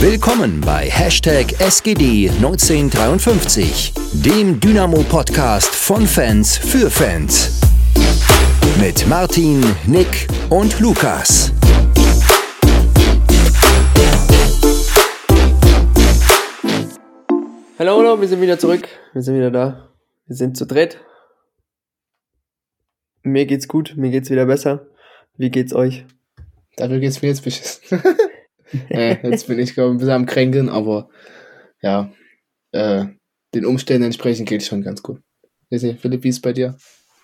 Willkommen 0.00 0.60
bei 0.60 0.88
Hashtag 0.88 1.46
SGD1953, 1.58 4.22
dem 4.24 4.60
Dynamo-Podcast 4.60 5.74
von 5.74 6.06
Fans 6.06 6.56
für 6.56 6.88
Fans. 6.88 7.60
Mit 8.80 9.08
Martin, 9.08 9.60
Nick 9.88 10.28
und 10.50 10.78
Lukas. 10.78 11.52
Hallo, 17.80 17.98
hallo, 17.98 18.20
wir 18.20 18.28
sind 18.28 18.40
wieder 18.40 18.60
zurück. 18.60 18.88
Wir 19.14 19.22
sind 19.22 19.34
wieder 19.34 19.50
da. 19.50 19.88
Wir 20.26 20.36
sind 20.36 20.56
zu 20.56 20.64
dritt. 20.64 21.00
Mir 23.24 23.46
geht's 23.46 23.66
gut, 23.66 23.94
mir 23.96 24.12
geht's 24.12 24.30
wieder 24.30 24.46
besser. 24.46 24.86
Wie 25.36 25.50
geht's 25.50 25.74
euch? 25.74 26.06
Dafür 26.76 27.00
geht's 27.00 27.20
mir 27.20 27.30
jetzt 27.30 27.42
beschissen. 27.42 28.00
äh, 28.88 29.16
jetzt 29.28 29.46
bin 29.46 29.58
ich, 29.58 29.74
glaube 29.74 29.90
ich, 29.90 29.94
ein 29.94 29.98
bisschen 29.98 30.14
am 30.14 30.26
Kränkeln, 30.26 30.68
aber 30.68 31.08
ja, 31.82 32.12
äh, 32.72 33.06
den 33.54 33.64
Umständen 33.64 34.04
entsprechend 34.04 34.48
geht 34.48 34.62
es 34.62 34.68
schon 34.68 34.82
ganz 34.82 35.02
gut. 35.02 35.20
Philipp, 35.70 36.24
wie 36.24 36.28
ist 36.28 36.40
bei 36.40 36.52
dir? 36.52 36.76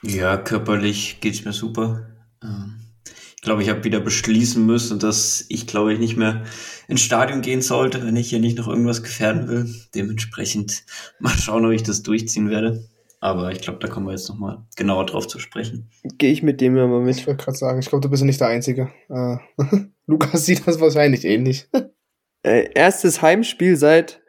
Ja, 0.03 0.37
körperlich 0.37 1.21
geht's 1.21 1.45
mir 1.45 1.53
super. 1.53 2.09
Ähm, 2.43 2.85
ich 3.37 3.43
glaube, 3.43 3.63
ich 3.63 3.69
habe 3.69 3.85
wieder 3.85 4.01
beschließen 4.01 4.65
müssen, 4.65 4.99
dass 4.99 5.47
ich, 5.49 5.67
glaube 5.67 5.93
ich, 5.93 5.99
nicht 5.99 6.17
mehr 6.17 6.45
ins 6.89 7.03
Stadion 7.03 7.43
gehen 7.43 7.63
sollte, 7.63 8.05
wenn 8.05 8.17
ich 8.17 8.31
hier 8.31 8.39
nicht 8.39 8.59
noch 8.59 8.69
irgendwas 8.69 9.03
gefährden 9.03 9.49
will. 9.49 9.75
Dementsprechend 9.95 10.85
mal 11.21 11.37
schauen, 11.37 11.65
ob 11.65 11.73
ich 11.73 11.83
das 11.83 12.03
durchziehen 12.03 12.51
werde. 12.51 12.89
Aber 13.21 13.51
ich 13.53 13.63
glaube, 13.63 13.79
da 13.79 13.89
kommen 13.89 14.07
wir 14.07 14.13
jetzt 14.13 14.29
nochmal 14.29 14.67
genauer 14.77 15.07
drauf 15.07 15.27
zu 15.27 15.39
sprechen. 15.39 15.91
Gehe 16.19 16.33
ich 16.33 16.43
mit 16.43 16.61
dem 16.61 16.77
ja 16.77 16.87
mal 16.87 17.01
mit. 17.01 17.17
Ich 17.17 17.27
wollte 17.27 17.43
gerade 17.43 17.57
sagen, 17.57 17.79
ich 17.79 17.89
glaube, 17.89 18.03
du 18.03 18.11
bist 18.11 18.21
ja 18.21 18.27
nicht 18.27 18.41
der 18.41 18.49
Einzige. 18.49 18.91
Äh, 19.09 19.37
Lukas 20.07 20.47
sieht 20.47 20.67
das 20.67 20.81
wahrscheinlich 20.81 21.25
ähnlich. 21.25 21.69
Äh, 22.47 22.73
erstes 22.75 23.23
Heimspiel 23.23 23.75
seit 23.75 24.21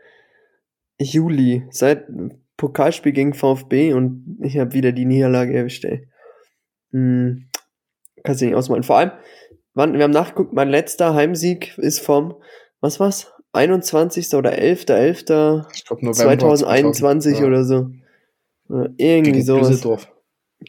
Juli, 0.97 1.67
seit 1.69 2.05
Pokalspiel 2.55 3.11
gegen 3.11 3.33
VfB 3.33 3.91
und 3.91 4.39
ich 4.41 4.57
habe 4.57 4.71
wieder 4.71 4.93
die 4.93 5.03
Niederlage 5.03 5.53
erwischt, 5.53 5.83
ey. 5.83 6.07
Hm, 6.91 7.49
kannst 8.23 8.39
du 8.39 8.45
nicht 8.45 8.55
ausmalen. 8.55 8.83
Vor 8.83 8.97
allem, 8.97 9.11
wann, 9.73 9.95
wir 9.95 10.03
haben 10.03 10.11
nachgeguckt, 10.11 10.53
mein 10.53 10.69
letzter 10.69 11.13
Heimsieg 11.13 11.77
ist 11.77 11.99
vom, 11.99 12.35
was 12.79 13.01
war's? 13.01 13.33
21. 13.51 14.33
oder 14.33 14.53
11.11. 14.53 15.65
Ich 15.73 15.85
glaube 15.85 16.05
November 16.05 16.37
2021 16.37 17.39
ja. 17.39 17.45
oder 17.45 17.63
so. 17.63 17.89
Oder 18.69 18.89
irgendwie 18.97 19.31
Gegen 19.31 19.45
sowas. 19.45 19.67
Düsseldorf. 19.69 20.11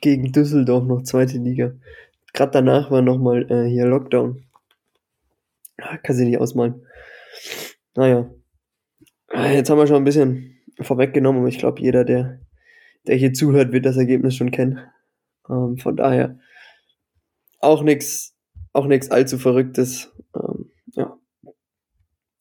Gegen 0.01 0.33
Düsseldorf 0.33 0.85
noch 0.85 1.03
zweite 1.03 1.39
Liga. 1.39 1.73
Gerade 2.33 2.53
danach 2.53 2.91
war 2.91 3.03
nochmal 3.03 3.51
äh, 3.51 3.69
hier 3.69 3.87
Lockdown. 3.87 4.46
Ah, 5.79 5.99
Kannst 5.99 6.21
du 6.21 6.25
nicht 6.25 6.39
ausmalen. 6.39 6.87
Naja. 7.95 8.31
Ah, 9.29 9.51
Jetzt 9.51 9.71
haben 9.71 9.79
wir 9.79 9.87
schon 9.87 9.97
ein 9.97 10.05
bisschen 10.05 10.59
vorweggenommen, 10.81 11.41
aber 11.41 11.49
ich 11.49 11.59
glaube, 11.59 11.81
jeder, 11.81 12.05
der, 12.05 12.41
der 13.07 13.17
hier 13.17 13.33
zuhört, 13.33 13.73
wird 13.73 13.87
das 13.87 13.97
Ergebnis 13.97 14.37
schon 14.37 14.51
kennen. 14.51 14.81
Ähm, 15.49 15.79
von 15.79 15.97
daher 15.97 16.39
auch 17.61 17.83
nichts 17.83 18.37
auch 18.77 18.87
nichts 18.87 19.11
allzu 19.11 19.39
Verrücktes. 19.39 20.13
Ähm, 20.35 20.71
ja. 20.93 21.19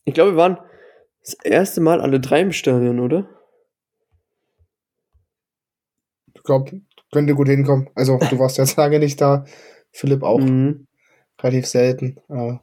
Ich 0.04 0.14
glaube, 0.14 0.32
wir 0.32 0.38
waren 0.38 0.60
das 1.22 1.34
erste 1.44 1.82
Mal 1.82 2.02
alle 2.02 2.20
drei 2.20 2.42
im 2.42 2.52
Stadion, 2.52 3.00
oder? 3.00 3.30
Ich 6.34 6.44
glaube, 6.44 6.82
könnte 7.12 7.34
gut 7.34 7.48
hinkommen. 7.48 7.90
Also, 7.96 8.18
du 8.18 8.38
warst 8.38 8.58
jetzt 8.58 8.76
lange 8.78 9.00
nicht 9.00 9.20
da. 9.22 9.46
Philipp 9.92 10.24
auch. 10.24 10.40
Mhm. 10.40 10.88
Relativ 11.42 11.66
selten. 11.68 12.18
Äh, 12.30 12.58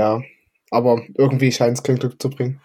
ja. 0.00 0.22
Aber 0.70 1.02
irgendwie 1.14 1.52
scheint 1.52 1.76
es 1.76 1.82
kein 1.82 1.96
Glück 1.96 2.20
zu 2.20 2.30
bringen. 2.30 2.60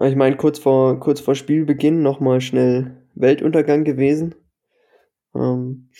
Ich 0.00 0.16
meine, 0.16 0.36
kurz 0.36 0.58
vor, 0.58 1.00
kurz 1.00 1.20
vor 1.20 1.34
Spielbeginn 1.34 2.02
nochmal 2.02 2.40
schnell 2.40 3.02
Weltuntergang 3.14 3.84
gewesen. 3.84 4.34
Ähm, 5.34 5.90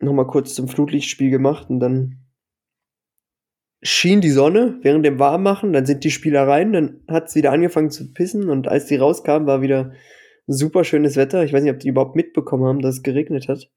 nochmal 0.00 0.26
kurz 0.26 0.54
zum 0.54 0.68
Flutlichtspiel 0.68 1.30
gemacht 1.30 1.68
und 1.70 1.80
dann 1.80 2.24
schien 3.82 4.22
die 4.22 4.30
Sonne 4.30 4.78
während 4.82 5.04
dem 5.04 5.18
Warmmachen, 5.18 5.74
dann 5.74 5.84
sind 5.84 6.04
die 6.04 6.10
Spieler 6.10 6.48
rein, 6.48 6.72
dann 6.72 7.04
hat 7.06 7.28
es 7.28 7.34
wieder 7.34 7.52
angefangen 7.52 7.90
zu 7.90 8.12
pissen 8.14 8.48
und 8.48 8.66
als 8.66 8.86
die 8.86 8.96
rauskamen, 8.96 9.46
war 9.46 9.60
wieder 9.60 9.92
super 10.46 10.84
schönes 10.84 11.16
Wetter. 11.16 11.44
Ich 11.44 11.52
weiß 11.52 11.62
nicht, 11.62 11.72
ob 11.72 11.80
die 11.80 11.88
überhaupt 11.88 12.16
mitbekommen 12.16 12.64
haben, 12.64 12.80
dass 12.80 12.96
es 12.96 13.02
geregnet 13.02 13.48
hat. 13.48 13.70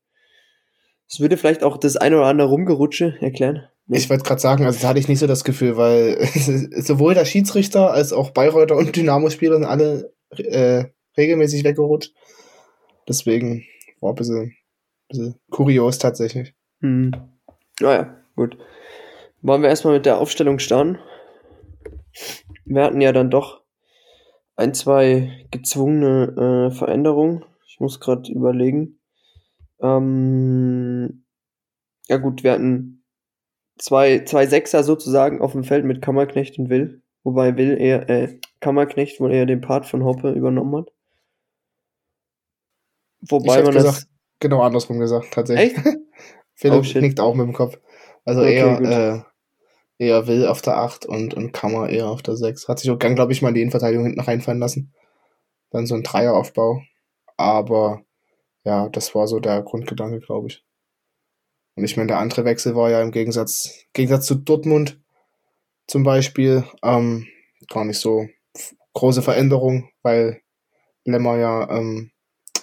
Das 1.09 1.19
würde 1.19 1.37
vielleicht 1.37 1.63
auch 1.63 1.77
das 1.77 1.97
eine 1.97 2.17
oder 2.17 2.27
andere 2.27 2.47
Rumgerutsche 2.47 3.17
erklären. 3.19 3.67
Ich 3.89 4.09
wollte 4.09 4.23
gerade 4.23 4.41
sagen, 4.41 4.65
also 4.65 4.81
da 4.81 4.89
hatte 4.89 4.99
ich 4.99 5.07
nicht 5.07 5.19
so 5.19 5.27
das 5.27 5.43
Gefühl, 5.43 5.77
weil 5.77 6.25
sowohl 6.81 7.13
der 7.13 7.25
Schiedsrichter 7.25 7.91
als 7.91 8.11
auch 8.11 8.31
Bayreuther 8.31 8.75
und 8.75 8.95
Dynamo-Spieler 8.95 9.55
sind 9.55 9.65
alle 9.65 10.13
äh, 10.31 10.85
regelmäßig 11.17 11.63
weggerutscht. 11.63 12.13
Deswegen 13.07 13.63
war 14.01 14.11
ein 14.11 14.15
bisschen, 14.15 14.53
bisschen 15.07 15.35
kurios 15.49 15.99
tatsächlich. 15.99 16.53
Hm. 16.81 17.11
Naja, 17.79 18.17
gut. 18.35 18.57
Wollen 19.41 19.61
wir 19.61 19.69
erstmal 19.69 19.93
mit 19.93 20.05
der 20.05 20.17
Aufstellung 20.17 20.59
starten? 20.59 20.99
Wir 22.65 22.83
hatten 22.83 22.99
ja 22.99 23.13
dann 23.13 23.29
doch 23.29 23.61
ein, 24.55 24.73
zwei 24.73 25.45
gezwungene 25.51 26.69
äh, 26.71 26.75
Veränderungen. 26.75 27.45
Ich 27.67 27.79
muss 27.79 27.99
gerade 27.99 28.29
überlegen. 28.31 28.99
Ähm, 29.79 31.23
ja 32.07 32.17
gut, 32.17 32.43
wir 32.43 32.53
hatten 32.53 32.96
zwei, 33.77 34.23
zwei 34.25 34.47
Sechser 34.47 34.83
sozusagen 34.83 35.41
auf 35.41 35.53
dem 35.53 35.63
Feld 35.63 35.85
mit 35.85 36.01
Kammerknecht 36.01 36.57
und 36.59 36.69
Will. 36.69 37.01
Wobei 37.23 37.57
Will 37.57 37.79
eher, 37.79 38.09
äh, 38.09 38.39
Kammerknecht 38.59 39.19
wohl 39.19 39.33
eher 39.33 39.45
den 39.45 39.61
Part 39.61 39.85
von 39.85 40.03
Hoppe 40.03 40.31
übernommen 40.31 40.75
hat. 40.75 40.91
Wobei 43.21 43.63
man 43.63 43.73
gesagt, 43.73 43.97
das. 43.97 44.07
genau 44.39 44.61
andersrum 44.61 44.99
gesagt, 44.99 45.33
tatsächlich. 45.33 45.77
Echt? 45.77 45.97
Philipp 46.55 46.85
Oh, 46.95 46.99
nickt 46.99 47.19
auch 47.19 47.35
mit 47.35 47.45
dem 47.45 47.53
Kopf. 47.53 47.79
Also 48.25 48.41
Okay, 48.41 48.55
eher, 48.55 49.25
äh, 49.99 50.05
eher 50.05 50.27
Will 50.27 50.47
auf 50.47 50.61
der 50.61 50.77
8 50.77 51.05
und, 51.05 51.33
und 51.33 51.53
Kammer 51.53 51.89
eher 51.89 52.07
auf 52.07 52.21
der 52.21 52.35
6. 52.35 52.67
Hat 52.67 52.79
sich 52.79 52.89
auch 52.89 52.99
gern, 52.99 53.15
glaube 53.15 53.31
ich, 53.31 53.41
mal 53.41 53.49
in 53.49 53.55
die 53.55 53.61
Innenverteidigung 53.61 54.05
hinten 54.05 54.21
reinfallen 54.21 54.59
lassen. 54.59 54.93
Dann 55.69 55.85
so 55.85 55.95
ein 55.95 56.03
Dreieraufbau. 56.03 56.81
Aber 57.35 58.01
ja, 58.63 58.89
das 58.89 59.13
war 59.13 59.27
so 59.27 59.39
der 59.39 59.61
Grundgedanke, 59.61 60.19
glaube 60.19 60.47
ich. 60.47 60.65
Und 61.77 61.83
ich 61.83 61.95
meine, 61.95 62.07
der 62.07 62.17
andere 62.17 62.43
Wechsel 62.43 62.75
war 62.75 62.89
ja 62.89 63.01
im 63.03 63.11
Gegensatz, 63.11 63.85
Gegensatz 63.93 64.25
zu 64.25 64.33
Dortmund 64.33 64.99
zum 65.85 66.03
Beispiel 66.03 66.63
ähm, 66.83 67.27
gar 67.69 67.85
nicht 67.85 67.99
so 67.99 68.27
große 68.93 69.21
Veränderung, 69.21 69.89
weil 70.01 70.41
Lemmer 71.05 71.37
ja, 71.37 71.69
ähm, 71.69 72.09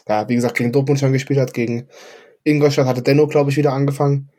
ja, 0.08 0.28
wie 0.28 0.34
gesagt, 0.34 0.56
gegen 0.56 0.72
Dortmund 0.72 0.98
schon 0.98 1.12
gespielt 1.12 1.38
hat, 1.38 1.54
gegen 1.54 1.88
Ingolstadt 2.42 2.86
hatte 2.86 3.02
Denno, 3.02 3.28
glaube 3.28 3.50
ich, 3.50 3.56
wieder 3.56 3.72
angefangen. 3.72 4.30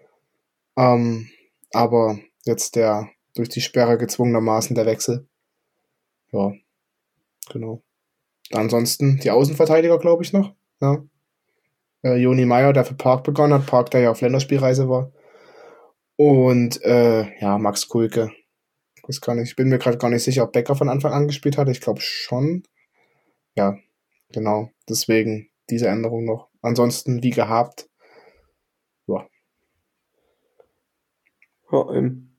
Ähm, 0.76 1.30
aber 1.72 2.20
jetzt 2.44 2.76
der 2.76 3.10
durch 3.34 3.48
die 3.48 3.62
Sperre 3.62 3.98
gezwungenermaßen 3.98 4.76
der 4.76 4.86
Wechsel. 4.86 5.26
Ja, 6.34 6.52
genau. 7.50 7.82
Ansonsten 8.52 9.20
die 9.20 9.32
Außenverteidiger, 9.32 10.00
glaube 10.00 10.24
ich, 10.24 10.34
noch. 10.34 10.54
Ja. 10.82 11.02
Äh, 12.06 12.18
Joni 12.18 12.46
Meyer, 12.46 12.72
der 12.72 12.86
für 12.86 12.94
Park 12.94 13.24
begonnen 13.24 13.54
hat. 13.54 13.66
Park, 13.66 13.90
der 13.92 14.02
ja 14.02 14.12
auf 14.12 14.22
Länderspielreise 14.22 14.88
war. 14.88 15.12
Und 16.18 16.82
äh, 16.84 17.38
ja, 17.40 17.58
Max 17.58 17.90
Kulke. 17.90 18.32
Ich 18.96 19.10
weiß 19.10 19.22
gar 19.22 19.36
nicht, 19.36 19.50
ich 19.50 19.56
bin 19.56 19.70
mir 19.70 19.80
gerade 19.80 19.98
gar 19.98 20.10
nicht 20.10 20.24
sicher, 20.24 20.44
ob 20.44 20.54
Becker 20.54 20.76
von 20.76 20.90
Anfang 20.90 21.14
an 21.14 21.28
gespielt 21.28 21.58
hat. 21.58 21.68
Ich 21.70 21.82
glaube 21.82 22.02
schon. 22.02 22.64
Ja, 23.56 23.78
genau. 24.32 24.70
Deswegen 24.88 25.50
diese 25.70 25.88
Änderung 25.88 26.26
noch. 26.26 26.50
Ansonsten, 26.62 27.24
wie 27.24 27.32
gehabt, 27.32 27.90
Ja, 31.72 31.90
ähm, 31.92 32.36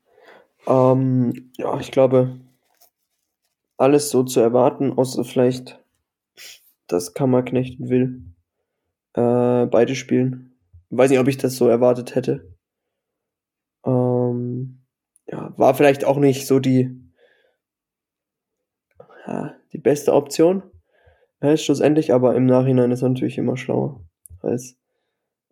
ähm, 0.66 1.50
ja, 1.56 1.78
ich 1.80 1.90
glaube, 1.90 2.40
alles 3.76 4.10
so 4.10 4.22
zu 4.22 4.40
erwarten, 4.40 4.92
außer 4.92 5.24
vielleicht, 5.24 5.82
dass 6.86 7.14
Kammerknecht 7.14 7.80
Will 7.80 8.35
äh, 9.16 9.66
beide 9.66 9.94
spielen. 9.96 10.56
Weiß 10.90 11.10
nicht, 11.10 11.18
ob 11.18 11.28
ich 11.28 11.38
das 11.38 11.56
so 11.56 11.68
erwartet 11.68 12.14
hätte. 12.14 12.54
Ähm, 13.84 14.84
ja, 15.26 15.52
war 15.56 15.74
vielleicht 15.74 16.04
auch 16.04 16.18
nicht 16.18 16.46
so 16.46 16.60
die, 16.60 17.12
ja, 19.26 19.54
die 19.72 19.78
beste 19.78 20.12
Option. 20.12 20.62
Ja, 21.42 21.56
schlussendlich, 21.56 22.12
aber 22.14 22.34
im 22.34 22.46
Nachhinein 22.46 22.92
ist 22.92 23.02
natürlich 23.02 23.38
immer 23.38 23.56
schlauer 23.56 24.00
als, 24.40 24.78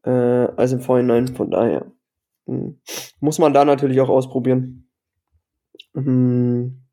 äh, 0.05 0.11
als 0.11 0.73
im 0.73 0.81
Vorhinein. 0.81 1.29
Von 1.29 1.51
daher 1.51 1.91
hm, 2.47 2.81
muss 3.21 3.39
man 3.39 3.53
da 3.53 3.65
natürlich 3.65 4.01
auch 4.01 4.09
ausprobieren. 4.09 4.89
Hm, 5.95 6.85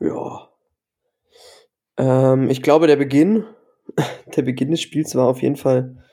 ja. 0.00 0.48
Ähm, 1.98 2.50
ich 2.50 2.62
glaube, 2.62 2.86
der 2.86 2.96
Beginn, 2.96 3.44
der 4.36 4.42
Beginn 4.42 4.70
des 4.70 4.80
Spiels 4.80 5.14
war 5.14 5.26
auf 5.26 5.42
jeden 5.42 5.56
Fall 5.56 6.04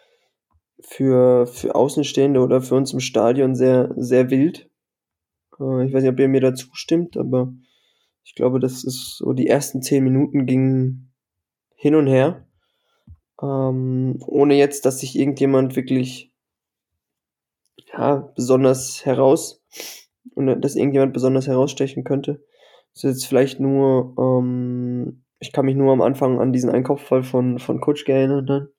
für, 0.79 1.47
für 1.47 1.75
Außenstehende 1.75 2.39
oder 2.41 2.61
für 2.61 2.75
uns 2.75 2.93
im 2.93 2.99
Stadion 2.99 3.55
sehr, 3.55 3.93
sehr 3.95 4.29
wild. 4.29 4.69
Äh, 5.59 5.85
ich 5.85 5.93
weiß 5.93 6.03
nicht, 6.03 6.11
ob 6.11 6.19
ihr 6.19 6.27
mir 6.27 6.41
dazu 6.41 6.67
stimmt, 6.73 7.17
aber 7.17 7.53
ich 8.23 8.35
glaube, 8.35 8.59
das 8.59 8.83
ist 8.83 9.17
so, 9.17 9.33
die 9.33 9.47
ersten 9.47 9.81
zehn 9.81 10.03
Minuten 10.03 10.45
gingen 10.45 11.13
hin 11.75 11.95
und 11.95 12.07
her. 12.07 12.47
Ähm, 13.41 14.17
ohne 14.25 14.55
jetzt, 14.55 14.85
dass 14.85 14.99
sich 14.99 15.17
irgendjemand 15.17 15.75
wirklich 15.75 16.31
ja, 17.91 18.31
besonders 18.35 19.05
heraus 19.05 19.63
und 20.35 20.61
dass 20.61 20.75
irgendjemand 20.75 21.13
besonders 21.13 21.47
herausstechen 21.47 22.03
könnte. 22.03 22.43
Das 22.93 23.03
ist 23.03 23.09
jetzt 23.15 23.25
vielleicht 23.25 23.59
nur, 23.59 24.15
ähm, 24.17 25.23
ich 25.43 25.51
kann 25.51 25.65
mich 25.65 25.75
nur 25.75 25.91
am 25.91 26.01
Anfang 26.01 26.39
an 26.39 26.53
diesen 26.53 26.69
Einkaufsfall 26.69 27.21
von, 27.21 27.59
von 27.59 27.81
Coach 27.81 28.07
erinnern, 28.07 28.69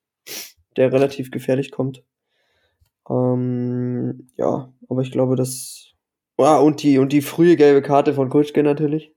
der 0.75 0.91
relativ 0.91 1.29
gefährlich 1.29 1.69
kommt. 1.69 2.03
Ähm, 3.07 4.31
ja, 4.35 4.73
aber 4.89 5.01
ich 5.01 5.11
glaube, 5.11 5.35
dass. 5.35 5.93
Ah, 6.37 6.57
und 6.57 6.81
die, 6.81 6.97
und 6.97 7.13
die 7.13 7.21
frühe 7.21 7.55
gelbe 7.55 7.83
Karte 7.83 8.15
von 8.15 8.29
Kutschke 8.29 8.63
natürlich. 8.63 9.13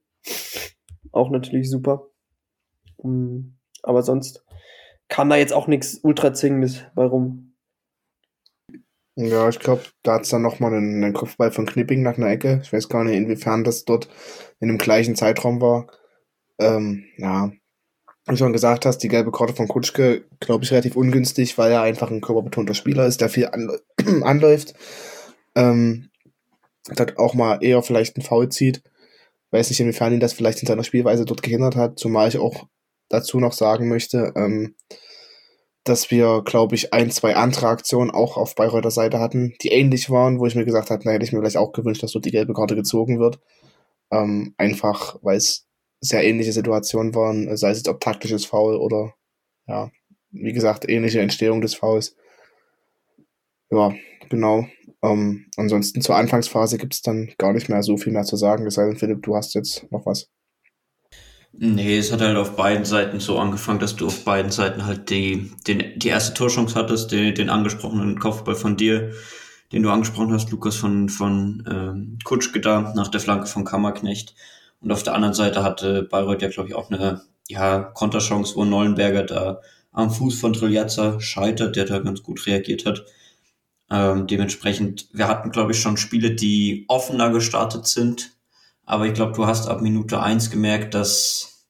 Auch 1.10 1.30
natürlich 1.30 1.70
super. 1.70 2.10
Um, 2.96 3.56
aber 3.82 4.02
sonst 4.02 4.44
kam 5.08 5.30
da 5.30 5.36
jetzt 5.36 5.54
auch 5.54 5.68
nichts 5.68 6.00
ultra 6.02 6.34
zwingendes 6.34 6.84
bei 6.94 7.06
rum. 7.06 7.54
Ja, 9.16 9.48
ich 9.48 9.58
glaube, 9.58 9.82
da 10.02 10.14
hat 10.14 10.24
es 10.24 10.28
dann 10.28 10.42
nochmal 10.42 10.74
einen, 10.74 11.02
einen 11.02 11.14
Kopfball 11.14 11.50
von 11.50 11.64
Knipping 11.64 12.02
nach 12.02 12.18
einer 12.18 12.28
Ecke. 12.28 12.60
Ich 12.62 12.72
weiß 12.72 12.88
gar 12.90 13.04
nicht, 13.04 13.16
inwiefern 13.16 13.64
das 13.64 13.86
dort 13.86 14.08
in 14.60 14.68
dem 14.68 14.78
gleichen 14.78 15.16
Zeitraum 15.16 15.62
war. 15.62 15.86
Ähm, 16.58 17.04
ja, 17.16 17.52
wie 18.26 18.36
schon 18.36 18.52
gesagt 18.52 18.84
hast, 18.84 18.98
die 18.98 19.08
gelbe 19.08 19.32
Karte 19.32 19.54
von 19.54 19.68
Kutschke, 19.68 20.24
glaube 20.40 20.64
ich, 20.64 20.70
relativ 20.70 20.96
ungünstig, 20.96 21.56
weil 21.56 21.72
er 21.72 21.82
einfach 21.82 22.10
ein 22.10 22.20
körperbetonter 22.20 22.74
Spieler 22.74 23.06
ist, 23.06 23.20
der 23.20 23.28
viel 23.28 23.48
anläuft. 24.22 24.74
Ähm, 25.54 26.10
hat 26.98 27.18
auch 27.18 27.34
mal 27.34 27.58
eher 27.62 27.82
vielleicht 27.82 28.16
einen 28.16 28.24
Foul 28.24 28.48
zieht. 28.50 28.82
Weiß 29.50 29.70
nicht, 29.70 29.80
inwiefern 29.80 30.12
ihn 30.12 30.20
das 30.20 30.34
vielleicht 30.34 30.60
in 30.60 30.66
seiner 30.66 30.84
Spielweise 30.84 31.24
dort 31.24 31.42
gehindert 31.42 31.76
hat, 31.76 31.98
zumal 31.98 32.28
ich 32.28 32.38
auch 32.38 32.66
dazu 33.08 33.40
noch 33.40 33.52
sagen 33.52 33.88
möchte, 33.88 34.32
ähm, 34.36 34.74
dass 35.84 36.10
wir, 36.10 36.42
glaube 36.44 36.74
ich, 36.74 36.92
ein, 36.92 37.10
zwei 37.10 37.34
andere 37.34 37.68
Aktionen 37.68 38.10
auch 38.10 38.36
auf 38.36 38.54
Bayreuther 38.54 38.90
Seite 38.90 39.20
hatten, 39.20 39.54
die 39.62 39.68
ähnlich 39.68 40.10
waren, 40.10 40.38
wo 40.38 40.46
ich 40.46 40.54
mir 40.54 40.66
gesagt 40.66 40.90
habe, 40.90 41.02
na, 41.04 41.12
hätte 41.12 41.24
ich 41.24 41.32
mir 41.32 41.40
vielleicht 41.40 41.56
auch 41.56 41.72
gewünscht, 41.72 42.02
dass 42.02 42.12
dort 42.12 42.26
die 42.26 42.30
gelbe 42.30 42.52
Karte 42.52 42.74
gezogen 42.74 43.18
wird. 43.18 43.40
Ähm, 44.10 44.54
einfach, 44.58 45.16
weil 45.22 45.38
es 45.38 45.67
sehr 46.00 46.24
ähnliche 46.24 46.52
Situationen 46.52 47.14
waren, 47.14 47.56
sei 47.56 47.70
es 47.70 47.78
jetzt 47.78 47.88
ob 47.88 48.00
taktisches 48.00 48.44
Foul 48.44 48.76
oder, 48.76 49.14
ja, 49.66 49.90
wie 50.30 50.52
gesagt, 50.52 50.88
ähnliche 50.88 51.20
Entstehung 51.20 51.60
des 51.60 51.74
Fouls. 51.74 52.16
Ja, 53.70 53.92
genau. 54.28 54.66
Ähm, 55.02 55.46
ansonsten 55.56 56.00
zur 56.02 56.16
Anfangsphase 56.16 56.78
gibt 56.78 56.94
es 56.94 57.02
dann 57.02 57.32
gar 57.38 57.52
nicht 57.52 57.68
mehr 57.68 57.82
so 57.82 57.96
viel 57.96 58.12
mehr 58.12 58.24
zu 58.24 58.36
sagen, 58.36 58.68
sei 58.70 58.86
denn, 58.86 58.96
Philipp, 58.96 59.22
du 59.22 59.36
hast 59.36 59.54
jetzt 59.54 59.90
noch 59.90 60.06
was. 60.06 60.28
Nee, 61.52 61.98
es 61.98 62.12
hat 62.12 62.20
halt 62.20 62.36
auf 62.36 62.56
beiden 62.56 62.84
Seiten 62.84 63.20
so 63.20 63.38
angefangen, 63.38 63.80
dass 63.80 63.96
du 63.96 64.06
auf 64.06 64.24
beiden 64.24 64.50
Seiten 64.50 64.86
halt 64.86 65.10
die, 65.10 65.50
den, 65.66 65.98
die 65.98 66.08
erste 66.08 66.34
Torchance 66.34 66.74
hattest, 66.74 67.10
den, 67.10 67.34
den 67.34 67.50
angesprochenen 67.50 68.18
Kopfball 68.18 68.54
von 68.54 68.76
dir, 68.76 69.12
den 69.72 69.82
du 69.82 69.90
angesprochen 69.90 70.32
hast, 70.32 70.50
Lukas, 70.50 70.76
von, 70.76 71.08
von 71.08 71.64
ähm, 71.68 72.18
Kutschke 72.22 72.60
da 72.60 72.92
nach 72.94 73.08
der 73.08 73.20
Flanke 73.20 73.46
von 73.46 73.64
Kammerknecht. 73.64 74.34
Und 74.80 74.92
auf 74.92 75.02
der 75.02 75.14
anderen 75.14 75.34
Seite 75.34 75.62
hatte 75.62 76.02
Bayreuth 76.04 76.42
ja, 76.42 76.48
glaube 76.48 76.68
ich, 76.68 76.74
auch 76.74 76.90
eine 76.90 77.22
ja, 77.48 77.80
Konterchance, 77.80 78.54
wo 78.54 78.64
Nollenberger 78.64 79.24
da 79.24 79.60
am 79.92 80.10
Fuß 80.10 80.38
von 80.38 80.52
Triljazza 80.52 81.20
scheitert, 81.20 81.76
der 81.76 81.86
da 81.86 81.98
ganz 81.98 82.22
gut 82.22 82.46
reagiert 82.46 82.86
hat. 82.86 83.04
Ähm, 83.90 84.26
dementsprechend, 84.26 85.08
wir 85.12 85.28
hatten, 85.28 85.50
glaube 85.50 85.72
ich, 85.72 85.80
schon 85.80 85.96
Spiele, 85.96 86.34
die 86.34 86.84
offener 86.88 87.30
gestartet 87.30 87.86
sind. 87.86 88.32
Aber 88.84 89.06
ich 89.06 89.14
glaube, 89.14 89.32
du 89.32 89.46
hast 89.46 89.66
ab 89.66 89.80
Minute 89.80 90.20
eins 90.20 90.50
gemerkt, 90.50 90.94
dass, 90.94 91.66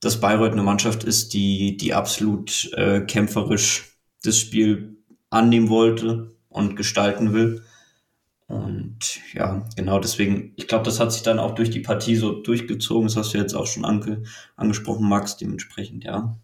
dass 0.00 0.20
Bayreuth 0.20 0.52
eine 0.52 0.62
Mannschaft 0.62 1.04
ist, 1.04 1.34
die, 1.34 1.76
die 1.76 1.94
absolut 1.94 2.72
äh, 2.74 3.00
kämpferisch 3.00 3.98
das 4.22 4.38
Spiel 4.38 4.96
annehmen 5.30 5.68
wollte 5.68 6.34
und 6.48 6.76
gestalten 6.76 7.32
will. 7.32 7.62
Und 8.48 9.20
ja, 9.34 9.64
genau 9.74 9.98
deswegen, 9.98 10.52
ich 10.56 10.68
glaube, 10.68 10.84
das 10.84 11.00
hat 11.00 11.12
sich 11.12 11.22
dann 11.22 11.40
auch 11.40 11.54
durch 11.54 11.70
die 11.70 11.80
Partie 11.80 12.14
so 12.14 12.42
durchgezogen. 12.42 13.08
Das 13.08 13.16
hast 13.16 13.34
du 13.34 13.38
jetzt 13.38 13.54
auch 13.54 13.66
schon 13.66 13.84
ange, 13.84 14.22
angesprochen, 14.54 15.08
Max, 15.08 15.36
dementsprechend, 15.36 16.04
ja. 16.04 16.38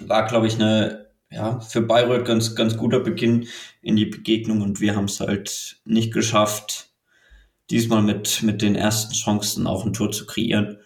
War, 0.00 0.26
glaube 0.26 0.46
ich, 0.46 0.54
eine, 0.54 1.06
ja, 1.30 1.58
für 1.60 1.82
Bayreuth 1.82 2.24
ganz, 2.24 2.54
ganz 2.54 2.76
guter 2.76 3.00
Beginn 3.00 3.48
in 3.82 3.96
die 3.96 4.06
Begegnung 4.06 4.62
und 4.62 4.80
wir 4.80 4.94
haben 4.94 5.06
es 5.06 5.18
halt 5.18 5.80
nicht 5.84 6.12
geschafft, 6.12 6.92
diesmal 7.70 8.02
mit, 8.02 8.42
mit 8.42 8.62
den 8.62 8.76
ersten 8.76 9.14
Chancen 9.14 9.66
auch 9.66 9.84
ein 9.84 9.92
Tor 9.92 10.12
zu 10.12 10.26
kreieren. 10.26 10.78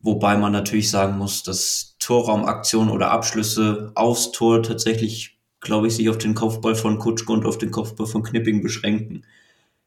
Wobei 0.00 0.36
man 0.36 0.52
natürlich 0.52 0.90
sagen 0.90 1.18
muss, 1.18 1.42
dass 1.42 1.96
Torraumaktionen 1.98 2.90
oder 2.90 3.10
Abschlüsse 3.10 3.90
aufs 3.94 4.30
Tor 4.32 4.62
tatsächlich, 4.62 5.38
glaube 5.60 5.88
ich, 5.88 5.96
sich 5.96 6.08
auf 6.08 6.18
den 6.18 6.34
Kopfball 6.34 6.74
von 6.74 6.98
Kutschke 6.98 7.32
und 7.32 7.46
auf 7.46 7.58
den 7.58 7.70
Kopfball 7.70 8.06
von 8.06 8.22
Knipping 8.22 8.62
beschränken 8.62 9.24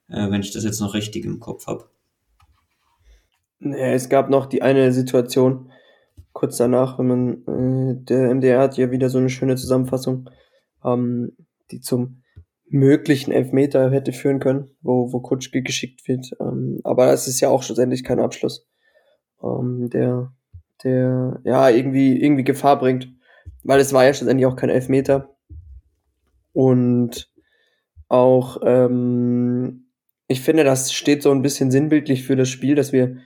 äh, 0.10 0.30
wenn 0.30 0.42
ich 0.42 0.52
das 0.52 0.64
jetzt 0.64 0.80
noch 0.80 0.94
richtig 0.94 1.26
im 1.26 1.40
Kopf 1.40 1.68
habe. 1.68 1.90
Es 3.60 4.10
gab 4.10 4.30
noch 4.30 4.46
die 4.46 4.62
eine 4.62 4.92
Situation, 4.92 5.72
kurz 6.34 6.58
danach, 6.58 7.00
wenn 7.00 7.08
man, 7.08 7.34
äh, 7.48 7.96
der 8.04 8.30
MDR 8.34 8.60
hat 8.60 8.78
ja 8.78 8.92
wieder 8.92 9.10
so 9.10 9.18
eine 9.18 9.30
schöne 9.30 9.56
Zusammenfassung, 9.56 10.30
ähm, 10.84 11.32
die 11.72 11.80
zum 11.80 12.22
möglichen 12.68 13.32
Elfmeter 13.32 13.92
hätte 13.92 14.12
führen 14.12 14.40
können, 14.40 14.70
wo, 14.82 15.12
wo 15.14 15.20
Kutschke 15.22 15.62
geschickt 15.62 16.08
wird. 16.08 16.32
Ähm, 16.40 16.82
aber 16.84 17.08
das 17.08 17.28
ist 17.28 17.40
ja 17.40 17.50
auch 17.50 17.64
schlussendlich 17.64 18.04
kein 18.04 18.20
Abschluss, 18.20 18.68
ähm, 19.42 19.90
der, 19.90 20.34
der 20.84 21.40
ja 21.44 21.70
irgendwie, 21.70 22.22
irgendwie 22.22 22.44
Gefahr 22.44 22.78
bringt. 22.78 23.10
Weil 23.64 23.80
es 23.80 23.94
war 23.94 24.06
ja 24.06 24.14
schlussendlich 24.14 24.46
auch 24.46 24.56
kein 24.56 24.70
Elfmeter. 24.70 25.36
Und 26.54 27.32
auch 28.08 28.58
ähm, 28.64 29.85
ich 30.28 30.42
finde, 30.42 30.64
das 30.64 30.92
steht 30.94 31.22
so 31.22 31.32
ein 31.32 31.42
bisschen 31.42 31.72
sinnbildlich 31.72 32.24
für 32.24 32.36
das 32.36 32.50
Spiel, 32.50 32.76
dass 32.76 32.92
wir 32.92 33.18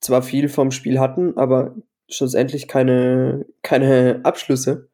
zwar 0.00 0.22
viel 0.22 0.48
vom 0.48 0.70
Spiel 0.70 1.00
hatten, 1.00 1.36
aber 1.36 1.74
schlussendlich 2.08 2.68
keine, 2.68 3.46
keine 3.62 4.20
Abschlüsse. 4.24 4.88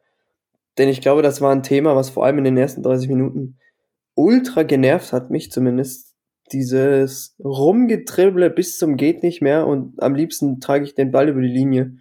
Denn 0.76 0.88
ich 0.88 1.00
glaube, 1.00 1.22
das 1.22 1.40
war 1.40 1.50
ein 1.50 1.64
Thema, 1.64 1.96
was 1.96 2.10
vor 2.10 2.24
allem 2.24 2.38
in 2.38 2.44
den 2.44 2.56
ersten 2.56 2.82
30 2.82 3.08
Minuten 3.08 3.58
ultra 4.14 4.62
genervt 4.62 5.12
hat, 5.12 5.30
mich 5.30 5.50
zumindest. 5.50 6.06
Dieses 6.50 7.36
Rumgetribble 7.44 8.48
bis 8.48 8.78
zum 8.78 8.96
geht 8.96 9.22
nicht 9.22 9.42
mehr 9.42 9.66
und 9.66 10.02
am 10.02 10.14
liebsten 10.14 10.60
trage 10.60 10.84
ich 10.84 10.94
den 10.94 11.10
Ball 11.10 11.28
über 11.28 11.42
die 11.42 11.46
Linie. 11.46 11.98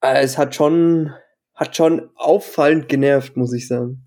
Äh, 0.00 0.22
es 0.22 0.38
hat 0.38 0.54
schon, 0.54 1.12
hat 1.52 1.74
schon 1.74 2.08
auffallend 2.14 2.88
genervt, 2.88 3.36
muss 3.36 3.52
ich 3.52 3.66
sagen. 3.66 4.06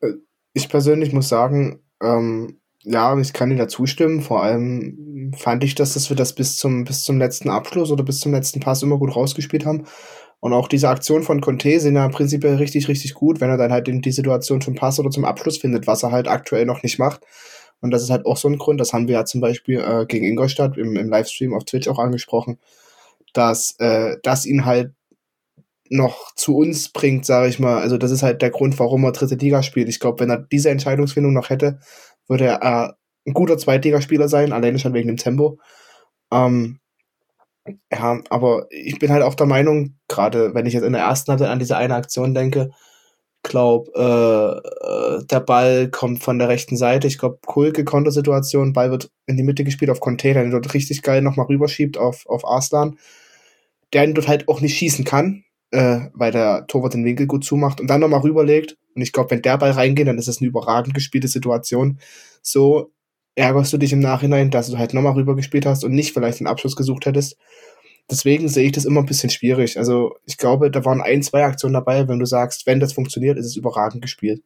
Äh, 0.00 0.12
ich 0.52 0.68
persönlich 0.68 1.12
muss 1.12 1.28
sagen, 1.28 1.82
ähm, 2.00 2.59
ja, 2.84 3.18
ich 3.18 3.32
kann 3.32 3.50
dir 3.50 3.56
da 3.56 3.68
zustimmen. 3.68 4.22
Vor 4.22 4.42
allem 4.42 5.32
fand 5.36 5.64
ich, 5.64 5.74
dass, 5.74 5.94
dass 5.94 6.08
wir 6.08 6.16
das 6.16 6.34
bis 6.34 6.56
zum, 6.56 6.84
bis 6.84 7.02
zum 7.04 7.18
letzten 7.18 7.50
Abschluss 7.50 7.90
oder 7.90 8.04
bis 8.04 8.20
zum 8.20 8.32
letzten 8.32 8.60
Pass 8.60 8.82
immer 8.82 8.98
gut 8.98 9.14
rausgespielt 9.14 9.66
haben. 9.66 9.86
Und 10.40 10.54
auch 10.54 10.68
diese 10.68 10.88
Aktion 10.88 11.22
von 11.22 11.42
Conte 11.42 11.78
sind 11.80 11.96
ja 11.96 12.08
prinzipiell 12.08 12.56
richtig, 12.56 12.88
richtig 12.88 13.12
gut, 13.12 13.40
wenn 13.40 13.50
er 13.50 13.58
dann 13.58 13.72
halt 13.72 13.88
in 13.88 14.00
die 14.00 14.12
Situation 14.12 14.62
zum 14.62 14.74
Pass 14.74 14.98
oder 14.98 15.10
zum 15.10 15.26
Abschluss 15.26 15.58
findet, 15.58 15.86
was 15.86 16.02
er 16.02 16.12
halt 16.12 16.28
aktuell 16.28 16.64
noch 16.64 16.82
nicht 16.82 16.98
macht. 16.98 17.20
Und 17.82 17.90
das 17.90 18.02
ist 18.02 18.10
halt 18.10 18.24
auch 18.24 18.38
so 18.38 18.48
ein 18.48 18.58
Grund, 18.58 18.80
das 18.80 18.92
haben 18.92 19.06
wir 19.08 19.14
ja 19.14 19.24
zum 19.26 19.40
Beispiel 19.40 19.80
äh, 19.80 20.06
gegen 20.06 20.24
Ingolstadt 20.24 20.78
im, 20.78 20.96
im 20.96 21.10
Livestream 21.10 21.54
auf 21.54 21.64
Twitch 21.64 21.88
auch 21.88 21.98
angesprochen, 21.98 22.58
dass 23.34 23.76
äh, 23.78 24.16
das 24.22 24.46
ihn 24.46 24.64
halt 24.64 24.92
noch 25.90 26.32
zu 26.36 26.56
uns 26.56 26.90
bringt, 26.90 27.26
sage 27.26 27.48
ich 27.48 27.58
mal. 27.58 27.78
Also 27.78 27.98
das 27.98 28.10
ist 28.10 28.22
halt 28.22 28.42
der 28.42 28.50
Grund, 28.50 28.78
warum 28.78 29.04
er 29.04 29.12
dritte 29.12 29.34
Liga 29.34 29.62
spielt. 29.62 29.88
Ich 29.88 29.98
glaube, 29.98 30.20
wenn 30.20 30.30
er 30.30 30.38
diese 30.38 30.70
Entscheidungsfindung 30.70 31.32
noch 31.32 31.50
hätte, 31.50 31.80
würde 32.30 32.46
er 32.46 32.62
äh, 32.62 32.92
ein 33.28 33.34
guter 33.34 33.58
Zweitligaspieler 33.58 34.28
sein, 34.28 34.52
alleine 34.52 34.78
schon 34.78 34.94
wegen 34.94 35.08
dem 35.08 35.18
Tempo. 35.18 35.58
Ähm, 36.32 36.78
ja, 37.92 38.20
aber 38.30 38.66
ich 38.70 38.98
bin 38.98 39.10
halt 39.10 39.22
auch 39.22 39.34
der 39.34 39.46
Meinung, 39.46 39.98
gerade 40.08 40.54
wenn 40.54 40.66
ich 40.66 40.74
jetzt 40.74 40.84
in 40.84 40.92
der 40.92 41.02
ersten 41.02 41.30
Halbzeit 41.30 41.50
an 41.50 41.58
diese 41.58 41.76
eine 41.76 41.94
Aktion 41.94 42.34
denke, 42.34 42.70
glaube, 43.42 43.90
äh, 43.94 45.18
äh, 45.18 45.26
der 45.26 45.40
Ball 45.40 45.88
kommt 45.90 46.22
von 46.22 46.38
der 46.38 46.48
rechten 46.48 46.76
Seite. 46.76 47.06
Ich 47.06 47.18
glaube, 47.18 47.38
Kulke 47.46 47.84
Kontersituation, 47.84 48.72
Ball 48.72 48.90
wird 48.90 49.10
in 49.26 49.36
die 49.36 49.42
Mitte 49.42 49.64
gespielt 49.64 49.90
auf 49.90 50.00
Container, 50.00 50.42
der 50.42 50.52
dort 50.52 50.74
richtig 50.74 51.02
geil 51.02 51.22
nochmal 51.22 51.46
rüberschiebt 51.46 51.98
auf, 51.98 52.26
auf 52.26 52.44
Arslan, 52.46 52.98
der 53.92 54.04
ihn 54.04 54.14
dort 54.14 54.28
halt 54.28 54.48
auch 54.48 54.60
nicht 54.60 54.76
schießen 54.76 55.04
kann, 55.04 55.44
äh, 55.70 56.00
weil 56.14 56.32
der 56.32 56.66
Torwart 56.66 56.94
den 56.94 57.04
Winkel 57.04 57.26
gut 57.26 57.44
zumacht 57.44 57.80
und 57.80 57.88
dann 57.88 58.00
nochmal 58.00 58.20
rüberlegt. 58.20 58.76
Und 58.94 59.02
ich 59.02 59.12
glaube, 59.12 59.30
wenn 59.30 59.42
der 59.42 59.58
Ball 59.58 59.70
reingeht, 59.70 60.08
dann 60.08 60.18
ist 60.18 60.28
das 60.28 60.40
eine 60.40 60.48
überragend 60.48 60.94
gespielte 60.94 61.28
Situation. 61.28 61.98
So 62.42 62.92
ärgerst 63.34 63.72
du 63.72 63.78
dich 63.78 63.92
im 63.92 64.00
Nachhinein, 64.00 64.50
dass 64.50 64.70
du 64.70 64.78
halt 64.78 64.94
nochmal 64.94 65.14
rübergespielt 65.14 65.66
hast 65.66 65.84
und 65.84 65.92
nicht 65.92 66.12
vielleicht 66.12 66.40
den 66.40 66.46
Abschluss 66.46 66.76
gesucht 66.76 67.06
hättest. 67.06 67.36
Deswegen 68.10 68.48
sehe 68.48 68.66
ich 68.66 68.72
das 68.72 68.84
immer 68.84 69.00
ein 69.00 69.06
bisschen 69.06 69.30
schwierig. 69.30 69.78
Also 69.78 70.16
ich 70.26 70.36
glaube, 70.36 70.70
da 70.70 70.84
waren 70.84 71.00
ein, 71.00 71.22
zwei 71.22 71.44
Aktionen 71.44 71.74
dabei, 71.74 72.08
wenn 72.08 72.18
du 72.18 72.26
sagst, 72.26 72.66
wenn 72.66 72.80
das 72.80 72.92
funktioniert, 72.92 73.38
ist 73.38 73.46
es 73.46 73.56
überragend 73.56 74.02
gespielt. 74.02 74.42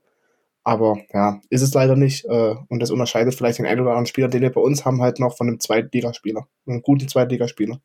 Aber 0.64 0.98
ja, 1.12 1.40
ist 1.50 1.62
es 1.62 1.74
leider 1.74 1.96
nicht. 1.96 2.24
Äh, 2.26 2.54
und 2.68 2.80
das 2.80 2.90
unterscheidet 2.90 3.34
vielleicht 3.34 3.58
den 3.58 3.66
einen 3.66 3.80
oder 3.80 3.90
anderen 3.90 4.06
Spieler, 4.06 4.28
den 4.28 4.42
wir 4.42 4.50
bei 4.50 4.60
uns 4.60 4.84
haben, 4.84 5.02
halt 5.02 5.18
noch 5.20 5.36
von 5.36 5.48
einem 5.48 5.60
Zweitligaspieler. 5.60 6.46
Einem 6.66 6.82
guten 6.82 7.08
Zweitligaspieler. 7.08 7.80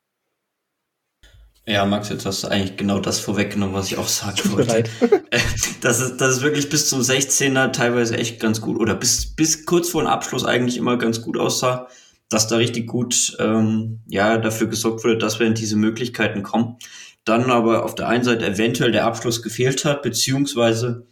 Ja, 1.70 1.86
Max, 1.86 2.10
jetzt 2.10 2.26
hast 2.26 2.44
du 2.44 2.48
eigentlich 2.48 2.78
genau 2.78 3.00
das 3.00 3.20
vorweggenommen, 3.20 3.76
was 3.76 3.92
ich 3.92 3.98
auch 4.00 4.08
sagen 4.08 4.40
wollte. 4.52 4.84
Äh, 5.32 5.40
das 5.82 6.00
ist, 6.00 6.18
das 6.18 6.38
ist 6.38 6.42
wirklich 6.42 6.70
bis 6.70 6.90
zum 6.90 7.02
16er 7.02 7.72
teilweise 7.72 8.18
echt 8.18 8.40
ganz 8.40 8.62
gut 8.62 8.80
oder 8.80 8.96
bis, 8.96 9.36
bis 9.36 9.68
kurz 9.68 9.90
vor 9.90 10.02
dem 10.02 10.08
Abschluss 10.08 10.44
eigentlich 10.44 10.78
immer 10.78 10.98
ganz 10.98 11.22
gut 11.22 11.38
aussah, 11.38 11.88
dass 12.30 12.48
da 12.48 12.56
richtig 12.56 12.88
gut 12.88 13.38
ähm, 13.38 14.00
ja, 14.08 14.40
dafür 14.40 14.66
gesorgt 14.66 15.04
wurde, 15.04 15.20
dass 15.20 15.40
wir 15.40 15.46
in 15.46 15.54
diese 15.54 15.76
Möglichkeiten 15.76 16.42
kommen. 16.42 16.78
Dann 17.26 17.52
aber 17.52 17.86
auf 17.86 17.94
der 17.94 18.08
einen 18.08 18.24
Seite 18.24 18.48
eventuell 18.48 18.92
der 18.92 19.06
Abschluss 19.06 19.44
gefehlt 19.44 19.86
hat, 19.86 20.02
beziehungsweise 20.02 21.06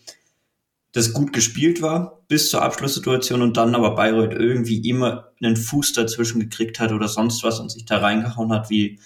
das 0.93 1.13
gut 1.13 1.31
gespielt 1.33 1.83
war 1.83 2.23
bis 2.27 2.49
zur 2.49 2.63
Abschlusssituation 2.63 3.43
und 3.43 3.55
dann 3.55 3.75
aber 3.75 3.93
Bayreuth 3.93 4.33
irgendwie 4.33 4.89
immer 4.89 5.27
einen 5.43 5.57
Fuß 5.57 5.93
dazwischen 5.93 6.39
gekriegt 6.39 6.79
hat 6.79 6.91
oder 6.91 7.07
sonst 7.07 7.43
was 7.43 7.59
und 7.59 7.69
sich 7.69 7.85
da 7.85 7.99
reingehauen 7.99 8.51
hat 8.51 8.71
wie, 8.71 8.97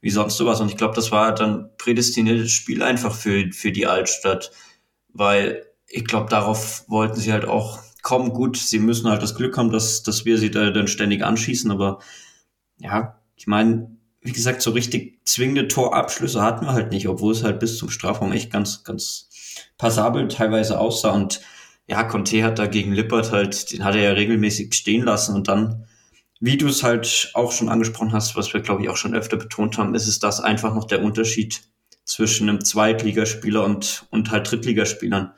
wie 0.00 0.10
sonst 0.10 0.36
sowas. 0.36 0.60
Und 0.60 0.68
ich 0.68 0.76
glaube, 0.76 0.94
das 0.94 1.12
war 1.12 1.34
dann 1.34 1.70
prädestiniertes 1.78 2.50
Spiel 2.50 2.82
einfach 2.82 3.14
für, 3.14 3.50
für 3.52 3.72
die 3.72 3.86
Altstadt, 3.86 4.50
weil 5.08 5.66
ich 5.86 6.04
glaube, 6.04 6.30
darauf 6.30 6.84
wollten 6.88 7.20
sie 7.20 7.32
halt 7.32 7.44
auch 7.44 7.80
kommen. 8.02 8.32
Gut, 8.32 8.56
sie 8.56 8.78
müssen 8.78 9.10
halt 9.10 9.22
das 9.22 9.34
Glück 9.34 9.58
haben, 9.58 9.70
dass, 9.70 10.02
dass 10.02 10.24
wir 10.24 10.38
sie 10.38 10.50
da 10.50 10.70
dann 10.70 10.88
ständig 10.88 11.24
anschießen, 11.24 11.70
aber 11.70 11.98
ja, 12.78 13.20
ich 13.36 13.46
meine, 13.46 13.96
wie 14.22 14.32
gesagt, 14.32 14.62
so 14.62 14.70
richtig 14.70 15.20
zwingende 15.24 15.68
Torabschlüsse 15.68 16.42
hatten 16.42 16.66
wir 16.66 16.72
halt 16.72 16.90
nicht, 16.92 17.08
obwohl 17.08 17.32
es 17.32 17.42
halt 17.42 17.58
bis 17.58 17.78
zum 17.78 17.90
Strafraum 17.90 18.32
echt 18.32 18.50
ganz, 18.50 18.84
ganz 18.84 19.28
passabel 19.78 20.28
teilweise 20.28 20.78
aussah. 20.78 21.10
Und 21.10 21.40
ja, 21.86 22.04
Conte 22.04 22.44
hat 22.44 22.58
da 22.58 22.66
gegen 22.66 22.92
Lippert 22.92 23.32
halt, 23.32 23.72
den 23.72 23.84
hat 23.84 23.94
er 23.94 24.02
ja 24.02 24.10
regelmäßig 24.10 24.74
stehen 24.74 25.04
lassen 25.04 25.34
und 25.34 25.48
dann, 25.48 25.86
wie 26.40 26.56
du 26.56 26.68
es 26.68 26.82
halt 26.82 27.30
auch 27.34 27.52
schon 27.52 27.68
angesprochen 27.68 28.12
hast, 28.12 28.34
was 28.34 28.52
wir 28.52 28.60
glaube 28.60 28.82
ich 28.82 28.88
auch 28.88 28.96
schon 28.96 29.14
öfter 29.14 29.36
betont 29.36 29.78
haben, 29.78 29.94
ist 29.94 30.08
es 30.08 30.18
das 30.18 30.40
einfach 30.40 30.74
noch 30.74 30.86
der 30.86 31.02
Unterschied 31.02 31.62
zwischen 32.04 32.48
einem 32.48 32.64
Zweitligaspieler 32.64 33.62
und, 33.64 34.06
und 34.10 34.30
halt 34.30 34.50
Drittligaspielern. 34.50 35.32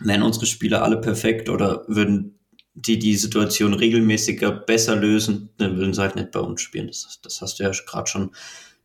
Wären 0.00 0.22
unsere 0.22 0.46
Spieler 0.46 0.82
alle 0.82 1.00
perfekt 1.00 1.48
oder 1.48 1.84
würden 1.86 2.40
die 2.74 2.98
die 2.98 3.14
Situation 3.14 3.72
regelmäßiger 3.72 4.50
besser 4.50 4.96
lösen, 4.96 5.50
dann 5.58 5.76
würden 5.76 5.94
sie 5.94 6.00
halt 6.00 6.16
nicht 6.16 6.32
bei 6.32 6.40
uns 6.40 6.60
spielen. 6.60 6.88
Das, 6.88 7.20
das 7.22 7.40
hast 7.40 7.60
du 7.60 7.62
ja 7.62 7.70
gerade 7.70 8.08
schon 8.08 8.30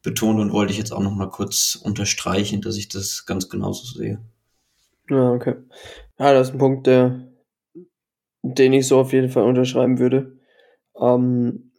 betont 0.04 0.40
und 0.40 0.54
wollte 0.54 0.72
ich 0.72 0.78
jetzt 0.78 0.92
auch 0.92 1.02
noch 1.02 1.16
mal 1.16 1.30
kurz 1.30 1.76
unterstreichen, 1.76 2.62
dass 2.62 2.78
ich 2.78 2.88
das 2.88 3.26
ganz 3.26 3.50
genauso 3.50 3.86
sehe. 3.86 4.20
Ja, 5.10 5.32
okay. 5.32 5.56
Ja, 6.20 6.34
das 6.34 6.50
ist 6.50 6.54
ein 6.54 6.60
Punkt, 6.60 6.86
der, 6.86 7.28
den 8.44 8.74
ich 8.74 8.88
so 8.88 9.00
auf 9.00 9.12
jeden 9.12 9.30
Fall 9.30 9.44
unterschreiben 9.44 9.98
würde. 9.98 10.39
Ähm, 11.00 11.72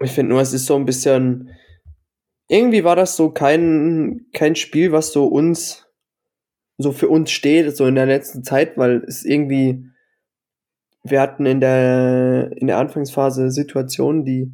ich 0.00 0.12
finde 0.12 0.32
nur, 0.32 0.40
es 0.40 0.52
ist 0.52 0.66
so 0.66 0.76
ein 0.76 0.84
bisschen, 0.84 1.50
irgendwie 2.48 2.84
war 2.84 2.96
das 2.96 3.16
so 3.16 3.30
kein, 3.30 4.26
kein 4.32 4.56
Spiel, 4.56 4.92
was 4.92 5.12
so 5.12 5.26
uns, 5.26 5.86
so 6.78 6.92
für 6.92 7.08
uns 7.08 7.30
steht, 7.30 7.76
so 7.76 7.86
in 7.86 7.94
der 7.94 8.06
letzten 8.06 8.44
Zeit, 8.44 8.76
weil 8.76 9.02
es 9.06 9.24
irgendwie, 9.24 9.86
wir 11.02 11.20
hatten 11.20 11.46
in 11.46 11.60
der, 11.60 12.52
in 12.56 12.66
der 12.66 12.78
Anfangsphase 12.78 13.50
Situationen, 13.50 14.24
die, 14.24 14.52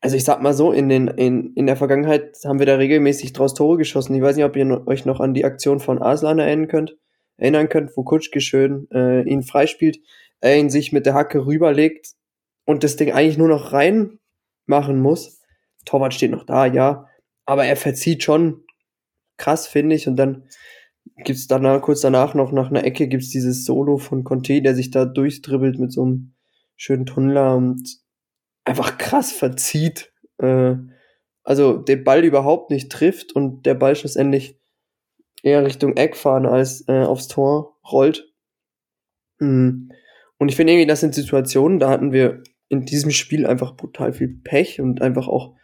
also 0.00 0.16
ich 0.16 0.24
sag 0.24 0.42
mal 0.42 0.54
so, 0.54 0.72
in, 0.72 0.88
den, 0.88 1.08
in, 1.08 1.54
in 1.54 1.66
der 1.66 1.76
Vergangenheit 1.76 2.36
haben 2.44 2.58
wir 2.58 2.66
da 2.66 2.76
regelmäßig 2.76 3.32
draus 3.32 3.54
Tore 3.54 3.78
geschossen. 3.78 4.14
Ich 4.14 4.22
weiß 4.22 4.36
nicht, 4.36 4.44
ob 4.44 4.56
ihr 4.56 4.86
euch 4.86 5.04
noch 5.04 5.20
an 5.20 5.34
die 5.34 5.44
Aktion 5.44 5.80
von 5.80 6.02
Aslan 6.02 6.38
erinnern 6.38 6.68
könnt, 6.68 6.96
erinnern 7.36 7.68
könnt, 7.68 7.96
wo 7.96 8.02
Kutschke 8.02 8.40
schön 8.40 8.88
äh, 8.92 9.22
ihn 9.22 9.42
freispielt, 9.42 9.98
er 10.40 10.58
ihn 10.58 10.70
sich 10.70 10.92
mit 10.92 11.06
der 11.06 11.14
Hacke 11.14 11.46
rüberlegt 11.46 12.16
und 12.66 12.84
das 12.84 12.96
Ding 12.96 13.12
eigentlich 13.12 13.38
nur 13.38 13.48
noch 13.48 13.72
rein 13.72 14.18
machen 14.66 15.00
muss. 15.00 15.40
Torwart 15.86 16.12
steht 16.12 16.32
noch 16.32 16.44
da, 16.44 16.66
ja, 16.66 17.06
aber 17.46 17.64
er 17.64 17.76
verzieht 17.76 18.22
schon 18.22 18.64
krass, 19.38 19.66
finde 19.66 19.94
ich. 19.96 20.06
Und 20.08 20.16
dann 20.16 20.48
gibt's 21.24 21.46
danach, 21.46 21.80
kurz 21.80 22.00
danach 22.00 22.34
noch 22.34 22.52
nach 22.52 22.68
einer 22.68 22.84
Ecke 22.84 23.08
gibt's 23.08 23.30
dieses 23.30 23.64
Solo 23.64 23.96
von 23.96 24.24
Conte, 24.24 24.60
der 24.60 24.74
sich 24.74 24.90
da 24.90 25.04
durchdribbelt 25.04 25.78
mit 25.78 25.92
so 25.92 26.02
einem 26.02 26.34
schönen 26.76 27.06
Tunnler 27.06 27.56
und 27.56 27.98
einfach 28.64 28.98
krass 28.98 29.32
verzieht. 29.32 30.12
Äh, 30.38 30.74
also 31.44 31.78
den 31.78 32.02
Ball 32.02 32.24
überhaupt 32.24 32.70
nicht 32.70 32.90
trifft 32.90 33.32
und 33.32 33.64
der 33.64 33.74
Ball 33.74 33.94
schlussendlich 33.94 34.60
eher 35.44 35.64
Richtung 35.64 35.96
Eck 35.96 36.16
fahren 36.16 36.44
als 36.44 36.86
äh, 36.88 37.04
aufs 37.04 37.28
Tor 37.28 37.78
rollt. 37.90 38.32
Mhm. 39.38 39.92
Und 40.38 40.48
ich 40.48 40.56
finde 40.56 40.72
irgendwie, 40.72 40.88
das 40.88 41.00
sind 41.00 41.14
Situationen, 41.14 41.78
da 41.78 41.88
hatten 41.88 42.12
wir 42.12 42.42
in 42.68 42.84
diesem 42.84 43.10
Spiel 43.10 43.46
einfach 43.46 43.76
brutal 43.76 44.12
viel 44.12 44.28
Pech 44.28 44.80
und 44.80 45.02
einfach 45.02 45.28
auch, 45.28 45.54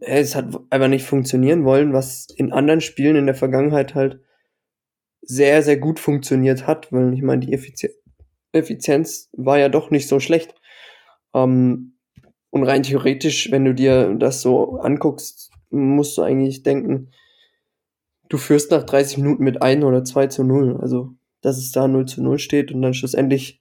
äh, 0.00 0.20
es 0.20 0.34
hat 0.34 0.46
einfach 0.70 0.88
nicht 0.88 1.04
funktionieren 1.04 1.64
wollen, 1.64 1.92
was 1.92 2.28
in 2.36 2.52
anderen 2.52 2.80
Spielen 2.80 3.16
in 3.16 3.26
der 3.26 3.34
Vergangenheit 3.34 3.94
halt 3.94 4.20
sehr, 5.22 5.62
sehr 5.62 5.78
gut 5.78 6.00
funktioniert 6.00 6.66
hat, 6.66 6.92
weil 6.92 7.14
ich 7.14 7.22
meine, 7.22 7.46
die 7.46 7.52
Effizienz, 7.52 7.94
Effizienz 8.52 9.30
war 9.32 9.58
ja 9.58 9.68
doch 9.68 9.90
nicht 9.90 10.08
so 10.08 10.20
schlecht. 10.20 10.54
Ähm, 11.34 11.94
und 12.50 12.62
rein 12.64 12.84
theoretisch, 12.84 13.50
wenn 13.50 13.64
du 13.64 13.74
dir 13.74 14.14
das 14.14 14.40
so 14.40 14.78
anguckst, 14.78 15.50
musst 15.70 16.16
du 16.16 16.22
eigentlich 16.22 16.62
denken, 16.62 17.10
du 18.28 18.38
führst 18.38 18.70
nach 18.70 18.84
30 18.84 19.18
Minuten 19.18 19.42
mit 19.42 19.60
1 19.60 19.82
oder 19.84 20.04
2 20.04 20.28
zu 20.28 20.44
0. 20.44 20.78
Also, 20.80 21.14
dass 21.40 21.58
es 21.58 21.72
da 21.72 21.88
0 21.88 22.06
zu 22.06 22.22
0 22.22 22.38
steht 22.38 22.70
und 22.70 22.82
dann 22.82 22.94
schlussendlich 22.94 23.60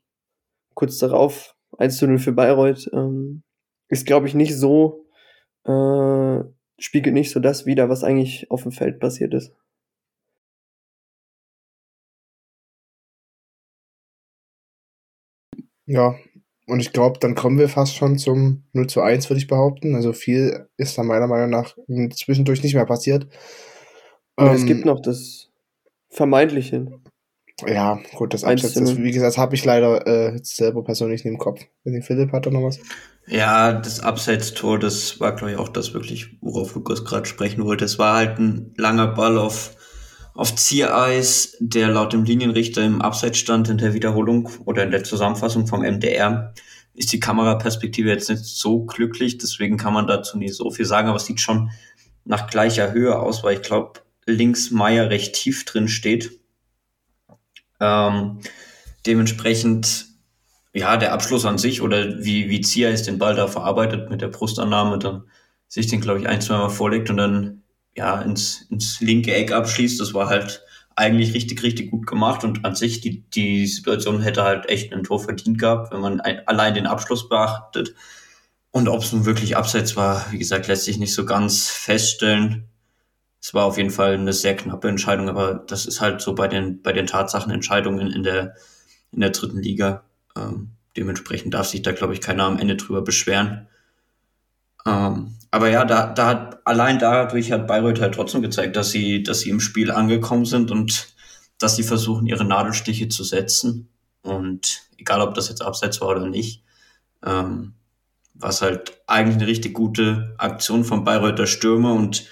kurz 0.76 1.00
darauf 1.00 1.56
1 1.78 1.98
zu 1.98 2.08
0 2.08 2.20
für 2.20 2.32
Bayreuth, 2.34 2.90
ähm, 2.94 3.44
ist, 3.90 4.06
glaube 4.06 4.28
ich, 4.28 4.34
nicht 4.34 4.56
so, 4.56 5.06
äh, 5.66 6.44
spiegelt 6.80 7.14
nicht 7.14 7.32
so 7.32 7.40
das 7.40 7.66
wider, 7.66 7.90
was 7.90 8.04
eigentlich 8.04 8.50
auf 8.52 8.64
dem 8.64 8.72
Feld 8.72 9.00
passiert 9.00 9.34
ist. 9.34 9.54
Ja, 15.86 16.16
und 16.66 16.80
ich 16.80 16.94
glaube, 16.94 17.20
dann 17.20 17.36
kommen 17.36 17.60
wir 17.60 17.68
fast 17.68 17.96
schon 17.96 18.18
zum 18.18 18.64
0 18.74 18.88
zu 18.88 19.02
1, 19.02 19.30
würde 19.30 19.40
ich 19.40 19.48
behaupten. 19.48 19.96
Also 19.96 20.14
viel 20.14 20.68
ist 20.78 20.98
da 20.98 21.04
meiner 21.04 21.28
Meinung 21.28 21.50
nach 21.50 21.76
zwischendurch 22.12 22.64
nicht 22.64 22.74
mehr 22.74 22.86
passiert. 22.86 23.28
Ähm, 24.38 24.48
es 24.48 24.66
gibt 24.66 24.86
noch 24.86 25.02
das 25.02 25.52
Vermeintliche. 26.10 26.88
Ja, 27.66 28.00
gut, 28.16 28.34
das 28.34 28.44
Abseits, 28.44 28.74
das, 28.74 28.98
wie 28.98 29.12
gesagt, 29.12 29.38
habe 29.38 29.56
ich 29.56 29.64
leider 29.64 30.08
äh, 30.08 30.40
selber 30.42 30.84
persönlich 30.84 31.24
nicht 31.24 31.34
im 31.34 31.38
Kopf. 31.38 31.62
Wenn 31.84 32.02
Philipp 32.02 32.32
hat 32.32 32.46
da 32.46 32.50
noch 32.50 32.64
was. 32.64 32.80
Ja, 33.28 33.74
das 33.74 34.00
Abseits-Tor, 34.00 34.80
das 34.80 35.20
war, 35.20 35.36
glaube 35.36 35.54
ich, 35.54 35.58
auch 35.58 35.70
das 35.70 35.94
wirklich, 35.94 36.38
worauf 36.42 36.76
Lukas 36.76 37.06
gerade 37.06 37.26
sprechen 37.26 37.64
wollte. 37.64 37.86
Es 37.86 38.00
war 38.00 38.18
halt 38.18 38.40
ein 38.40 38.74
langer 38.78 39.08
Ball 39.08 39.38
auf 39.38 39.76
auf 40.36 40.56
Ziereis, 40.56 41.56
der 41.60 41.90
laut 41.90 42.14
dem 42.14 42.24
Linienrichter 42.24 42.84
im 42.84 43.02
Abseits 43.02 43.38
stand 43.38 43.70
in 43.70 43.78
der 43.78 43.94
Wiederholung 43.94 44.50
oder 44.66 44.84
in 44.84 44.92
der 44.92 45.04
Zusammenfassung 45.04 45.68
vom 45.68 45.82
MDR, 45.82 46.54
ist 46.96 47.14
die 47.14 47.20
Kameraperspektive 47.20 48.10
jetzt 48.10 48.30
nicht 48.30 48.44
so 48.44 48.86
glücklich, 48.86 49.38
deswegen 49.38 49.78
kann 49.78 49.94
man 49.94 50.08
dazu 50.08 50.38
nicht 50.38 50.56
so 50.56 50.72
viel 50.72 50.86
sagen, 50.86 51.08
aber 51.08 51.18
es 51.18 51.26
sieht 51.26 51.40
schon 51.40 51.70
nach 52.26 52.50
gleicher 52.50 52.94
Höhe 52.94 53.20
aus, 53.20 53.44
weil 53.44 53.56
ich 53.56 53.62
glaube, 53.62 54.00
links 54.26 54.72
Meier 54.72 55.10
recht 55.10 55.36
tief 55.36 55.66
drin 55.66 55.88
steht. 55.88 56.40
Ähm, 57.84 58.40
dementsprechend, 59.06 60.06
ja, 60.74 60.96
der 60.96 61.12
Abschluss 61.12 61.46
an 61.46 61.58
sich 61.58 61.82
oder 61.82 62.24
wie, 62.24 62.50
wie 62.50 62.62
Ziereis 62.62 63.04
den 63.04 63.20
Ball 63.20 63.36
da 63.36 63.48
verarbeitet 63.48 64.10
mit 64.10 64.22
der 64.22 64.30
Brustannahme, 64.30 64.98
dann 65.00 65.24
sich 65.68 65.88
den, 65.88 66.00
glaube 66.00 66.20
ich, 66.20 66.28
ein, 66.28 66.40
zwei 66.40 66.58
Mal 66.58 66.70
vorlegt 66.70 67.10
und 67.10 67.18
dann 67.18 67.64
ja, 67.96 68.22
ins, 68.22 68.66
ins 68.70 69.02
linke 69.02 69.34
Eck 69.34 69.52
abschließt. 69.52 70.00
Das 70.00 70.14
war 70.14 70.30
halt 70.30 70.64
eigentlich 70.96 71.34
richtig, 71.34 71.62
richtig 71.64 71.92
gut 71.92 72.08
gemacht 72.08 72.44
und 72.44 72.64
an 72.66 72.76
sich 72.76 73.02
die, 73.02 73.22
die 73.32 73.68
Situation 73.68 74.22
hätte 74.22 74.44
halt 74.44 74.70
echt 74.70 74.94
ein 74.94 75.04
Tor 75.04 75.20
verdient 75.20 75.60
gehabt, 75.60 75.92
wenn 75.92 76.02
man 76.02 76.22
ein, 76.22 76.48
allein 76.48 76.74
den 76.74 76.88
Abschluss 76.88 77.28
beachtet. 77.28 77.96
Und 78.72 78.88
ob 78.88 79.02
es 79.02 79.12
nun 79.12 79.26
wirklich 79.26 79.58
abseits 79.58 79.96
war, 79.96 80.26
wie 80.32 80.40
gesagt, 80.40 80.68
lässt 80.68 80.86
sich 80.86 80.98
nicht 80.98 81.14
so 81.14 81.26
ganz 81.26 81.68
feststellen. 81.68 82.70
Es 83.44 83.54
war 83.54 83.66
auf 83.66 83.78
jeden 83.78 83.90
Fall 83.90 84.14
eine 84.14 84.32
sehr 84.32 84.56
knappe 84.56 84.88
Entscheidung, 84.88 85.28
aber 85.28 85.56
das 85.56 85.86
ist 85.86 86.00
halt 86.00 86.22
so 86.22 86.34
bei 86.34 86.48
den, 86.48 86.82
bei 86.82 86.94
den 86.94 87.08
Tatsachenentscheidungen 87.08 88.10
in 88.10 88.24
der, 88.24 88.56
in 89.12 89.20
der 89.20 89.32
dritten 89.32 89.60
Liga. 89.60 90.06
Ähm, 90.38 90.70
dementsprechend 90.96 91.54
darf 91.54 91.68
sich 91.68 91.82
da, 91.82 91.92
glaube 91.92 92.14
ich, 92.14 92.22
keiner 92.22 92.46
am 92.46 92.58
Ende 92.58 92.78
drüber 92.78 93.02
beschweren. 93.02 93.68
Ähm, 94.86 95.36
aber 95.52 95.68
ja, 95.70 95.84
da, 95.84 96.14
da 96.14 96.28
hat, 96.28 96.66
allein 96.66 97.00
dadurch 97.00 97.52
hat 97.52 97.68
Bayreuth 97.68 98.00
halt 98.00 98.16
trotzdem 98.16 98.42
gezeigt, 98.42 98.78
dass 98.78 98.92
sie, 98.92 99.24
dass 99.24 99.42
sie 99.42 99.50
im 99.50 99.60
Spiel 99.60 99.92
angekommen 99.92 100.46
sind 100.46 100.72
und 100.72 101.14
dass 101.60 101.76
sie 101.76 101.84
versuchen, 101.84 102.28
ihre 102.28 102.46
Nadelstiche 102.46 103.10
zu 103.10 103.26
setzen. 103.26 103.90
Und 104.22 104.84
egal, 104.98 105.20
ob 105.20 105.34
das 105.34 105.50
jetzt 105.50 105.62
abseits 105.62 106.00
war 106.00 106.08
oder 106.08 106.28
nicht, 106.28 106.64
ähm, 107.26 107.74
war 108.36 108.52
es 108.52 108.62
halt 108.62 109.02
eigentlich 109.06 109.36
eine 109.36 109.48
richtig 109.48 109.74
gute 109.74 110.34
Aktion 110.38 110.86
von 110.86 111.04
Bayreuther 111.04 111.46
Stürmer 111.46 111.94
und 111.94 112.26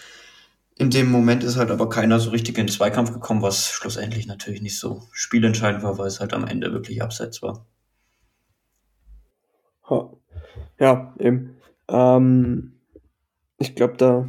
in 0.82 0.90
dem 0.90 1.12
Moment 1.12 1.44
ist 1.44 1.58
halt 1.58 1.70
aber 1.70 1.90
keiner 1.90 2.20
so 2.20 2.32
richtig 2.32 2.58
in 2.58 2.66
den 2.66 2.74
Zweikampf 2.74 3.14
gekommen, 3.14 3.44
was 3.44 3.70
schlussendlich 3.70 4.26
natürlich 4.26 4.64
nicht 4.64 4.80
so 4.80 5.04
spielentscheidend 5.12 5.84
war, 5.84 6.00
weil 6.00 6.08
es 6.08 6.20
halt 6.20 6.34
am 6.34 6.48
Ende 6.48 6.74
wirklich 6.74 7.04
abseits 7.04 7.44
war. 7.44 7.68
Ja, 10.80 11.14
eben. 11.20 11.58
Ähm, 11.88 12.80
ich 13.60 13.76
glaube, 13.76 13.96
da 13.98 14.28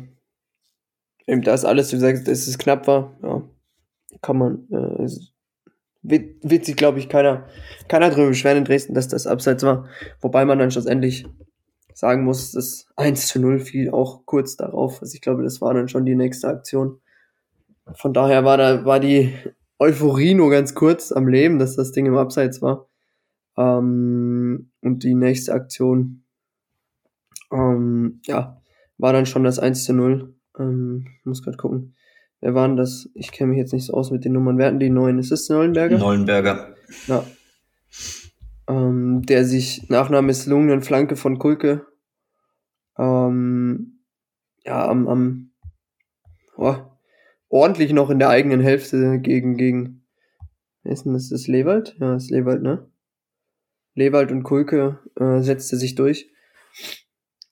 eben 1.27 1.41
da 1.41 1.55
ist 1.55 1.65
alles, 1.65 1.91
wie 1.91 1.97
gesagt, 1.97 2.29
dass 2.29 2.47
es 2.47 2.59
knapp 2.59 2.87
war, 2.87 3.17
ja, 3.23 3.43
kann 4.21 4.37
man, 4.37 4.69
äh, 4.71 5.09
wird, 6.03 6.37
wird 6.43 6.67
sich, 6.67 6.77
glaube 6.77 6.99
ich, 6.99 7.09
keiner, 7.09 7.47
keiner 7.89 8.11
drüber 8.11 8.29
beschweren 8.29 8.59
in 8.59 8.65
Dresden, 8.67 8.93
dass 8.93 9.09
das 9.09 9.27
abseits 9.27 9.63
war. 9.63 9.89
Wobei 10.21 10.45
man 10.45 10.59
dann 10.59 10.71
schlussendlich 10.71 11.25
sagen 12.03 12.25
muss, 12.25 12.51
das 12.51 12.89
1 12.97 13.29
zu 13.29 13.41
0 13.41 13.61
fiel 13.61 13.91
auch 13.91 14.27
kurz 14.27 14.57
darauf. 14.57 15.01
Also 15.01 15.15
ich 15.15 15.21
glaube, 15.21 15.45
das 15.45 15.61
war 15.61 15.73
dann 15.73 15.89
schon 15.89 16.05
die 16.05 16.17
nächste 16.17 16.49
Aktion. 16.49 17.01
Von 17.95 18.13
daher 18.13 18.45
war 18.45 18.57
da, 18.57 18.85
war 18.85 18.99
die 18.99 19.33
Euphorie 19.79 20.35
nur 20.35 20.51
ganz 20.51 20.75
kurz 20.75 21.13
am 21.13 21.29
Leben, 21.29 21.61
dass 21.61 21.77
das 21.77 21.93
Ding 21.93 22.07
im 22.07 22.17
Abseits 22.17 22.61
war. 22.61 22.89
Ähm, 23.57 24.73
und 24.81 25.05
die 25.05 25.15
nächste 25.15 25.53
Aktion, 25.53 26.25
ähm, 27.53 28.21
ja, 28.27 28.61
war 28.99 29.13
dann 29.13 29.25
schon 29.25 29.45
das 29.45 29.61
1 29.61 29.85
zu 29.85 29.93
0. 29.93 30.35
Ähm, 30.59 31.07
muss 31.23 31.45
gerade 31.45 31.57
gucken. 31.57 31.95
Wer 32.41 32.55
waren 32.55 32.77
das? 32.77 33.11
Ich 33.15 33.31
kenne 33.31 33.51
mich 33.51 33.59
jetzt 33.59 33.73
nicht 33.73 33.87
so 33.87 33.95
aus 33.95 34.11
mit 34.11 34.25
den 34.25 34.33
Nummern. 34.33 34.59
Wer 34.59 34.67
hatten 34.67 34.81
die 34.81 34.91
neuen? 34.91 35.21
Ist 35.21 35.31
es 35.31 35.49
Neuenberger? 35.49 35.99
Neuenberger. 35.99 36.75
Ja. 37.07 37.25
Ähm, 38.67 39.23
der 39.23 39.45
sich 39.45 39.89
nach 39.89 40.09
einer 40.09 40.23
misslungenen 40.23 40.83
Flanke 40.83 41.15
von 41.15 41.39
Kulke 41.39 41.87
ähm, 42.99 44.05
ja, 44.65 44.89
am, 44.89 45.09
am 45.09 45.53
oh, 46.57 46.77
ordentlich 47.49 47.93
noch 47.93 48.11
in 48.11 48.19
der 48.19 48.29
eigenen 48.29 48.61
Hälfte 48.61 49.19
gegen, 49.21 49.57
gegen 49.57 50.07
wer 50.83 50.93
ist 50.93 51.05
denn 51.05 51.13
das? 51.15 51.31
Ist 51.31 51.49
Lewald? 51.49 51.97
Ja, 51.99 52.17
ist 52.17 52.31
Lewald, 52.31 52.63
ne? 52.63 52.91
Lewald 53.95 54.33
und 54.33 54.43
Kulke 54.43 55.01
äh, 55.17 55.41
setzte 55.43 55.77
sich 55.77 55.95
durch. 55.95 56.31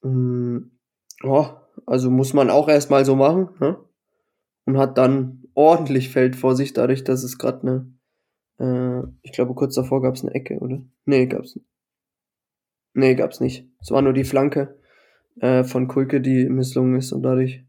Ähm, 0.02 0.78
oh, 1.23 1.47
also 1.87 2.11
muss 2.11 2.32
man 2.32 2.50
auch 2.50 2.68
erstmal 2.68 3.04
so 3.04 3.16
machen, 3.16 3.50
ne? 3.61 3.76
und 4.64 4.78
hat 4.78 4.99
dann 4.99 5.44
ordentlich 5.54 6.11
Feld 6.11 6.37
vor 6.37 6.54
sich, 6.54 6.73
dadurch, 6.73 7.04
dass 7.04 7.23
es 7.23 7.38
gerade 7.38 7.61
eine, 7.62 7.94
äh, 8.59 9.09
ich 9.23 9.32
glaube, 9.32 9.54
kurz 9.54 9.75
davor 9.75 10.00
gab 10.02 10.14
es 10.14 10.23
eine 10.23 10.35
Ecke, 10.35 10.59
oder? 10.59 10.82
Nee, 11.04 11.26
gab's. 11.26 11.59
Nee, 12.94 13.14
gab's 13.14 13.40
nicht. 13.40 13.68
Es 13.80 13.90
war 13.90 14.02
nur 14.02 14.12
die 14.12 14.25
Flanke 14.25 14.79
äh, 15.40 15.64
von 15.64 15.88
Kulke, 15.88 16.20
die 16.20 16.49
misslungen 16.49 16.97
ist 16.97 17.12
und 17.12 17.23
dadurch 17.23 17.64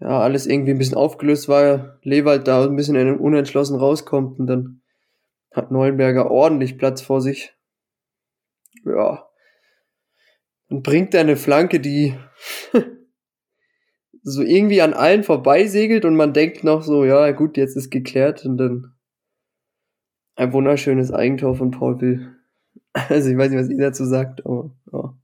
ja 0.00 0.20
alles 0.20 0.46
irgendwie 0.46 0.72
ein 0.72 0.78
bisschen 0.78 0.96
aufgelöst 0.96 1.48
war. 1.48 1.98
Lewald 2.02 2.48
da 2.48 2.64
ein 2.64 2.76
bisschen 2.76 3.18
unentschlossen 3.18 3.76
rauskommt 3.76 4.38
und 4.38 4.46
dann 4.46 4.82
hat 5.52 5.70
Neuenberger 5.70 6.30
ordentlich 6.30 6.78
Platz 6.78 7.02
vor 7.02 7.20
sich. 7.20 7.54
Ja. 8.84 9.26
Und 10.68 10.82
bringt 10.82 11.14
eine 11.14 11.36
Flanke, 11.36 11.80
die 11.80 12.14
so 14.22 14.42
irgendwie 14.42 14.82
an 14.82 14.92
allen 14.92 15.24
vorbeisegelt 15.24 16.04
und 16.04 16.16
man 16.16 16.32
denkt 16.32 16.64
noch 16.64 16.82
so, 16.82 17.04
ja 17.04 17.30
gut, 17.32 17.56
jetzt 17.56 17.76
ist 17.76 17.90
geklärt 17.90 18.44
und 18.44 18.58
dann 18.58 18.94
ein 20.36 20.52
wunderschönes 20.52 21.12
Eigentor 21.12 21.54
von 21.54 21.70
Paul 21.70 22.00
Will. 22.00 22.34
Also 22.94 23.30
ich 23.30 23.36
weiß 23.36 23.50
nicht, 23.50 23.60
was 23.60 23.68
ihr 23.68 23.78
dazu 23.78 24.04
sagt, 24.04 24.44
aber 24.44 24.74
ja. 24.92 25.14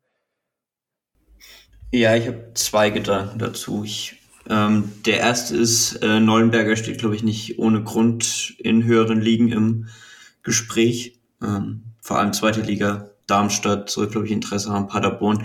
Ja, 1.94 2.16
ich 2.16 2.26
habe 2.26 2.50
zwei 2.54 2.90
Gedanken 2.90 3.38
dazu. 3.38 3.84
Ich, 3.84 4.16
ähm, 4.50 4.90
der 5.06 5.20
erste 5.20 5.56
ist, 5.56 6.02
äh, 6.02 6.18
Neuenberger 6.18 6.74
steht, 6.74 6.98
glaube 6.98 7.14
ich, 7.14 7.22
nicht 7.22 7.60
ohne 7.60 7.84
Grund 7.84 8.54
in 8.58 8.82
höheren 8.82 9.20
Ligen 9.20 9.52
im 9.52 9.86
Gespräch. 10.42 11.20
Ähm, 11.40 11.84
vor 12.00 12.18
allem 12.18 12.32
zweite 12.32 12.62
Liga, 12.62 13.10
Darmstadt 13.28 13.90
soll, 13.90 14.08
glaube 14.08 14.26
ich, 14.26 14.32
Interesse 14.32 14.72
haben, 14.72 14.88
Paderborn. 14.88 15.44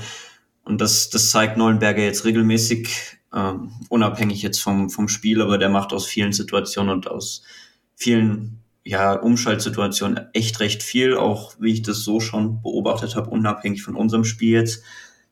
Und 0.64 0.82
das, 0.82 1.12
das 1.12 1.30
zeigt 1.30 1.56
Neuenberger 1.56 2.02
jetzt 2.02 2.26
regelmäßig 2.26 3.20
ähm, 3.32 3.74
unabhängig 3.90 4.42
jetzt 4.42 4.60
vom, 4.60 4.90
vom 4.90 5.08
Spiel, 5.08 5.44
aber 5.44 5.60
der 5.60 5.70
macht 5.70 5.94
aus 5.94 6.08
vielen 6.08 6.34
Situationen 6.34 6.92
und 6.92 7.08
aus 7.08 7.44
vielen 7.94 8.64
ja, 8.84 9.14
Umschaltsituationen 9.14 10.22
echt 10.34 10.60
recht 10.62 10.82
viel, 10.82 11.16
auch 11.16 11.54
wie 11.60 11.74
ich 11.74 11.84
das 11.84 12.00
so 12.00 12.20
schon 12.20 12.64
beobachtet 12.64 13.16
habe, 13.16 13.30
unabhängig 13.30 13.84
von 13.84 13.96
unserem 13.96 14.24
Spiel 14.24 14.54
jetzt. 14.54 14.82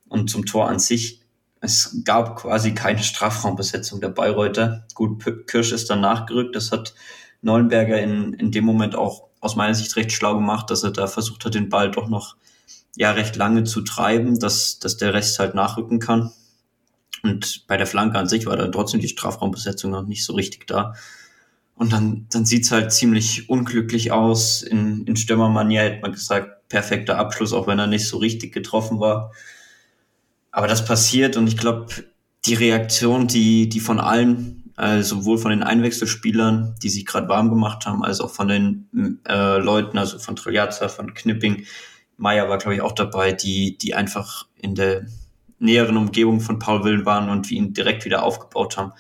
Und 0.10 0.30
zum 0.30 0.46
Tor 0.46 0.70
an 0.70 0.80
sich, 0.80 1.22
es 1.60 2.02
gab 2.04 2.38
quasi 2.38 2.74
keine 2.74 3.04
Strafraumbesetzung 3.04 4.00
der 4.00 4.10
Bayreuther. 4.10 4.86
Gut, 4.94 5.24
Kirsch 5.48 5.72
ist 5.72 5.90
dann 5.90 6.02
nachgerückt, 6.02 6.56
das 6.56 6.72
hat 6.72 6.94
Neuenberger 7.42 8.00
in, 8.00 8.34
in 8.34 8.52
dem 8.52 8.66
Moment 8.66 8.96
auch 8.96 9.28
aus 9.40 9.56
meiner 9.56 9.76
Sicht 9.76 9.96
recht 9.96 10.12
schlau 10.12 10.36
gemacht, 10.36 10.70
dass 10.70 10.84
er 10.84 10.92
da 10.92 11.08
versucht 11.08 11.46
hat, 11.46 11.56
den 11.56 11.70
Ball 11.70 11.92
doch 11.92 12.10
noch 12.10 12.36
ja 12.96 13.12
recht 13.12 13.36
lange 13.36 13.64
zu 13.64 13.82
treiben, 13.82 14.40
dass, 14.40 14.80
dass 14.80 14.98
der 14.98 15.14
Rest 15.14 15.40
halt 15.40 15.54
nachrücken 15.54 16.00
kann. 16.00 16.32
Und 17.24 17.66
bei 17.68 17.78
der 17.78 17.88
Flanke 17.88 18.18
an 18.18 18.28
sich 18.28 18.46
war 18.46 18.58
dann 18.58 18.72
trotzdem 18.72 19.02
die 19.02 19.08
Strafraumbesetzung 19.08 19.92
noch 19.92 20.04
nicht 20.04 20.26
so 20.26 20.34
richtig 20.34 20.68
da. 20.68 20.94
Und 21.76 21.94
dann, 21.94 22.26
dann 22.32 22.46
sieht's 22.46 22.72
halt 22.72 22.92
ziemlich 22.92 23.50
unglücklich 23.50 24.12
aus. 24.12 24.64
In, 24.64 25.06
in 25.06 25.16
Stürmermanier 25.16 25.82
hätte 25.82 26.02
man 26.02 26.12
gesagt, 26.12 26.70
perfekter 26.70 27.18
Abschluss, 27.18 27.54
auch 27.54 27.68
wenn 27.68 27.80
er 27.80 27.88
nicht 27.88 28.08
so 28.08 28.18
richtig 28.18 28.52
getroffen 28.52 29.00
war. 29.00 29.32
Aber 30.58 30.66
das 30.66 30.84
passiert 30.84 31.38
und 31.38 31.46
ich 31.46 31.56
glaube, 31.56 31.86
die 32.48 32.56
Reaktion, 32.56 33.28
die, 33.28 33.70
die 33.70 33.80
von 33.80 34.00
allen, 34.00 34.72
also 34.76 35.18
sowohl 35.18 35.38
von 35.38 35.52
den 35.52 35.62
Einwechselspielern, 35.62 36.74
die 36.82 36.90
sich 36.90 37.06
gerade 37.06 37.30
warm 37.30 37.52
gemacht 37.52 37.86
haben, 37.86 38.04
als 38.04 38.22
auch 38.22 38.32
von 38.32 38.48
den 38.48 39.22
äh, 39.30 39.60
Leuten, 39.60 40.00
also 40.00 40.18
von 40.18 40.36
Triljazza, 40.36 40.88
von 40.88 41.14
Knipping, 41.14 41.68
Meier 42.18 42.50
war, 42.50 42.58
glaube 42.58 42.74
ich, 42.74 42.82
auch 42.82 42.94
dabei, 42.94 43.34
die, 43.34 43.78
die 43.78 43.94
einfach 43.94 44.48
in 44.56 44.74
der 44.74 45.06
näheren 45.60 45.96
Umgebung 45.96 46.40
von 46.40 46.58
Paul 46.58 46.84
Willen 46.84 47.06
waren 47.06 47.30
und 47.30 47.52
wir 47.52 47.58
ihn 47.60 47.76
direkt 47.76 48.04
wieder 48.04 48.24
aufgebaut 48.24 48.78
haben 48.78 48.94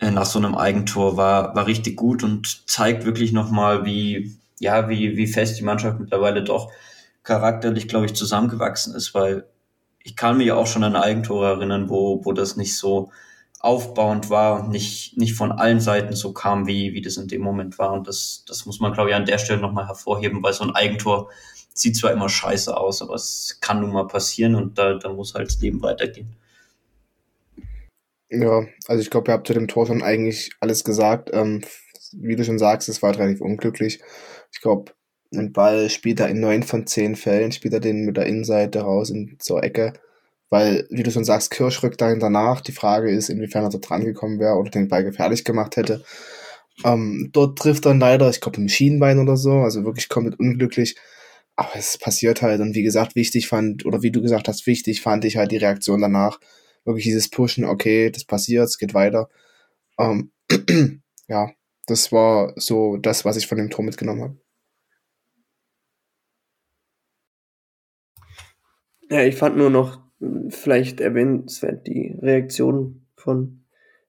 äh, 0.00 0.10
nach 0.10 0.26
so 0.26 0.40
einem 0.40 0.56
Eigentor 0.56 1.16
war, 1.16 1.54
war 1.54 1.68
richtig 1.68 1.94
gut 1.94 2.24
und 2.24 2.68
zeigt 2.68 3.04
wirklich 3.04 3.30
nochmal, 3.30 3.84
wie, 3.84 4.36
ja, 4.58 4.88
wie, 4.88 5.16
wie 5.16 5.28
fest 5.28 5.56
die 5.56 5.64
Mannschaft 5.64 6.00
mittlerweile 6.00 6.42
doch 6.42 6.72
charakterlich, 7.22 7.86
glaube 7.86 8.06
ich, 8.06 8.14
zusammengewachsen 8.14 8.92
ist, 8.96 9.14
weil 9.14 9.46
ich 10.04 10.16
kann 10.16 10.36
mich 10.36 10.52
auch 10.52 10.66
schon 10.66 10.84
an 10.84 10.96
Eigentore 10.96 11.48
erinnern, 11.48 11.88
wo, 11.88 12.24
wo 12.24 12.32
das 12.32 12.56
nicht 12.56 12.76
so 12.76 13.10
aufbauend 13.58 14.28
war 14.28 14.60
und 14.60 14.70
nicht, 14.70 15.16
nicht 15.16 15.34
von 15.34 15.50
allen 15.50 15.80
Seiten 15.80 16.14
so 16.14 16.34
kam, 16.34 16.66
wie, 16.66 16.92
wie 16.92 17.00
das 17.00 17.16
in 17.16 17.26
dem 17.26 17.40
Moment 17.40 17.78
war. 17.78 17.92
Und 17.94 18.06
das, 18.06 18.44
das 18.46 18.66
muss 18.66 18.80
man, 18.80 18.92
glaube 18.92 19.10
ich, 19.10 19.16
an 19.16 19.24
der 19.24 19.38
Stelle 19.38 19.62
nochmal 19.62 19.86
hervorheben, 19.86 20.42
weil 20.42 20.52
so 20.52 20.64
ein 20.64 20.74
Eigentor 20.74 21.30
sieht 21.72 21.96
zwar 21.96 22.12
immer 22.12 22.28
scheiße 22.28 22.76
aus, 22.76 23.00
aber 23.00 23.14
es 23.14 23.58
kann 23.62 23.80
nun 23.80 23.92
mal 23.92 24.06
passieren 24.06 24.54
und 24.54 24.78
da, 24.78 24.94
da 24.94 25.10
muss 25.10 25.34
halt 25.34 25.48
das 25.48 25.60
Leben 25.60 25.82
weitergehen. 25.82 26.36
Ja, 28.28 28.66
also 28.86 29.00
ich 29.00 29.08
glaube, 29.08 29.30
ihr 29.30 29.34
habt 29.34 29.46
zu 29.46 29.54
dem 29.54 29.68
Tor 29.68 29.86
schon 29.86 30.02
eigentlich 30.02 30.50
alles 30.60 30.84
gesagt. 30.84 31.30
Ähm, 31.32 31.62
wie 32.12 32.36
du 32.36 32.44
schon 32.44 32.58
sagst, 32.58 32.90
es 32.90 33.02
war 33.02 33.16
relativ 33.16 33.40
unglücklich. 33.40 34.00
Ich 34.52 34.60
glaube, 34.60 34.92
ein 35.32 35.52
Ball 35.52 35.90
spielt 35.90 36.20
er 36.20 36.28
in 36.28 36.40
neun 36.40 36.62
von 36.62 36.86
zehn 36.86 37.16
Fällen, 37.16 37.52
spielt 37.52 37.74
er 37.74 37.80
den 37.80 38.04
mit 38.04 38.16
der 38.16 38.26
Innenseite 38.26 38.80
raus 38.80 39.10
in 39.10 39.36
zur 39.38 39.62
Ecke. 39.62 39.92
Weil, 40.50 40.86
wie 40.90 41.02
du 41.02 41.10
schon 41.10 41.24
sagst, 41.24 41.50
Kirsch 41.50 41.82
rückt 41.82 42.00
dahin 42.00 42.20
danach. 42.20 42.60
Die 42.60 42.72
Frage 42.72 43.10
ist, 43.10 43.28
inwiefern 43.28 43.64
er 43.64 43.70
da 43.70 43.78
dran 43.78 44.04
gekommen 44.04 44.38
wäre 44.38 44.54
oder 44.56 44.70
den 44.70 44.88
Ball 44.88 45.02
gefährlich 45.02 45.44
gemacht 45.44 45.76
hätte. 45.76 46.04
Ähm, 46.84 47.30
dort 47.32 47.58
trifft 47.58 47.86
er 47.86 47.94
leider, 47.94 48.30
ich 48.30 48.40
glaube, 48.40 48.58
im 48.58 48.68
Schienbein 48.68 49.18
oder 49.18 49.36
so, 49.36 49.52
also 49.60 49.84
wirklich 49.84 50.08
komplett 50.08 50.38
unglücklich 50.38 50.96
aber 51.56 51.76
es 51.76 51.98
passiert 51.98 52.42
halt. 52.42 52.60
Und 52.60 52.74
wie 52.74 52.82
gesagt, 52.82 53.14
wichtig 53.14 53.48
fand, 53.48 53.86
oder 53.86 54.02
wie 54.02 54.10
du 54.10 54.22
gesagt 54.22 54.48
hast, 54.48 54.66
wichtig 54.66 55.00
fand 55.00 55.24
ich 55.24 55.36
halt 55.36 55.52
die 55.52 55.56
Reaktion 55.56 56.00
danach. 56.00 56.40
Wirklich 56.84 57.04
dieses 57.04 57.30
Pushen, 57.30 57.64
okay, 57.64 58.10
das 58.10 58.24
passiert, 58.24 58.66
es 58.66 58.78
geht 58.78 58.94
weiter. 58.94 59.28
Ähm, 59.98 60.32
ja, 61.28 61.50
das 61.86 62.12
war 62.12 62.52
so 62.56 62.96
das, 62.96 63.24
was 63.24 63.36
ich 63.36 63.46
von 63.46 63.58
dem 63.58 63.70
Tor 63.70 63.84
mitgenommen 63.84 64.22
habe. 64.22 64.36
Ja, 69.10 69.22
ich 69.22 69.36
fand 69.36 69.56
nur 69.56 69.70
noch 69.70 70.00
hm, 70.20 70.50
vielleicht 70.50 71.00
erwähnenswert 71.00 71.86
die 71.86 72.16
Reaktion 72.20 73.06
von, 73.16 73.64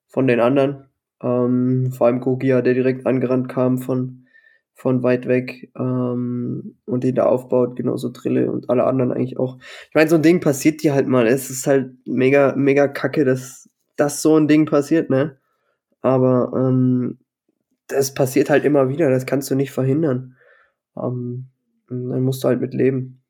von 0.08 0.28
den 0.28 0.40
anderen. 0.40 0.86
Ähm, 1.22 1.92
vor 1.92 2.08
allem 2.08 2.22
Gogia, 2.22 2.62
der 2.62 2.74
direkt 2.74 3.06
angerannt 3.06 3.50
kam 3.50 3.80
von, 3.80 4.28
von 4.74 5.04
weit 5.04 5.28
weg 5.28 5.72
ähm, 5.78 6.78
und 6.86 7.04
den 7.04 7.16
da 7.16 7.26
aufbaut, 7.26 7.76
genauso 7.76 8.10
Drille 8.12 8.52
und 8.52 8.70
alle 8.70 8.86
anderen 8.86 9.12
eigentlich 9.12 9.38
auch. 9.40 9.58
Ich 9.90 9.96
meine, 9.96 10.10
so 10.10 10.16
ein 10.16 10.22
Ding 10.24 10.42
passiert 10.42 10.84
dir 10.84 10.94
halt 10.94 11.08
mal. 11.08 11.28
Es 11.28 11.50
ist 11.50 11.68
halt 11.68 11.94
mega, 12.06 12.54
mega 12.56 12.88
kacke, 12.88 13.26
dass, 13.26 13.70
dass 13.96 14.22
so 14.22 14.38
ein 14.38 14.48
Ding 14.48 14.66
passiert, 14.66 15.10
ne? 15.10 15.38
Aber 16.02 16.52
ähm, 16.56 17.20
das 17.88 18.14
passiert 18.14 18.50
halt 18.50 18.66
immer 18.66 18.90
wieder, 18.90 19.10
das 19.10 19.26
kannst 19.26 19.50
du 19.52 19.56
nicht 19.56 19.72
verhindern. 19.72 20.36
Ähm, 20.98 21.48
dann 21.90 22.22
musst 22.22 22.44
du 22.44 22.48
halt 22.48 22.62
mit 22.62 22.74
leben. 22.74 23.25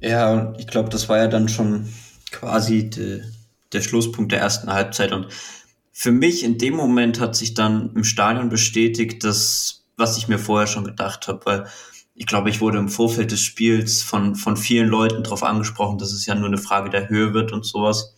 Ja, 0.00 0.32
und 0.32 0.58
ich 0.58 0.66
glaube, 0.66 0.88
das 0.88 1.08
war 1.08 1.18
ja 1.18 1.28
dann 1.28 1.48
schon 1.48 1.88
quasi 2.30 2.88
die, 2.88 3.22
der 3.72 3.82
Schlusspunkt 3.82 4.32
der 4.32 4.40
ersten 4.40 4.72
Halbzeit. 4.72 5.12
Und 5.12 5.28
für 5.92 6.12
mich 6.12 6.42
in 6.42 6.58
dem 6.58 6.74
Moment 6.74 7.20
hat 7.20 7.36
sich 7.36 7.54
dann 7.54 7.94
im 7.94 8.04
Stadion 8.04 8.48
bestätigt, 8.48 9.24
dass, 9.24 9.84
was 9.96 10.16
ich 10.16 10.28
mir 10.28 10.38
vorher 10.38 10.66
schon 10.66 10.84
gedacht 10.84 11.28
habe, 11.28 11.44
weil 11.44 11.66
ich 12.14 12.26
glaube, 12.26 12.50
ich 12.50 12.60
wurde 12.60 12.78
im 12.78 12.88
Vorfeld 12.88 13.30
des 13.30 13.40
Spiels 13.40 14.02
von, 14.02 14.34
von 14.34 14.56
vielen 14.56 14.88
Leuten 14.88 15.22
darauf 15.22 15.42
angesprochen, 15.42 15.98
dass 15.98 16.12
es 16.12 16.26
ja 16.26 16.34
nur 16.34 16.48
eine 16.48 16.58
Frage 16.58 16.90
der 16.90 17.08
Höhe 17.08 17.34
wird 17.34 17.52
und 17.52 17.64
sowas, 17.64 18.14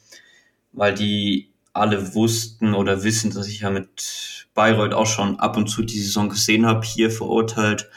weil 0.73 0.95
die 0.95 1.53
alle 1.73 2.15
wussten 2.15 2.75
oder 2.75 3.03
wissen, 3.05 3.33
dass 3.33 3.49
ich 3.49 3.61
ja 3.61 3.71
mit 3.71 4.47
Bayreuth 4.55 4.93
auch 4.95 5.07
schon 5.07 5.39
ab 5.41 5.57
und 5.57 5.69
zu 5.69 5.83
die 5.83 6.01
Saison 6.01 6.29
gesehen 6.29 6.67
habe, 6.67 6.85
hier 6.85 7.11
verurteilt 7.11 7.89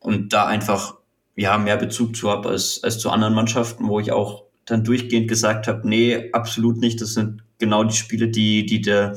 und 0.00 0.32
da 0.32 0.46
einfach 0.46 0.97
ja 1.38 1.56
mehr 1.56 1.76
Bezug 1.76 2.16
zu 2.16 2.30
habe 2.30 2.48
als, 2.48 2.82
als 2.82 2.98
zu 2.98 3.10
anderen 3.10 3.34
Mannschaften, 3.34 3.88
wo 3.88 4.00
ich 4.00 4.10
auch 4.10 4.44
dann 4.66 4.84
durchgehend 4.84 5.28
gesagt 5.28 5.68
habe, 5.68 5.88
nee, 5.88 6.30
absolut 6.32 6.78
nicht, 6.78 7.00
das 7.00 7.14
sind 7.14 7.42
genau 7.58 7.84
die 7.84 7.96
Spiele, 7.96 8.28
die, 8.28 8.66
die 8.66 8.80
der, 8.80 9.16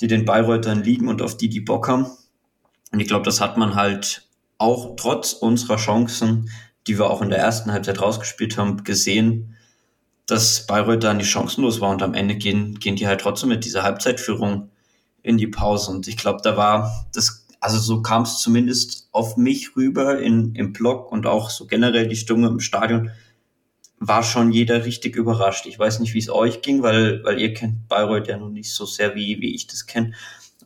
die 0.00 0.06
den 0.06 0.24
Bayreutern 0.24 0.82
liegen 0.82 1.06
und 1.06 1.22
auf 1.22 1.36
die 1.36 1.48
die 1.48 1.60
Bock 1.60 1.86
haben. 1.86 2.06
Und 2.92 3.00
ich 3.00 3.06
glaube, 3.06 3.24
das 3.24 3.40
hat 3.40 3.58
man 3.58 3.74
halt 3.74 4.26
auch 4.56 4.96
trotz 4.96 5.34
unserer 5.34 5.76
Chancen, 5.76 6.50
die 6.86 6.98
wir 6.98 7.10
auch 7.10 7.20
in 7.20 7.30
der 7.30 7.40
ersten 7.40 7.72
Halbzeit 7.72 8.00
rausgespielt 8.00 8.56
haben, 8.56 8.82
gesehen, 8.82 9.56
dass 10.26 10.66
Bayreuth 10.66 11.04
da 11.04 11.12
nicht 11.12 11.28
chancenlos 11.28 11.80
war 11.80 11.90
und 11.90 12.02
am 12.02 12.14
Ende 12.14 12.36
gehen, 12.36 12.78
gehen 12.78 12.96
die 12.96 13.06
halt 13.06 13.20
trotzdem 13.20 13.50
mit 13.50 13.64
dieser 13.66 13.82
Halbzeitführung 13.82 14.70
in 15.22 15.36
die 15.36 15.46
Pause. 15.46 15.90
Und 15.90 16.08
ich 16.08 16.16
glaube, 16.16 16.40
da 16.42 16.56
war 16.56 17.06
das, 17.12 17.43
also 17.64 17.78
so 17.78 18.02
kam 18.02 18.24
es 18.24 18.40
zumindest 18.40 19.08
auf 19.10 19.38
mich 19.38 19.74
rüber 19.74 20.20
in, 20.20 20.54
im 20.54 20.74
Blog 20.74 21.10
und 21.10 21.24
auch 21.24 21.48
so 21.48 21.66
generell 21.66 22.06
die 22.06 22.14
Stimme 22.14 22.48
im 22.48 22.60
Stadion, 22.60 23.10
war 23.98 24.22
schon 24.22 24.52
jeder 24.52 24.84
richtig 24.84 25.16
überrascht. 25.16 25.64
Ich 25.64 25.78
weiß 25.78 26.00
nicht, 26.00 26.12
wie 26.12 26.18
es 26.18 26.28
euch 26.28 26.60
ging, 26.60 26.82
weil, 26.82 27.24
weil 27.24 27.40
ihr 27.40 27.54
kennt 27.54 27.88
Bayreuth 27.88 28.28
ja 28.28 28.36
noch 28.36 28.50
nicht 28.50 28.70
so 28.74 28.84
sehr, 28.84 29.14
wie, 29.14 29.40
wie 29.40 29.54
ich 29.54 29.66
das 29.66 29.86
kenne. 29.86 30.12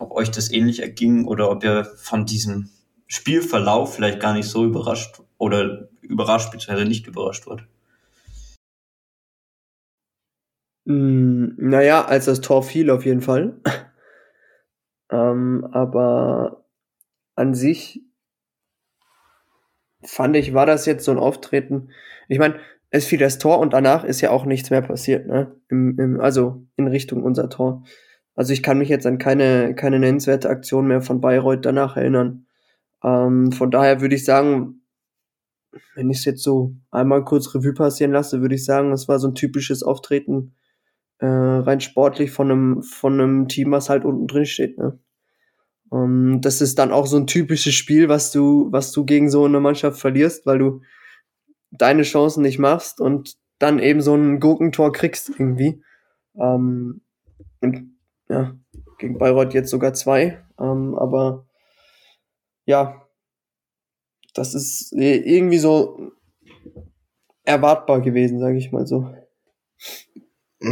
Ob 0.00 0.11
euch 0.11 0.32
das 0.32 0.50
ähnlich 0.50 0.80
erging 0.82 1.24
oder 1.24 1.52
ob 1.52 1.62
ihr 1.62 1.84
von 1.84 2.26
diesem 2.26 2.68
Spielverlauf 3.06 3.94
vielleicht 3.94 4.18
gar 4.18 4.32
nicht 4.32 4.48
so 4.48 4.64
überrascht 4.64 5.22
oder 5.38 5.88
überrascht 6.00 6.50
bzw. 6.50 6.84
nicht 6.84 7.06
überrascht 7.06 7.46
wird. 7.46 7.62
Mm, 10.84 11.50
naja, 11.58 12.04
als 12.06 12.24
das 12.24 12.40
Tor 12.40 12.64
fiel 12.64 12.90
auf 12.90 13.06
jeden 13.06 13.20
Fall. 13.20 13.61
ähm, 15.12 15.64
aber 15.70 16.64
an 17.38 17.55
sich 17.55 18.03
fand 20.03 20.37
ich, 20.37 20.55
war 20.55 20.66
das 20.66 20.87
jetzt 20.87 21.05
so 21.05 21.11
ein 21.11 21.18
Auftreten. 21.18 21.90
Ich 22.29 22.38
meine, 22.38 22.59
es 22.90 23.07
fiel 23.07 23.18
das 23.18 23.38
Tor 23.38 23.59
und 23.59 23.72
danach 23.72 24.05
ist 24.05 24.20
ja 24.20 24.31
auch 24.31 24.44
nichts 24.44 24.70
mehr 24.70 24.83
passiert, 24.83 25.27
ne? 25.27 25.55
Im, 25.68 25.98
im, 25.98 26.20
also 26.20 26.66
in 26.77 26.87
Richtung 26.87 27.22
unser 27.22 27.48
Tor. 27.51 27.85
Also 28.35 28.53
ich 28.53 28.62
kann 28.62 28.79
mich 28.79 28.88
jetzt 28.88 29.07
an 29.07 29.18
keine, 29.18 29.74
keine 29.74 29.98
nennenswerte 29.98 30.48
Aktion 30.48 30.87
mehr 30.87 31.03
von 31.03 31.20
Bayreuth 31.20 31.64
danach 31.64 31.96
erinnern. 31.96 32.46
Ähm, 33.03 33.53
von 33.53 33.70
daher 33.70 34.01
würde 34.01 34.14
ich 34.14 34.24
sagen, 34.24 34.83
wenn 35.94 36.11
ich 36.11 36.18
es 36.18 36.24
jetzt 36.24 36.42
so 36.42 36.74
einmal 36.90 37.24
kurz 37.24 37.55
Revue 37.55 37.74
passieren 37.74 38.12
lasse, 38.12 38.40
würde 38.40 38.55
ich 38.55 38.64
sagen, 38.64 38.92
es 38.92 39.09
war 39.09 39.18
so 39.18 39.29
ein 39.29 39.35
typisches 39.35 39.83
Auftreten 39.83 40.55
äh, 41.18 41.27
rein 41.27 41.81
sportlich 41.81 42.31
von 42.31 42.51
einem, 42.51 42.83
von 42.83 43.14
einem 43.14 43.48
Team, 43.48 43.72
was 43.72 43.90
halt 43.90 44.05
unten 44.05 44.27
drin 44.29 44.46
steht. 44.46 44.79
Ne? 44.79 44.98
Um, 45.90 46.40
das 46.40 46.61
ist 46.61 46.79
dann 46.79 46.92
auch 46.92 47.07
so 47.07 47.16
ein 47.16 47.27
typisches 47.27 47.74
Spiel, 47.74 48.09
was 48.09 48.31
du, 48.31 48.70
was 48.70 48.92
du 48.92 49.05
gegen 49.05 49.31
so 49.31 49.44
eine 49.44 49.61
Mannschaft 49.61 49.98
verlierst, 49.98 50.44
weil 50.44 50.59
du 50.59 50.83
deine 51.70 52.03
Chancen 52.03 52.42
nicht 52.42 52.59
machst 52.59 53.01
und 53.01 53.37
dann 53.59 53.79
eben 53.79 54.01
so 54.01 54.14
ein 54.14 54.40
Gurkentor 54.40 54.92
kriegst 54.92 55.31
irgendwie. 55.31 55.83
Ähm, 56.38 57.01
und, 57.61 57.96
ja, 58.29 58.57
gegen 58.98 59.18
Bayreuth 59.18 59.55
jetzt 59.55 59.70
sogar 59.70 59.94
zwei. 59.94 60.44
Ähm, 60.61 60.94
aber 60.94 61.46
ja, 62.66 63.09
das 64.35 64.55
ist 64.55 64.92
irgendwie 64.92 65.59
so 65.59 66.12
erwartbar 67.44 68.01
gewesen, 68.03 68.38
sage 68.38 68.59
ich 68.59 68.72
mal 68.72 68.87
so. 68.87 69.11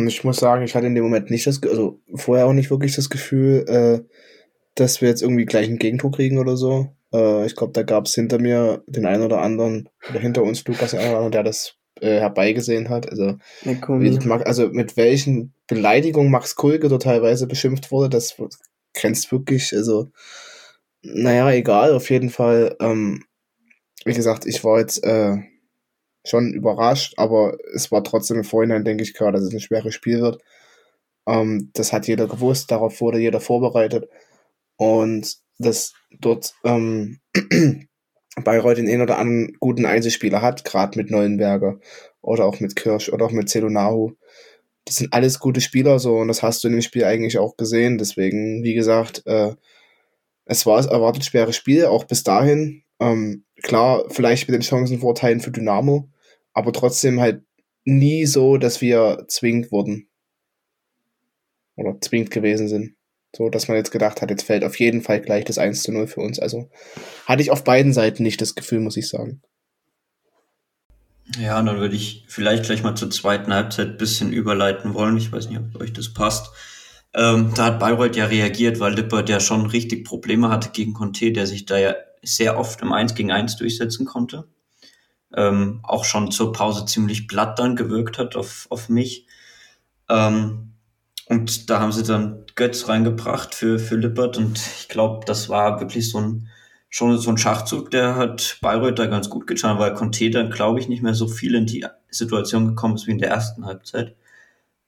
Ich 0.07 0.25
muss 0.25 0.37
sagen, 0.37 0.63
ich 0.63 0.75
hatte 0.75 0.87
in 0.87 0.95
dem 0.95 1.05
Moment 1.05 1.31
nicht 1.31 1.47
das, 1.47 1.63
also 1.63 2.01
vorher 2.15 2.47
auch 2.47 2.53
nicht 2.53 2.71
wirklich 2.71 2.95
das 2.95 3.09
Gefühl, 3.09 3.65
äh, 3.69 4.05
dass 4.77 5.01
wir 5.01 5.09
jetzt 5.09 5.23
irgendwie 5.23 5.47
gleich 5.47 5.69
ein 5.69 5.79
Gegentor 5.79 6.13
kriegen 6.13 6.39
oder 6.39 6.57
so. 6.57 6.95
Äh, 7.13 7.47
ich 7.47 7.57
glaube, 7.57 7.73
da 7.73 7.83
gab 7.83 8.07
es 8.07 8.15
hinter 8.15 8.39
mir 8.39 8.85
den 8.87 9.07
einen 9.07 9.25
oder 9.25 9.41
anderen, 9.41 9.89
oder 10.09 10.21
hinter 10.21 10.43
uns 10.43 10.65
Lukas, 10.65 10.93
den 10.93 11.01
einen 11.01 11.09
oder 11.09 11.19
anderen, 11.19 11.33
der 11.33 11.43
das 11.43 11.75
äh, 12.01 12.21
herbeigesehen 12.21 12.89
hat. 12.89 13.11
Also, 13.11 13.37
ja, 13.65 14.37
also 14.45 14.69
mit 14.69 14.97
welchen 14.97 15.53
Beleidigungen 15.67 16.31
Max 16.31 16.55
Kulke 16.55 16.89
so 16.89 16.99
teilweise 16.99 17.47
beschimpft 17.47 17.91
wurde, 17.91 18.11
das 18.11 18.37
grenzt 18.95 19.33
wirklich, 19.33 19.75
also 19.75 20.11
naja, 21.03 21.51
egal, 21.51 21.95
auf 21.95 22.11
jeden 22.11 22.31
Fall. 22.31 22.77
Ähm, 22.81 23.25
wie 24.05 24.15
gesagt, 24.15 24.47
ich 24.47 24.63
war 24.65 24.79
jetzt 24.79 25.03
äh, 25.05 25.37
schon 26.25 26.53
überrascht, 26.53 27.15
aber 27.17 27.57
es 27.75 27.91
war 27.91 28.05
trotzdem 28.05 28.39
im 28.39 28.45
Vorhinein, 28.45 28.85
denke 28.85 29.03
ich 29.03 29.15
gerade, 29.15 29.39
dass 29.39 29.45
es 29.45 29.53
ein 29.53 29.61
schweres 29.61 29.95
Spiel 29.95 30.21
wird. 30.21 30.43
Ähm, 31.27 31.71
das 31.75 31.93
hat 31.93 32.07
jeder 32.07 32.27
gewusst, 32.27 32.71
darauf 32.71 33.01
wurde 33.01 33.19
jeder 33.19 33.41
vorbereitet. 33.41 34.09
Und 34.77 35.37
dass 35.59 35.95
dort 36.21 36.55
ähm, 36.65 37.21
Bayreuth 38.45 38.79
den 38.79 38.89
einen 38.89 39.03
oder 39.03 39.19
anderen 39.19 39.57
guten 39.61 39.87
Einzelspieler 39.87 40.43
hat, 40.43 40.65
gerade 40.65 40.99
mit 40.99 41.11
Neuenberger 41.11 41.79
oder 42.21 42.45
auch 42.45 42.61
mit 42.61 42.77
Kirsch 42.77 43.09
oder 43.09 43.25
auch 43.25 43.33
mit 43.33 43.49
Celunahu. 43.49 44.13
Das 44.85 44.97
sind 44.97 45.13
alles 45.13 45.39
gute 45.39 45.61
Spieler 45.61 45.99
so 45.99 46.19
und 46.19 46.29
das 46.29 46.43
hast 46.43 46.63
du 46.63 46.69
in 46.69 46.75
dem 46.75 46.83
Spiel 46.83 47.05
eigentlich 47.05 47.39
auch 47.39 47.57
gesehen. 47.57 47.99
Deswegen, 47.99 48.63
wie 48.63 48.75
gesagt, 48.75 49.23
äh, 49.27 49.55
es 50.45 50.67
war 50.67 50.77
das 50.77 50.87
erwartet 50.87 51.25
schweres 51.25 51.57
Spiel, 51.57 51.87
auch 51.87 52.05
bis 52.05 52.23
dahin. 52.23 52.83
Ähm, 53.01 53.45
klar, 53.63 54.05
vielleicht 54.11 54.49
mit 54.49 54.55
den 54.55 54.63
Chancenvorteilen 54.63 55.41
für 55.41 55.51
Dynamo, 55.51 56.09
aber 56.53 56.73
trotzdem 56.73 57.21
halt 57.21 57.43
nie 57.85 58.27
so, 58.27 58.57
dass 58.59 58.81
wir 58.81 59.25
zwingend 59.29 59.73
wurden. 59.73 60.09
Oder 61.77 62.01
zwingend 62.01 62.31
gewesen 62.31 62.69
sind. 62.69 62.96
So, 63.37 63.51
dass 63.51 63.69
man 63.69 63.77
jetzt 63.77 63.91
gedacht 63.91 64.23
hat, 64.23 64.31
jetzt 64.31 64.45
fällt 64.45 64.65
auf 64.65 64.79
jeden 64.79 65.03
Fall 65.03 65.21
gleich 65.21 65.45
das 65.45 65.59
1 65.59 65.83
zu 65.83 65.93
0 65.93 66.07
für 66.07 66.21
uns. 66.21 66.39
Also 66.39 66.71
hatte 67.27 67.43
ich 67.43 67.51
auf 67.51 67.65
beiden 67.65 67.93
Seiten 67.93 68.23
nicht 68.23 68.41
das 68.41 68.55
Gefühl, 68.55 68.81
muss 68.81 68.97
ich 68.97 69.09
sagen. 69.09 69.43
Ja, 71.39 71.61
dann 71.61 71.79
würde 71.79 71.97
ich 71.97 72.25
vielleicht 72.29 72.65
gleich 72.65 72.83
mal 72.83 72.95
zur 72.95 73.11
zweiten 73.11 73.53
Halbzeit 73.53 73.89
ein 73.89 73.97
bisschen 73.99 74.33
überleiten 74.33 74.95
wollen. 74.95 75.19
Ich 75.19 75.31
weiß 75.31 75.51
nicht, 75.51 75.61
ob 75.61 75.83
euch 75.83 75.93
das 75.93 76.15
passt. 76.15 76.51
Ähm, 77.13 77.53
da 77.55 77.67
hat 77.67 77.79
Bayreuth 77.79 78.17
ja 78.17 78.25
reagiert, 78.25 78.81
weil 78.81 78.95
Lippert 78.95 79.29
ja 79.29 79.39
schon 79.39 79.67
richtig 79.67 80.07
Probleme 80.07 80.49
hatte 80.49 80.71
gegen 80.71 80.95
Conte, 80.95 81.33
der 81.33 81.47
sich 81.47 81.67
da 81.67 81.77
ja 81.77 81.95
sehr 82.23 82.59
oft 82.59 82.81
im 82.81 82.95
1 82.95 83.15
gegen 83.15 83.33
1 83.33 83.57
durchsetzen 83.57 84.07
konnte. 84.07 84.49
Ähm, 85.35 85.81
auch 85.83 86.07
schon 86.07 86.31
zur 86.31 86.53
Pause 86.53 86.87
ziemlich 86.87 87.29
platt 87.29 87.59
dann 87.59 87.77
gewirkt 87.77 88.17
hat 88.17 88.35
auf, 88.35 88.67
auf 88.71 88.89
mich. 88.89 89.27
Ähm, 90.09 90.76
und 91.29 91.71
da 91.71 91.81
haben 91.81 91.93
sie 91.93 92.05
dann 92.05 92.45
Götz 92.55 92.89
reingebracht 92.89 93.55
für, 93.55 93.79
für 93.79 93.97
Lippert 93.97 94.37
und 94.39 94.59
ich 94.59 94.89
glaube, 94.89 95.27
das 95.27 95.49
war 95.49 95.81
wirklich 95.81 96.09
so 96.11 96.19
ein, 96.19 96.49
schon 96.89 97.19
so 97.19 97.31
ein 97.31 97.39
Schachzug, 97.39 97.91
der 97.91 98.17
hat 98.17 98.59
Bayreuth 98.63 98.99
da 98.99 99.07
ganz 99.07 99.29
gut 99.29 99.47
getan, 99.47 99.79
weil 99.79 99.95
Conte 99.95 100.31
dann, 100.31 100.51
glaube 100.51 100.81
ich, 100.81 100.89
nicht 100.89 101.03
mehr 101.03 101.15
so 101.15 101.29
viel 101.29 101.55
in 101.55 101.67
die 101.67 101.85
Situation 102.11 102.69
gekommen 102.69 102.95
ist 102.95 103.07
wie 103.07 103.13
in 103.13 103.19
der 103.19 103.31
ersten 103.31 103.67
Halbzeit. 103.67 104.17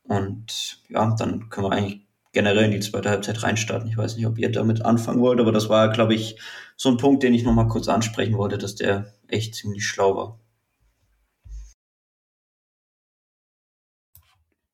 Und 0.04 0.82
ja, 0.88 1.14
dann 1.18 1.50
können 1.50 1.66
wir 1.66 1.72
eigentlich 1.72 2.06
generell 2.32 2.64
in 2.64 2.70
die 2.70 2.80
zweite 2.80 3.10
Halbzeit 3.10 3.42
reinstarten. 3.42 3.88
Ich 3.88 3.96
weiß 3.96 4.16
nicht, 4.16 4.26
ob 4.26 4.38
ihr 4.38 4.50
damit 4.50 4.84
anfangen 4.84 5.20
wollt, 5.20 5.40
aber 5.40 5.52
das 5.52 5.68
war, 5.68 5.90
glaube 5.90 6.14
ich, 6.14 6.38
so 6.76 6.88
ein 6.88 6.96
Punkt, 6.96 7.22
den 7.22 7.34
ich 7.34 7.42
nochmal 7.42 7.68
kurz 7.68 7.88
ansprechen 7.88 8.38
wollte, 8.38 8.58
dass 8.58 8.76
der 8.76 9.12
echt 9.26 9.54
ziemlich 9.54 9.86
schlau 9.86 10.16
war. 10.16 10.38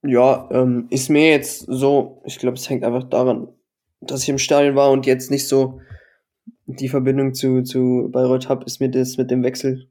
Ja, 0.07 0.49
ähm, 0.51 0.87
ist 0.91 1.09
mir 1.09 1.31
jetzt 1.31 1.61
so, 1.67 2.23
ich 2.25 2.39
glaube, 2.39 2.57
es 2.57 2.69
hängt 2.69 2.85
einfach 2.85 3.05
daran, 3.05 3.49
dass 4.01 4.23
ich 4.23 4.29
im 4.29 4.39
Stadion 4.39 4.77
war 4.77 4.91
und 4.91 5.07
jetzt 5.07 5.31
nicht 5.31 5.49
so 5.49 5.81
die 6.67 6.89
Verbindung 6.89 7.35
zu, 7.35 7.63
zu 7.63 8.11
Bayreuth 8.13 8.49
habe, 8.49 8.65
ist 8.65 8.81
mir 8.81 8.91
das 8.91 9.17
mit 9.17 9.31
dem 9.31 9.43
Wechsel 9.43 9.89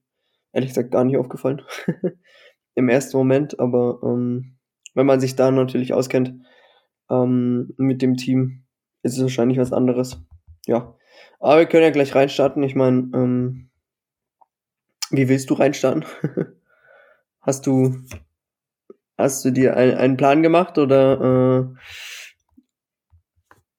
ehrlich 0.54 0.70
gesagt 0.70 0.92
gar 0.92 1.04
nicht 1.04 1.18
aufgefallen. 1.18 1.62
Im 2.76 2.90
ersten 2.90 3.18
Moment, 3.18 3.60
aber 3.60 4.00
ähm, 4.04 4.56
wenn 4.94 5.06
man 5.06 5.20
sich 5.20 5.36
da 5.36 5.52
natürlich 5.52 5.94
auskennt 5.94 6.34
ähm, 7.10 7.74
mit 7.78 8.02
dem 8.02 8.16
Team, 8.16 8.64
ist 9.02 9.18
es 9.18 9.22
wahrscheinlich 9.22 9.58
was 9.58 9.74
anderes. 9.74 10.22
Ja. 10.66 10.96
Aber 11.40 11.60
wir 11.60 11.66
können 11.66 11.84
ja 11.84 11.90
gleich 11.90 12.16
reinstarten. 12.16 12.64
Ich 12.64 12.76
meine, 12.76 13.10
ähm, 13.14 13.70
wie 15.10 15.28
willst 15.28 15.50
du 15.50 15.56
reinstarten? 15.56 16.06
Hast 17.42 17.68
du 17.68 17.98
Hast 19.18 19.46
du 19.46 19.52
dir 19.52 19.78
ein, 19.78 19.96
einen 19.96 20.18
Plan 20.18 20.42
gemacht 20.42 20.78
oder 20.78 21.70
äh, 21.76 21.80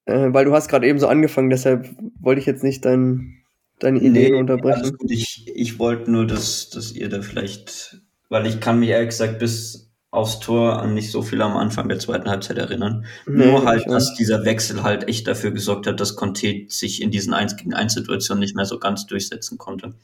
äh, 0.06 0.32
weil 0.32 0.44
du 0.44 0.52
hast 0.52 0.68
gerade 0.68 0.86
eben 0.86 0.98
so 0.98 1.08
angefangen, 1.08 1.50
deshalb 1.50 1.88
wollte 2.20 2.40
ich 2.40 2.46
jetzt 2.46 2.62
nicht 2.62 2.84
dein, 2.84 3.42
deine 3.78 3.98
Ideen 3.98 4.32
nee, 4.32 4.38
unterbrechen. 4.38 4.96
Ich, 5.08 5.50
ich 5.54 5.78
wollte 5.78 6.10
nur, 6.10 6.26
dass, 6.26 6.70
dass 6.70 6.92
ihr 6.92 7.08
da 7.08 7.22
vielleicht, 7.22 8.02
weil 8.28 8.46
ich 8.46 8.60
kann 8.60 8.80
mich 8.80 8.90
ehrlich 8.90 9.10
gesagt 9.10 9.38
bis 9.38 9.90
aufs 10.10 10.38
Tor 10.38 10.80
an 10.80 10.94
nicht 10.94 11.10
so 11.10 11.22
viel 11.22 11.42
am 11.42 11.56
Anfang 11.56 11.88
der 11.88 11.98
zweiten 11.98 12.28
Halbzeit 12.28 12.56
erinnern. 12.56 13.04
Nee, 13.26 13.46
Nur 13.46 13.64
halt, 13.64 13.84
dass 13.88 14.14
dieser 14.14 14.44
Wechsel 14.44 14.84
halt 14.84 15.08
echt 15.08 15.26
dafür 15.26 15.50
gesorgt 15.50 15.88
hat, 15.88 15.98
dass 15.98 16.14
Conte 16.14 16.66
sich 16.68 17.02
in 17.02 17.10
diesen 17.10 17.34
1 17.34 17.56
gegen 17.56 17.74
1 17.74 17.94
Situationen 17.94 18.40
nicht 18.40 18.54
mehr 18.54 18.64
so 18.64 18.78
ganz 18.78 19.06
durchsetzen 19.06 19.58
konnte. 19.58 19.94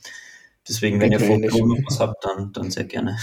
Deswegen, 0.68 1.00
wenn 1.00 1.12
ihr 1.12 1.20
vor 1.20 1.36
ähnlich. 1.36 1.54
noch 1.54 1.78
was 1.86 2.00
habt, 2.00 2.24
dann, 2.24 2.52
dann 2.52 2.70
sehr 2.72 2.84
gerne. 2.84 3.18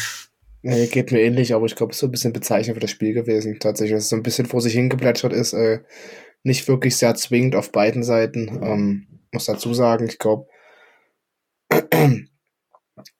Nee, 0.63 0.87
geht 0.87 1.11
mir 1.11 1.21
ähnlich, 1.21 1.53
aber 1.53 1.65
ich 1.65 1.75
glaube, 1.75 1.91
es 1.91 1.97
ist 1.97 2.01
so 2.01 2.07
ein 2.07 2.11
bisschen 2.11 2.33
bezeichnend 2.33 2.75
für 2.75 2.81
das 2.81 2.91
Spiel 2.91 3.13
gewesen. 3.13 3.59
Tatsächlich, 3.59 3.95
dass 3.95 4.03
es 4.05 4.09
so 4.09 4.15
ein 4.15 4.23
bisschen 4.23 4.45
vor 4.47 4.61
sich 4.61 4.73
hingeplätschert 4.73 5.33
ist. 5.33 5.53
Äh, 5.53 5.79
nicht 6.43 6.67
wirklich 6.67 6.95
sehr 6.95 7.15
zwingend 7.15 7.55
auf 7.55 7.71
beiden 7.71 8.03
Seiten. 8.03 8.59
Ähm, 8.63 9.07
muss 9.31 9.45
dazu 9.45 9.73
sagen, 9.73 10.07
ich 10.07 10.17
glaube, 10.17 10.47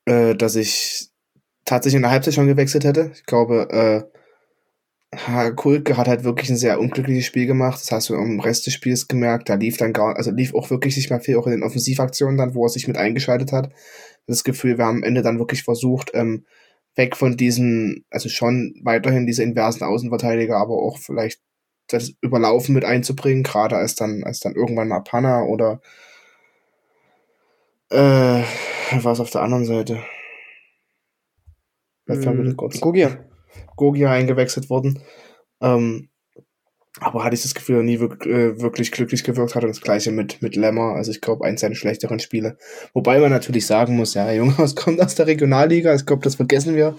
äh, 0.06 0.34
dass 0.34 0.56
ich 0.56 1.10
tatsächlich 1.64 1.96
in 1.96 2.02
der 2.02 2.10
Halbzeit 2.10 2.34
schon 2.34 2.46
gewechselt 2.46 2.84
hätte. 2.84 3.12
Ich 3.14 3.24
glaube, 3.24 3.68
äh, 3.70 5.50
Kulke 5.56 5.96
hat 5.96 6.08
halt 6.08 6.24
wirklich 6.24 6.50
ein 6.50 6.56
sehr 6.56 6.80
unglückliches 6.80 7.24
Spiel 7.24 7.46
gemacht. 7.46 7.80
Das 7.80 7.92
hast 7.92 8.08
du 8.10 8.14
im 8.14 8.40
Rest 8.40 8.66
des 8.66 8.74
Spiels 8.74 9.08
gemerkt. 9.08 9.48
Da 9.48 9.54
lief 9.54 9.76
dann 9.76 9.92
gar, 9.92 10.16
also 10.16 10.30
lief 10.30 10.54
auch 10.54 10.70
wirklich 10.70 10.96
nicht 10.96 11.10
mehr 11.10 11.20
viel, 11.20 11.36
auch 11.36 11.46
in 11.46 11.52
den 11.52 11.62
Offensivaktionen 11.62 12.36
dann, 12.36 12.54
wo 12.54 12.64
er 12.64 12.68
sich 12.68 12.88
mit 12.88 12.96
eingeschaltet 12.96 13.52
hat. 13.52 13.72
Das 14.26 14.44
Gefühl, 14.44 14.76
wir 14.76 14.84
haben 14.84 14.98
am 14.98 15.02
Ende 15.02 15.22
dann 15.22 15.38
wirklich 15.38 15.62
versucht, 15.62 16.10
ähm, 16.14 16.44
weg 16.98 17.16
von 17.16 17.36
diesen, 17.36 18.04
also 18.10 18.28
schon 18.28 18.74
weiterhin 18.82 19.26
diese 19.26 19.42
inversen 19.42 19.84
Außenverteidiger, 19.86 20.56
aber 20.56 20.74
auch 20.74 20.98
vielleicht 20.98 21.40
das 21.86 22.12
Überlaufen 22.20 22.74
mit 22.74 22.84
einzubringen, 22.84 23.44
gerade 23.44 23.76
als 23.76 23.94
dann, 23.94 24.24
als 24.24 24.40
dann 24.40 24.54
irgendwann 24.54 24.88
mal 24.88 25.00
Panna 25.00 25.44
oder 25.44 25.80
äh, 27.90 28.42
war 29.02 29.12
es 29.12 29.20
auf 29.20 29.30
der 29.30 29.42
anderen 29.42 29.64
Seite? 29.64 30.02
Kurz. 32.56 32.80
Gogia. 32.80 33.24
Gogia 33.76 34.10
eingewechselt 34.10 34.68
worden. 34.68 35.00
Ähm, 35.60 36.10
aber 37.00 37.24
hatte 37.24 37.34
ich 37.34 37.42
das 37.42 37.54
Gefühl, 37.54 37.76
er 37.76 37.82
nie 37.82 37.94
äh, 37.94 38.60
wirklich 38.60 38.92
glücklich 38.92 39.24
gewirkt 39.24 39.54
hat. 39.54 39.62
Und 39.64 39.70
das 39.70 39.80
gleiche 39.80 40.10
mit, 40.10 40.42
mit 40.42 40.56
Lemmer. 40.56 40.94
Also 40.94 41.10
ich 41.10 41.20
glaube, 41.20 41.44
eins 41.44 41.60
seiner 41.60 41.74
schlechteren 41.74 42.18
Spiele. 42.18 42.56
Wobei 42.94 43.20
man 43.20 43.30
natürlich 43.30 43.66
sagen 43.66 43.96
muss, 43.96 44.14
ja, 44.14 44.30
Junge, 44.32 44.54
kommt 44.76 45.00
aus 45.00 45.14
der 45.14 45.26
Regionalliga. 45.26 45.94
Ich 45.94 46.06
glaube, 46.06 46.22
das 46.22 46.36
vergessen 46.36 46.74
wir. 46.74 46.96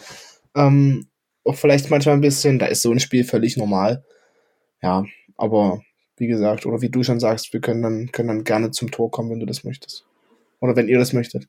Ähm, 0.55 1.07
auch 1.43 1.55
vielleicht 1.55 1.89
manchmal 1.89 2.15
ein 2.15 2.21
bisschen. 2.21 2.59
Da 2.59 2.67
ist 2.67 2.81
so 2.81 2.91
ein 2.91 2.99
Spiel 2.99 3.23
völlig 3.23 3.57
normal. 3.57 4.03
Ja, 4.81 5.05
aber 5.37 5.81
wie 6.17 6.27
gesagt, 6.27 6.65
oder 6.65 6.81
wie 6.81 6.89
du 6.89 7.03
schon 7.03 7.19
sagst, 7.19 7.53
wir 7.53 7.61
können 7.61 7.81
dann, 7.81 8.11
können 8.11 8.27
dann 8.27 8.43
gerne 8.43 8.71
zum 8.71 8.91
Tor 8.91 9.09
kommen, 9.09 9.29
wenn 9.31 9.39
du 9.39 9.45
das 9.45 9.63
möchtest. 9.63 10.05
Oder 10.59 10.75
wenn 10.75 10.87
ihr 10.87 10.99
das 10.99 11.13
möchtet. 11.13 11.47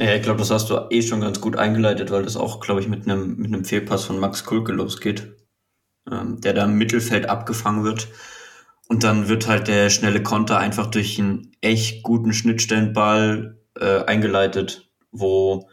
Ja, 0.00 0.14
ich 0.14 0.22
glaube, 0.22 0.38
das 0.38 0.50
hast 0.50 0.70
du 0.70 0.76
eh 0.90 1.02
schon 1.02 1.20
ganz 1.20 1.40
gut 1.40 1.56
eingeleitet, 1.56 2.10
weil 2.10 2.22
das 2.22 2.36
auch, 2.36 2.60
glaube 2.60 2.80
ich, 2.80 2.88
mit 2.88 3.08
einem 3.08 3.36
mit 3.36 3.46
einem 3.46 3.64
Fehlpass 3.64 4.04
von 4.04 4.20
Max 4.20 4.44
Kulke 4.44 4.72
losgeht, 4.72 5.34
ähm, 6.10 6.40
der 6.40 6.54
da 6.54 6.64
im 6.64 6.78
Mittelfeld 6.78 7.28
abgefangen 7.28 7.84
wird. 7.84 8.08
Und 8.88 9.04
dann 9.04 9.28
wird 9.28 9.48
halt 9.48 9.68
der 9.68 9.90
schnelle 9.90 10.22
Konter 10.22 10.58
einfach 10.58 10.86
durch 10.86 11.18
einen 11.18 11.52
echt 11.60 12.02
guten 12.02 12.32
Schnittstellenball 12.32 13.58
äh, 13.78 14.04
eingeleitet, 14.04 14.88
wo 15.12 15.68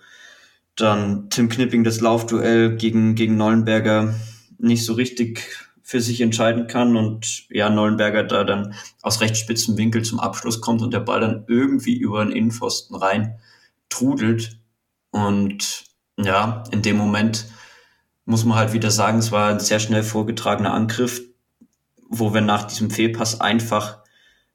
dann 0.76 1.30
Tim 1.30 1.48
Knipping 1.48 1.84
das 1.84 2.02
Laufduell 2.02 2.76
gegen, 2.76 3.15
gegen 3.15 3.38
Nollenberger 3.38 4.13
nicht 4.58 4.84
so 4.86 4.93
richtig 4.93 5.65
für 5.82 6.02
sich 6.02 6.19
entscheiden 6.19 6.67
kann 6.67 6.98
und 6.98 7.45
ja, 7.50 7.69
Nollenberger 7.69 8.24
da 8.24 8.43
dann 8.43 8.74
aus 9.02 9.21
recht 9.21 9.38
spitzen 9.38 9.78
Winkel 9.78 10.04
zum 10.04 10.19
Abschluss 10.19 10.60
kommt 10.60 10.82
und 10.82 10.93
der 10.93 11.00
Ball 11.00 11.21
dann 11.21 11.45
irgendwie 11.48 11.95
über 11.95 12.26
den 12.26 12.34
Innenpfosten 12.34 12.95
rein 12.95 13.39
trudelt. 13.88 14.60
Und 15.12 15.86
ja, 16.17 16.63
in 16.71 16.82
dem 16.82 16.98
Moment 16.98 17.45
muss 18.25 18.43
man 18.43 18.57
halt 18.57 18.73
wieder 18.73 18.91
sagen, 18.91 19.19
es 19.19 19.31
war 19.31 19.49
ein 19.49 19.59
sehr 19.59 19.79
schnell 19.79 20.03
vorgetragener 20.03 20.73
Angriff, 20.73 21.21
wo 22.09 22.33
wir 22.33 22.41
nach 22.41 22.65
diesem 22.65 22.89
Fehlpass 22.89 23.39
einfach, 23.39 23.99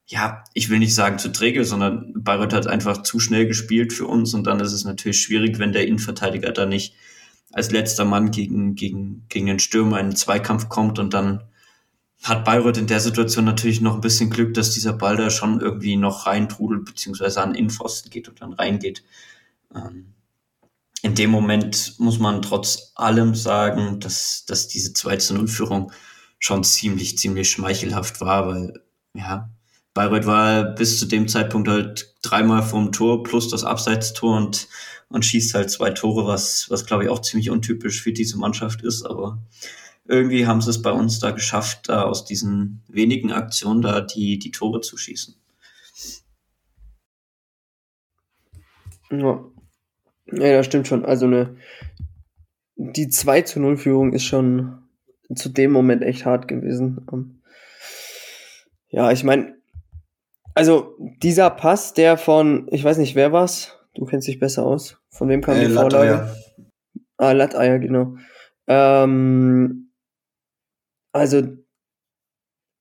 ja, 0.07 0.45
ich 0.55 0.71
will 0.71 0.81
nicht 0.81 0.95
sagen 0.95 1.19
zu 1.19 1.31
träge, 1.31 1.65
sondern 1.65 2.13
Bayreuth 2.17 2.53
hat 2.53 2.67
einfach 2.67 3.03
zu 3.03 3.21
schnell 3.21 3.47
gespielt 3.47 3.93
für 3.93 4.07
uns 4.07 4.35
und 4.35 4.45
dann 4.45 4.61
ist 4.61 4.73
es 4.73 4.85
natürlich 4.85 5.21
schwierig, 5.21 5.59
wenn 5.59 5.73
der 5.73 5.87
Innenverteidiger 5.87 6.51
da 6.53 6.67
nicht 6.67 6.95
als 7.53 7.71
letzter 7.71 8.05
Mann 8.05 8.31
gegen, 8.31 8.75
gegen, 8.75 9.25
gegen 9.29 9.47
den 9.47 9.59
Stürmer 9.59 10.01
in 10.01 10.11
den 10.11 10.17
Zweikampf 10.17 10.69
kommt 10.69 10.99
und 10.99 11.15
dann 11.15 11.45
hat 12.23 12.45
Bayreuth 12.45 12.77
in 12.77 12.87
der 12.87 13.01
Situation 13.01 13.45
natürlich 13.45 13.81
noch 13.81 13.95
ein 13.95 14.01
bisschen 14.01 14.31
Glück, 14.31 14.53
dass 14.55 14.73
dieser 14.73 14.93
Ball 14.93 15.17
da 15.17 15.31
schon 15.31 15.61
irgendwie 15.61 15.97
noch 15.97 16.27
reintrudelt, 16.27 16.85
beziehungsweise 16.85 17.41
an 17.41 17.55
Innenpfosten 17.55 18.11
geht 18.11 18.29
und 18.29 18.43
dann 18.43 18.53
reingeht. 18.53 19.03
Ähm, 19.75 20.13
in 21.03 21.15
dem 21.15 21.31
Moment 21.31 21.95
muss 21.99 22.19
man 22.19 22.43
trotz 22.43 22.93
allem 22.95 23.35
sagen, 23.35 24.01
dass, 24.01 24.45
dass 24.47 24.69
diese 24.69 24.93
2 24.93 25.17
zu 25.17 25.35
0 25.35 25.49
Führung 25.49 25.93
schon 26.39 26.65
ziemlich, 26.65 27.19
ziemlich 27.19 27.51
schmeichelhaft 27.51 28.21
war, 28.21 28.47
weil, 28.49 28.83
ja, 29.15 29.51
Bayreuth 29.95 30.27
war 30.27 30.65
bis 30.75 30.99
zu 30.99 31.07
dem 31.07 31.27
Zeitpunkt 31.29 31.69
halt 31.69 32.15
dreimal 32.23 32.63
vorm 32.63 32.93
Tor 32.93 33.23
plus 33.23 33.49
das 33.49 33.65
Abseitstor 33.65 34.37
und, 34.37 34.69
und 35.09 35.25
schießt 35.25 35.55
halt 35.55 35.71
zwei 35.71 35.91
Tore, 35.91 36.27
was, 36.27 36.71
was 36.71 36.87
glaube 36.87 37.05
ich 37.05 37.11
auch 37.11 37.21
ziemlich 37.21 37.51
untypisch 37.51 38.03
für 38.03 38.13
diese 38.13 38.39
Mannschaft 38.39 38.83
ist, 38.83 39.05
aber 39.05 39.43
irgendwie 40.07 40.47
haben 40.47 40.61
sie 40.61 40.71
es 40.71 40.83
bei 40.83 40.93
uns 40.93 41.19
da 41.19 41.31
geschafft, 41.33 41.89
da 41.89 42.03
aus 42.03 42.25
diesen 42.25 42.83
wenigen 42.89 43.33
Aktionen 43.33 43.83
da 43.83 44.01
die, 44.01 44.39
die 44.39 44.51
Tore 44.51 44.81
zu 44.81 44.97
schießen. 44.97 45.35
Ja. 49.11 49.45
Ja, 50.33 50.53
das 50.59 50.67
stimmt 50.67 50.89
schon. 50.89 51.05
Also 51.05 51.27
eine, 51.27 51.57
die 52.77 53.09
2 53.09 53.43
zu 53.43 53.61
0 53.61 53.77
Führung 53.77 54.13
ist 54.13 54.25
schon 54.25 54.79
zu 55.35 55.49
dem 55.49 55.71
Moment 55.73 56.03
echt 56.03 56.25
hart 56.25 56.49
gewesen. 56.49 57.07
Ähm, 57.13 57.41
Ja, 58.89 59.13
ich 59.13 59.23
meine, 59.23 59.55
also 60.55 60.97
dieser 61.23 61.51
Pass, 61.51 61.95
der 61.95 62.17
von, 62.17 62.67
ich 62.73 62.83
weiß 62.83 62.99
nicht, 62.99 63.15
wer 63.15 63.33
war's? 63.33 63.77
Du 63.95 64.05
kennst 64.05 64.27
dich 64.29 64.39
besser 64.41 64.65
aus. 64.65 64.99
Von 65.11 65.29
wem 65.29 65.41
kam 65.41 65.57
Äh, 65.57 65.67
die 65.69 65.73
Vorlage? 65.73 66.11
Latteier. 66.11 66.37
Ah, 67.19 67.33
Latteier, 67.33 67.79
genau. 67.79 68.17
Ähm, 68.67 69.93
also, 71.13 71.43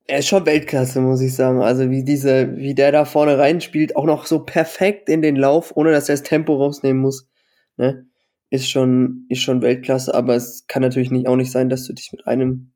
er 0.07 0.19
ist 0.19 0.27
schon 0.27 0.45
Weltklasse, 0.45 1.01
muss 1.01 1.21
ich 1.21 1.35
sagen. 1.35 1.61
Also, 1.61 1.89
wie 1.91 2.03
diese, 2.03 2.55
wie 2.57 2.73
der 2.73 2.91
da 2.91 3.05
vorne 3.05 3.37
reinspielt, 3.37 3.95
auch 3.95 4.05
noch 4.05 4.25
so 4.25 4.39
perfekt 4.45 5.09
in 5.09 5.21
den 5.21 5.35
Lauf, 5.35 5.75
ohne 5.75 5.91
dass 5.91 6.09
er 6.09 6.13
das 6.15 6.23
Tempo 6.23 6.55
rausnehmen 6.55 7.01
muss, 7.01 7.28
ne? 7.79 8.05
Ist 8.51 8.69
schon, 8.69 9.25
ist 9.29 9.41
schon 9.41 9.61
Weltklasse, 9.61 10.13
aber 10.13 10.35
es 10.35 10.65
kann 10.67 10.81
natürlich 10.81 11.11
nicht, 11.11 11.27
auch 11.27 11.35
nicht 11.35 11.51
sein, 11.51 11.69
dass 11.69 11.85
du 11.85 11.93
dich 11.93 12.11
mit 12.11 12.25
einem, 12.27 12.71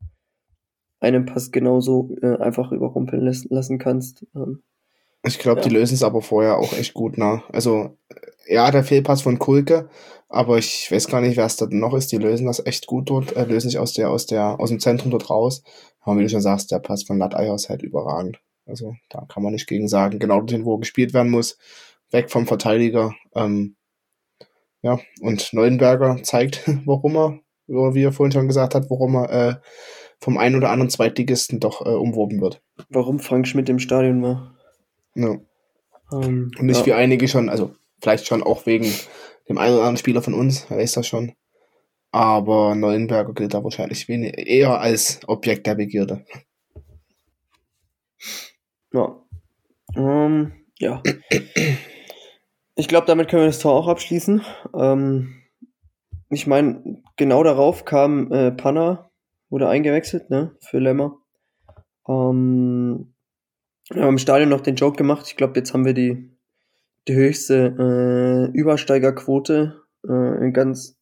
einem 0.99 1.25
Pass 1.25 1.51
genauso 1.51 2.15
äh, 2.21 2.37
einfach 2.37 2.71
überrumpeln 2.71 3.23
lassen, 3.25 3.47
lassen 3.51 3.79
kannst. 3.79 4.25
Ähm, 4.35 4.61
Ich 5.25 5.39
glaube, 5.39 5.61
Ja. 5.61 5.67
die 5.67 5.73
lösen 5.73 5.95
es 5.95 6.03
aber 6.03 6.21
vorher 6.21 6.57
auch 6.57 6.73
echt 6.73 6.93
gut 6.93 7.17
nach. 7.17 7.49
Also, 7.49 7.97
ja, 8.47 8.69
der 8.71 8.83
Fehlpass 8.83 9.21
von 9.23 9.39
Kulke, 9.39 9.89
aber 10.29 10.57
ich 10.57 10.91
weiß 10.91 11.07
gar 11.07 11.21
nicht, 11.21 11.37
wer 11.37 11.45
es 11.45 11.55
da 11.57 11.65
noch 11.69 11.93
ist. 11.95 12.11
Die 12.11 12.17
lösen 12.17 12.45
das 12.45 12.63
echt 12.65 12.85
gut 12.87 13.09
dort, 13.09 13.35
äh, 13.35 13.45
lösen 13.45 13.69
sich 13.69 13.79
aus 13.79 13.93
der, 13.93 14.09
aus 14.11 14.25
der, 14.27 14.59
aus 14.59 14.69
dem 14.69 14.79
Zentrum 14.79 15.11
dort 15.11 15.29
raus. 15.29 15.63
Aber 16.01 16.17
wie 16.19 16.23
du 16.23 16.29
schon 16.29 16.41
sagst, 16.41 16.69
der 16.71 16.79
Pass 16.79 17.03
von 17.03 17.17
Latteier 17.17 17.55
ist 17.55 17.69
halt 17.69 17.81
überragend. 17.81 18.39
Also, 18.65 18.93
da 19.09 19.25
kann 19.27 19.41
man 19.43 19.53
nicht 19.53 19.67
gegen 19.67 19.87
sagen. 19.87 20.19
Genau 20.19 20.39
dorthin, 20.39 20.65
wo 20.65 20.77
gespielt 20.77 21.13
werden 21.13 21.31
muss. 21.31 21.57
Weg 22.11 22.29
vom 22.29 22.45
Verteidiger. 22.45 23.13
Ähm, 23.33 23.75
ja, 24.83 24.99
und 25.21 25.53
Neuenberger 25.53 26.21
zeigt, 26.23 26.63
warum 26.85 27.15
er, 27.15 27.39
wie 27.67 28.03
er 28.03 28.11
vorhin 28.11 28.33
schon 28.33 28.47
gesagt 28.47 28.75
hat, 28.75 28.89
warum 28.89 29.15
er 29.15 29.31
äh, 29.31 29.55
vom 30.19 30.37
einen 30.37 30.55
oder 30.55 30.69
anderen 30.69 30.89
Zweitligisten 30.89 31.59
doch 31.59 31.85
äh, 31.85 31.89
umworben 31.89 32.39
wird. 32.39 32.61
warum 32.89 33.19
Frank 33.19 33.47
Schmidt 33.47 33.69
im 33.69 33.79
Stadion 33.79 34.21
war. 34.21 34.55
Ja. 35.15 35.37
Ähm, 36.11 36.51
Und 36.59 36.65
nicht 36.65 36.81
ja. 36.81 36.85
wie 36.85 36.93
einige 36.93 37.27
schon, 37.27 37.49
also 37.49 37.73
vielleicht 38.01 38.27
schon 38.27 38.43
auch 38.43 38.65
wegen 38.65 38.91
dem 39.49 39.57
einen 39.57 39.73
oder 39.73 39.83
anderen 39.83 39.97
Spieler 39.97 40.21
von 40.21 40.33
uns, 40.33 40.69
wer 40.69 40.77
weiß 40.77 40.93
das 40.93 41.07
schon. 41.07 41.33
Aber 42.11 42.75
Neuenberger 42.75 43.33
gilt 43.33 43.53
da 43.53 43.63
wahrscheinlich 43.63 44.07
wenig, 44.07 44.37
eher 44.37 44.79
als 44.79 45.21
Objekt 45.27 45.65
der 45.65 45.75
Begierde. 45.75 46.25
Ja. 48.93 49.19
Ähm, 49.95 50.53
ja. 50.77 51.01
Ich 52.75 52.87
glaube, 52.87 53.07
damit 53.07 53.29
können 53.29 53.43
wir 53.43 53.47
das 53.47 53.59
Tor 53.59 53.73
auch 53.73 53.87
abschließen. 53.87 54.41
Ähm, 54.75 55.35
ich 56.29 56.47
meine, 56.47 57.01
genau 57.17 57.43
darauf 57.43 57.85
kam 57.85 58.31
äh, 58.31 58.51
Panna, 58.51 59.11
wurde 59.49 59.69
eingewechselt, 59.69 60.29
ne, 60.29 60.55
für 60.59 60.79
Lemmer. 60.79 61.19
Ähm, 62.07 63.13
wir 63.89 64.01
haben 64.01 64.09
im 64.09 64.17
Stadion 64.17 64.49
noch 64.49 64.61
den 64.61 64.75
Joke 64.75 64.97
gemacht. 64.97 65.27
Ich 65.27 65.35
glaube, 65.35 65.53
jetzt 65.57 65.73
haben 65.73 65.85
wir 65.85 65.93
die, 65.93 66.31
die 67.07 67.13
höchste 67.13 68.49
äh, 68.51 68.57
Übersteigerquote 68.57 69.83
äh, 70.07 70.43
in 70.43 70.53
ganz, 70.53 70.97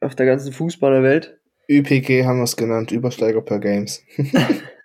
auf 0.00 0.14
der 0.14 0.26
ganzen 0.26 0.52
Fußballerwelt. 0.52 1.40
ÜPG 1.68 2.24
haben 2.24 2.38
wir 2.38 2.44
es 2.44 2.56
genannt, 2.56 2.92
Übersteiger 2.92 3.42
per 3.42 3.58
Games. 3.58 4.02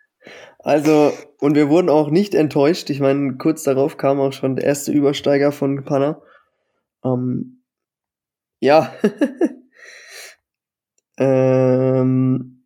Also, 0.64 1.12
und 1.40 1.56
wir 1.56 1.70
wurden 1.70 1.90
auch 1.90 2.10
nicht 2.10 2.34
enttäuscht. 2.34 2.90
Ich 2.90 3.00
meine, 3.00 3.38
kurz 3.38 3.64
darauf 3.64 3.98
kam 3.98 4.20
auch 4.20 4.34
schon 4.34 4.56
der 4.56 4.66
erste 4.66 4.92
Übersteiger 4.92 5.52
von 5.52 5.84
Panna. 5.84 6.22
Ähm, 7.04 7.64
ja. 8.60 8.94
Ähm, 11.18 12.64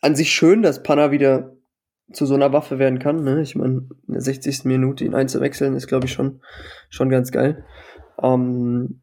an 0.00 0.14
sich 0.14 0.32
schön, 0.32 0.62
dass 0.62 0.82
Panna 0.82 1.10
wieder 1.10 1.56
zu 2.12 2.24
so 2.24 2.34
einer 2.34 2.52
Waffe 2.52 2.78
werden 2.78 2.98
kann. 2.98 3.24
Ne? 3.24 3.42
Ich 3.42 3.54
meine, 3.56 3.88
in 4.06 4.12
der 4.14 4.20
60. 4.20 4.64
Minute 4.64 5.04
ihn 5.04 5.14
einzuwechseln, 5.14 5.74
ist, 5.74 5.88
glaube 5.88 6.06
ich, 6.06 6.12
schon, 6.12 6.40
schon 6.88 7.10
ganz 7.10 7.32
geil. 7.32 7.64
Ähm, 8.22 9.02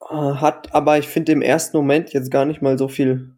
äh, 0.00 0.14
hat 0.14 0.74
aber, 0.74 0.98
ich 0.98 1.08
finde, 1.08 1.32
im 1.32 1.42
ersten 1.42 1.76
Moment 1.76 2.12
jetzt 2.12 2.30
gar 2.30 2.44
nicht 2.44 2.60
mal 2.60 2.76
so 2.76 2.88
viel, 2.88 3.36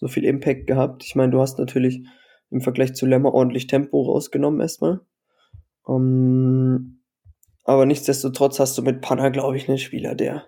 so 0.00 0.08
viel 0.08 0.24
Impact 0.24 0.66
gehabt. 0.66 1.04
Ich 1.04 1.14
meine, 1.14 1.30
du 1.30 1.40
hast 1.40 1.58
natürlich 1.58 2.04
im 2.50 2.62
Vergleich 2.62 2.94
zu 2.94 3.06
Lemmer 3.06 3.32
ordentlich 3.34 3.66
Tempo 3.66 4.02
rausgenommen 4.02 4.60
erstmal. 4.60 5.00
Ähm, 5.88 7.02
aber 7.64 7.86
nichtsdestotrotz 7.86 8.58
hast 8.58 8.76
du 8.78 8.82
mit 8.82 9.02
Panna, 9.02 9.28
glaube 9.28 9.56
ich, 9.56 9.68
einen 9.68 9.78
Spieler, 9.78 10.14
der, 10.14 10.46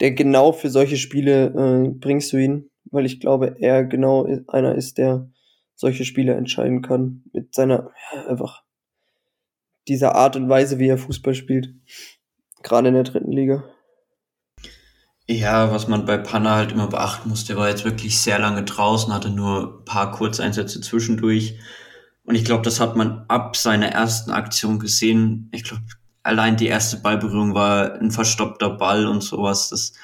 der 0.00 0.12
genau 0.12 0.52
für 0.52 0.70
solche 0.70 0.96
Spiele 0.96 1.46
äh, 1.48 1.90
bringst 1.90 2.32
du 2.32 2.38
ihn, 2.38 2.70
weil 2.86 3.04
ich 3.04 3.20
glaube, 3.20 3.56
er 3.58 3.84
genau 3.84 4.26
einer 4.48 4.74
ist, 4.76 4.98
der 4.98 5.28
solche 5.74 6.04
Spiele 6.04 6.34
entscheiden 6.34 6.80
kann. 6.80 7.24
Mit 7.32 7.54
seiner, 7.54 7.90
ja, 8.14 8.26
einfach 8.26 8.62
dieser 9.88 10.14
Art 10.14 10.36
und 10.36 10.48
Weise, 10.48 10.78
wie 10.78 10.88
er 10.88 10.98
Fußball 10.98 11.34
spielt. 11.34 11.74
Gerade 12.62 12.88
in 12.88 12.94
der 12.94 13.04
dritten 13.04 13.32
Liga. 13.32 13.64
Ja, 15.28 15.72
was 15.72 15.88
man 15.88 16.04
bei 16.04 16.18
Panna 16.18 16.54
halt 16.54 16.70
immer 16.70 16.86
beachten 16.86 17.28
muss, 17.28 17.44
der 17.44 17.56
war 17.56 17.68
jetzt 17.68 17.84
wirklich 17.84 18.20
sehr 18.20 18.38
lange 18.38 18.62
draußen, 18.62 19.12
hatte 19.12 19.30
nur 19.30 19.80
ein 19.80 19.84
paar 19.84 20.12
Kurzeinsätze 20.12 20.80
zwischendurch. 20.80 21.58
Und 22.24 22.36
ich 22.36 22.44
glaube, 22.44 22.62
das 22.62 22.78
hat 22.78 22.96
man 22.96 23.24
ab 23.28 23.56
seiner 23.56 23.88
ersten 23.88 24.30
Aktion 24.30 24.78
gesehen. 24.78 25.48
Ich 25.52 25.64
glaube, 25.64 25.82
allein 26.22 26.56
die 26.56 26.68
erste 26.68 26.98
Ballberührung 26.98 27.54
war 27.54 27.94
ein 27.94 28.12
verstoppter 28.12 28.70
Ball 28.70 29.06
und 29.06 29.22
sowas. 29.22 29.68
Das 29.70 29.94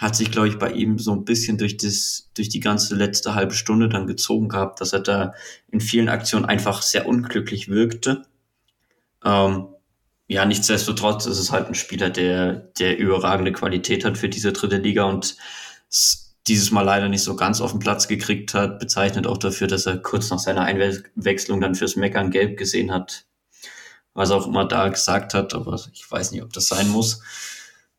hat 0.00 0.14
sich, 0.14 0.30
glaube 0.30 0.48
ich, 0.48 0.58
bei 0.58 0.70
ihm 0.70 0.98
so 0.98 1.12
ein 1.12 1.24
bisschen 1.24 1.58
durch 1.58 1.76
das, 1.76 2.30
durch 2.34 2.48
die 2.48 2.60
ganze 2.60 2.94
letzte 2.94 3.34
halbe 3.34 3.54
Stunde 3.54 3.88
dann 3.88 4.06
gezogen 4.06 4.48
gehabt, 4.48 4.80
dass 4.80 4.92
er 4.92 5.00
da 5.00 5.34
in 5.70 5.80
vielen 5.80 6.08
Aktionen 6.08 6.44
einfach 6.44 6.82
sehr 6.82 7.06
unglücklich 7.08 7.68
wirkte. 7.68 8.22
Ähm, 9.24 9.66
ja, 10.30 10.44
nichtsdestotrotz 10.44 11.26
ist 11.26 11.38
es 11.38 11.50
halt 11.50 11.66
ein 11.66 11.74
Spieler, 11.74 12.08
der, 12.08 12.52
der 12.78 12.96
überragende 12.96 13.50
Qualität 13.50 14.04
hat 14.04 14.16
für 14.16 14.28
diese 14.28 14.52
dritte 14.52 14.76
Liga 14.76 15.02
und 15.02 15.36
dieses 16.46 16.70
Mal 16.70 16.82
leider 16.82 17.08
nicht 17.08 17.24
so 17.24 17.34
ganz 17.34 17.60
auf 17.60 17.72
den 17.72 17.80
Platz 17.80 18.06
gekriegt 18.06 18.54
hat, 18.54 18.78
bezeichnet 18.78 19.26
auch 19.26 19.38
dafür, 19.38 19.66
dass 19.66 19.86
er 19.86 19.98
kurz 19.98 20.30
nach 20.30 20.38
seiner 20.38 20.62
Einwechslung 20.62 21.60
dann 21.60 21.74
fürs 21.74 21.96
Meckern 21.96 22.30
gelb 22.30 22.58
gesehen 22.58 22.92
hat, 22.92 23.24
was 24.14 24.30
auch 24.30 24.46
immer 24.46 24.64
da 24.66 24.86
gesagt 24.86 25.34
hat, 25.34 25.52
aber 25.52 25.80
ich 25.92 26.08
weiß 26.08 26.30
nicht, 26.30 26.44
ob 26.44 26.52
das 26.52 26.68
sein 26.68 26.88
muss. 26.90 27.22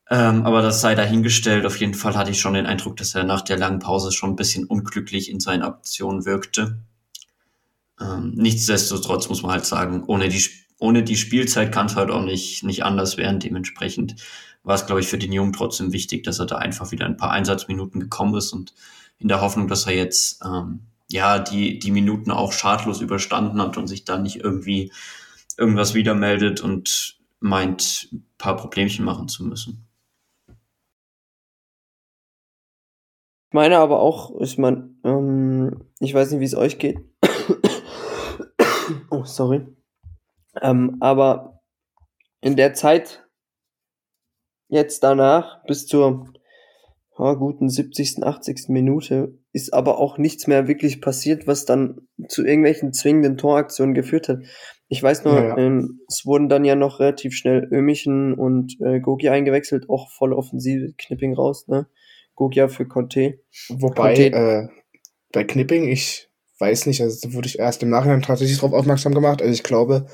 Ähm, 0.10 0.46
aber 0.46 0.62
das 0.62 0.80
sei 0.80 0.96
dahingestellt. 0.96 1.66
Auf 1.66 1.82
jeden 1.82 1.96
Fall 1.96 2.16
hatte 2.16 2.32
ich 2.32 2.40
schon 2.40 2.54
den 2.54 2.66
Eindruck, 2.66 2.96
dass 2.96 3.14
er 3.14 3.26
nach 3.26 3.42
der 3.42 3.58
langen 3.58 3.80
Pause 3.80 4.14
schon 4.14 4.30
ein 4.30 4.36
bisschen 4.38 4.64
unglücklich 4.68 5.30
in 5.30 5.42
seinen 5.42 5.64
Aktionen 5.64 6.24
wirkte. 6.24 6.78
Ähm, 8.00 8.32
nichtsdestotrotz 8.36 9.28
muss 9.28 9.42
man 9.42 9.52
halt 9.52 9.66
sagen, 9.66 10.06
ohne 10.08 10.30
die 10.30 10.42
ohne 10.82 11.04
die 11.04 11.16
Spielzeit 11.16 11.72
kann 11.72 11.86
es 11.86 11.96
halt 11.96 12.10
auch 12.10 12.24
nicht, 12.24 12.64
nicht 12.64 12.84
anders 12.84 13.16
werden. 13.16 13.40
Dementsprechend 13.40 14.16
war 14.64 14.74
es, 14.74 14.88
glaube 14.88 15.00
ich, 15.00 15.08
für 15.08 15.20
den 15.20 15.32
Jungen 15.32 15.54
trotzdem 15.54 15.94
wichtig, 15.94 16.24
dass 16.24 16.40
er 16.40 16.48
da 16.48 16.58
einfach 16.58 16.92
wieder 16.92 17.06
ein 17.06 17.18
paar 17.18 17.30
Einsatzminuten 17.30 18.02
gekommen 18.02 18.36
ist 18.36 18.52
und 18.52 18.74
in 19.20 19.28
der 19.28 19.42
Hoffnung, 19.42 19.68
dass 19.68 19.86
er 19.86 19.94
jetzt 19.94 20.44
ähm, 20.44 20.82
ja 21.08 21.38
die, 21.38 21.78
die 21.78 21.92
Minuten 21.92 22.32
auch 22.32 22.52
schadlos 22.52 23.00
überstanden 23.00 23.62
hat 23.62 23.78
und 23.78 23.86
sich 23.86 24.06
da 24.06 24.18
nicht 24.18 24.38
irgendwie 24.38 24.92
irgendwas 25.56 25.94
wieder 25.94 26.16
meldet 26.16 26.62
und 26.62 27.20
meint, 27.40 28.10
ein 28.12 28.26
paar 28.40 28.58
Problemchen 28.58 29.06
machen 29.06 29.28
zu 29.28 29.44
müssen. 29.44 29.86
Ich 33.50 33.54
meine 33.54 33.78
aber 33.78 34.00
auch, 34.00 34.42
ich 34.42 34.58
meine, 34.58 34.90
ähm, 35.04 35.84
ich 36.00 36.12
weiß 36.12 36.32
nicht, 36.32 36.40
wie 36.40 36.46
es 36.46 36.56
euch 36.56 36.80
geht. 36.80 37.02
oh, 39.12 39.26
sorry. 39.26 39.68
Ähm, 40.62 40.98
aber 41.00 41.62
in 42.42 42.56
der 42.56 42.74
Zeit 42.74 43.26
jetzt 44.68 45.04
danach 45.04 45.64
bis 45.66 45.86
zur 45.86 46.32
ja, 47.20 47.34
guten 47.34 47.70
70., 47.70 48.24
80. 48.24 48.70
Minute 48.70 49.38
ist 49.52 49.74
aber 49.74 50.00
auch 50.00 50.18
nichts 50.18 50.48
mehr 50.48 50.68
wirklich 50.68 51.02
passiert, 51.02 51.46
was 51.46 51.66
dann 51.66 52.08
zu 52.28 52.44
irgendwelchen 52.44 52.94
zwingenden 52.94 53.38
Toraktionen 53.38 53.94
geführt 53.94 54.30
hat. 54.30 54.40
Ich 54.88 55.04
weiß 55.04 55.26
nur, 55.26 55.36
ja, 55.36 55.48
ja. 55.50 55.58
Ähm, 55.58 56.02
es 56.08 56.26
wurden 56.26 56.50
dann 56.50 56.66
ja 56.66 56.76
noch 56.76 57.00
relativ 57.00 57.36
schnell 57.36 57.68
Ömichen 57.72 58.34
und 58.34 58.78
äh, 58.82 59.00
Gogi 59.00 59.30
eingewechselt, 59.30 59.90
auch 59.90 60.10
voll 60.10 60.34
offensive 60.34 60.94
Knipping 60.98 61.34
raus, 61.34 61.68
ne? 61.68 61.88
Gogia 62.36 62.70
für 62.70 62.88
Conte. 62.88 63.40
Wobei, 63.70 64.16
Conte, 64.16 64.32
äh, 64.32 64.68
bei 65.32 65.44
Knipping, 65.44 65.90
ich 65.90 66.31
weiß 66.62 66.86
nicht, 66.86 67.02
also 67.02 67.28
da 67.28 67.34
wurde 67.34 67.48
ich 67.48 67.60
erst 67.60 67.84
im 67.84 67.90
Nachhinein 67.90 68.22
tatsächlich 68.22 68.58
darauf 68.58 68.74
aufmerksam 68.74 69.14
gemacht. 69.14 69.42
Also 69.42 69.54
ich 69.54 69.64
glaube, 69.64 70.06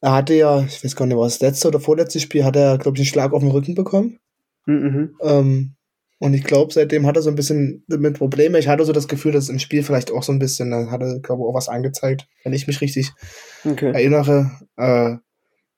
er 0.00 0.12
hatte 0.12 0.34
ja, 0.34 0.62
ich 0.62 0.82
weiß 0.84 0.96
gar 0.96 1.06
nicht, 1.06 1.16
war 1.16 1.24
das 1.24 1.40
letzte 1.40 1.68
oder 1.68 1.80
vorletzte 1.80 2.20
Spiel, 2.20 2.44
hat 2.44 2.56
er, 2.56 2.78
glaube 2.78 2.96
ich, 2.96 3.00
einen 3.00 3.06
Schlag 3.06 3.32
auf 3.32 3.42
den 3.42 3.50
Rücken 3.50 3.74
bekommen. 3.74 4.20
Mhm. 4.66 5.16
Ähm, 5.22 5.74
und 6.20 6.34
ich 6.34 6.44
glaube, 6.44 6.72
seitdem 6.72 7.06
hat 7.06 7.16
er 7.16 7.22
so 7.22 7.30
ein 7.30 7.36
bisschen 7.36 7.84
mit 7.86 8.18
Probleme. 8.18 8.58
Ich 8.58 8.68
hatte 8.68 8.84
so 8.84 8.92
das 8.92 9.06
Gefühl, 9.08 9.32
dass 9.32 9.48
im 9.48 9.58
Spiel 9.60 9.82
vielleicht 9.82 10.10
auch 10.10 10.22
so 10.22 10.32
ein 10.32 10.40
bisschen, 10.40 10.70
dann 10.70 10.90
hat 10.90 11.00
er, 11.00 11.20
glaube 11.20 11.42
ich, 11.42 11.48
auch 11.48 11.54
was 11.54 11.68
angezeigt, 11.68 12.26
wenn 12.42 12.52
ich 12.52 12.66
mich 12.66 12.80
richtig 12.80 13.12
okay. 13.64 13.92
erinnere. 13.92 14.50
Äh, 14.76 15.16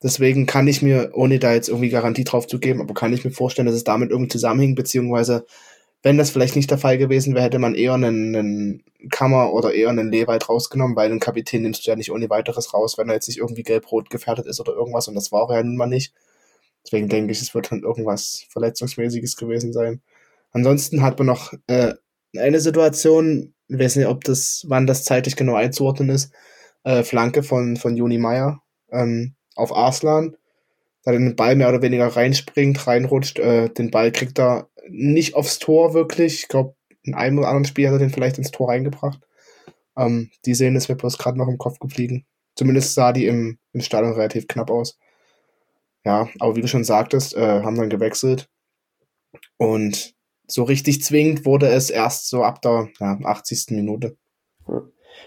deswegen 0.02 0.46
kann 0.46 0.66
ich 0.66 0.80
mir, 0.80 1.10
ohne 1.12 1.38
da 1.38 1.52
jetzt 1.52 1.68
irgendwie 1.68 1.90
Garantie 1.90 2.24
drauf 2.24 2.46
zu 2.46 2.58
geben, 2.58 2.80
aber 2.80 2.94
kann 2.94 3.12
ich 3.12 3.24
mir 3.24 3.32
vorstellen, 3.32 3.66
dass 3.66 3.74
es 3.74 3.84
damit 3.84 4.10
irgendwie 4.10 4.30
zusammenhängt, 4.30 4.76
beziehungsweise 4.76 5.44
wenn 6.02 6.16
das 6.16 6.30
vielleicht 6.30 6.56
nicht 6.56 6.70
der 6.70 6.78
Fall 6.78 6.96
gewesen 6.98 7.34
wäre, 7.34 7.44
hätte 7.44 7.58
man 7.58 7.74
eher 7.74 7.94
einen, 7.94 8.34
einen 8.34 8.84
Kammer 9.10 9.52
oder 9.52 9.74
eher 9.74 9.90
einen 9.90 10.10
Lewald 10.10 10.48
rausgenommen, 10.48 10.96
weil 10.96 11.10
einen 11.10 11.20
Kapitän 11.20 11.62
nimmst 11.62 11.86
du 11.86 11.90
ja 11.90 11.96
nicht 11.96 12.10
ohne 12.10 12.30
weiteres 12.30 12.72
raus, 12.72 12.96
wenn 12.96 13.08
er 13.08 13.14
jetzt 13.14 13.28
nicht 13.28 13.38
irgendwie 13.38 13.62
gelb-rot 13.62 14.08
gefährdet 14.08 14.46
ist 14.46 14.60
oder 14.60 14.72
irgendwas 14.72 15.08
und 15.08 15.14
das 15.14 15.30
war 15.30 15.50
er 15.50 15.56
ja 15.56 15.62
nun 15.62 15.76
mal 15.76 15.86
nicht. 15.86 16.14
Deswegen 16.84 17.08
denke 17.08 17.32
ich, 17.32 17.42
es 17.42 17.54
wird 17.54 17.70
dann 17.70 17.82
irgendwas 17.82 18.46
Verletzungsmäßiges 18.48 19.36
gewesen 19.36 19.72
sein. 19.72 20.00
Ansonsten 20.52 21.02
hat 21.02 21.18
man 21.18 21.26
noch 21.26 21.52
äh, 21.66 21.94
eine 22.36 22.60
Situation, 22.60 23.54
ich 23.68 23.78
weiß 23.78 23.96
nicht, 23.96 24.06
ob 24.06 24.24
das, 24.24 24.64
wann 24.68 24.86
das 24.86 25.04
zeitlich 25.04 25.36
genau 25.36 25.54
einzuordnen 25.54 26.08
ist, 26.08 26.32
äh, 26.84 27.02
Flanke 27.02 27.42
von, 27.42 27.76
von 27.76 27.96
Juni 27.96 28.18
Meyer 28.18 28.62
ähm, 28.90 29.34
auf 29.54 29.72
Arslan, 29.74 30.36
da 31.02 31.12
den 31.12 31.36
Ball 31.36 31.56
mehr 31.56 31.68
oder 31.68 31.82
weniger 31.82 32.06
reinspringt, 32.08 32.86
reinrutscht, 32.86 33.38
äh, 33.38 33.68
den 33.68 33.90
Ball 33.90 34.12
kriegt 34.12 34.38
er 34.38 34.68
nicht 34.88 35.34
aufs 35.34 35.58
Tor 35.58 35.94
wirklich. 35.94 36.42
Ich 36.42 36.48
glaube, 36.48 36.74
in 37.02 37.14
einem 37.14 37.38
oder 37.38 37.48
anderen 37.48 37.64
Spiel 37.64 37.86
hat 37.86 37.94
er 37.94 37.98
den 37.98 38.10
vielleicht 38.10 38.38
ins 38.38 38.50
Tor 38.50 38.68
reingebracht. 38.68 39.20
Ähm, 39.96 40.30
die 40.44 40.54
sehen 40.54 40.76
ist 40.76 40.88
mir 40.88 40.96
bloß 40.96 41.18
gerade 41.18 41.38
noch 41.38 41.48
im 41.48 41.58
Kopf 41.58 41.78
geblieben. 41.78 42.26
Zumindest 42.54 42.94
sah 42.94 43.12
die 43.12 43.26
im, 43.26 43.58
im 43.72 43.80
Stadion 43.80 44.12
relativ 44.12 44.46
knapp 44.48 44.70
aus. 44.70 44.98
Ja, 46.04 46.28
aber 46.38 46.56
wie 46.56 46.62
du 46.62 46.68
schon 46.68 46.84
sagtest, 46.84 47.34
äh, 47.34 47.62
haben 47.62 47.76
dann 47.76 47.90
gewechselt. 47.90 48.48
Und 49.56 50.14
so 50.46 50.64
richtig 50.64 51.02
zwingend 51.02 51.44
wurde 51.44 51.68
es 51.68 51.90
erst 51.90 52.28
so 52.28 52.42
ab 52.42 52.62
der 52.62 52.88
ja, 52.98 53.18
80. 53.22 53.66
Minute. 53.70 54.16
Ja, 54.66 54.82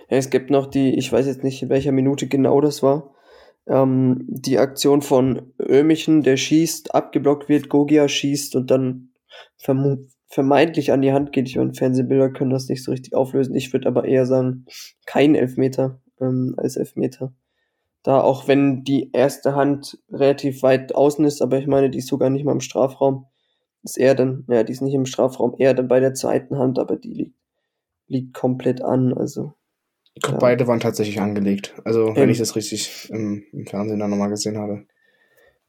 es 0.10 0.30
gibt 0.30 0.50
noch 0.50 0.68
die, 0.68 0.98
ich 0.98 1.12
weiß 1.12 1.26
jetzt 1.26 1.44
nicht, 1.44 1.62
in 1.62 1.70
welcher 1.70 1.92
Minute 1.92 2.28
genau 2.28 2.60
das 2.62 2.84
war, 2.84 3.13
ähm, 3.68 4.26
die 4.28 4.58
Aktion 4.58 5.02
von 5.02 5.54
Ömichen, 5.60 6.22
der 6.22 6.38
schießt, 6.38 6.94
abgeblockt 6.94 7.50
wird, 7.50 7.70
Gogia 7.70 8.08
schießt 8.08 8.56
und 8.56 8.72
dann 8.72 9.10
vermeintlich 10.28 10.92
an 10.92 11.02
die 11.02 11.14
Hand 11.14 11.32
geht. 11.32 11.48
Ich 11.48 11.56
meine, 11.56 11.74
Fernsehbilder 11.74 12.32
können 12.32 12.52
das 12.52 12.68
nicht 12.68 12.84
so 12.84 12.92
richtig 12.92 13.14
auflösen. 13.16 13.56
Ich 13.56 13.72
würde 13.72 13.88
aber 13.88 14.06
eher 14.06 14.26
sagen, 14.26 14.66
kein 15.06 15.36
Elfmeter 15.36 16.02
ähm, 16.20 16.56
als 16.58 16.76
Elfmeter. 16.76 17.34
Da 18.04 18.20
auch 18.20 18.48
wenn 18.48 18.84
die 18.84 19.12
erste 19.14 19.56
Hand 19.56 19.98
relativ 20.12 20.62
weit 20.62 20.94
außen 20.94 21.24
ist, 21.24 21.42
aber 21.42 21.58
ich 21.58 21.68
meine, 21.68 21.90
die 21.90 22.00
ist 22.00 22.08
sogar 22.08 22.30
nicht 22.30 22.44
mal 22.44 22.52
im 22.52 22.60
Strafraum, 22.60 23.28
ist 23.84 23.98
eher 23.98 24.16
dann, 24.16 24.46
ja, 24.50 24.64
die 24.64 24.74
ist 24.74 24.82
nicht 24.82 24.94
im 24.94 25.06
Strafraum, 25.06 25.56
eher 25.58 25.74
dann 25.74 25.88
bei 25.88 26.00
der 26.00 26.14
zweiten 26.14 26.58
Hand, 26.58 26.80
aber 26.80 26.98
die 26.98 27.14
liegt, 27.14 27.38
liegt 28.08 28.34
komplett 28.34 28.82
an. 28.82 29.14
Also 29.14 29.54
ich 30.16 30.22
glaube, 30.22 30.38
ja. 30.38 30.40
beide 30.40 30.68
waren 30.68 30.80
tatsächlich 30.80 31.20
angelegt. 31.20 31.74
Also, 31.84 32.16
wenn 32.16 32.24
ähm, 32.24 32.30
ich 32.30 32.38
das 32.38 32.56
richtig 32.56 33.10
im, 33.12 33.44
im 33.52 33.66
Fernsehen 33.66 34.00
dann 34.00 34.10
nochmal 34.10 34.30
gesehen 34.30 34.58
habe. 34.58 34.86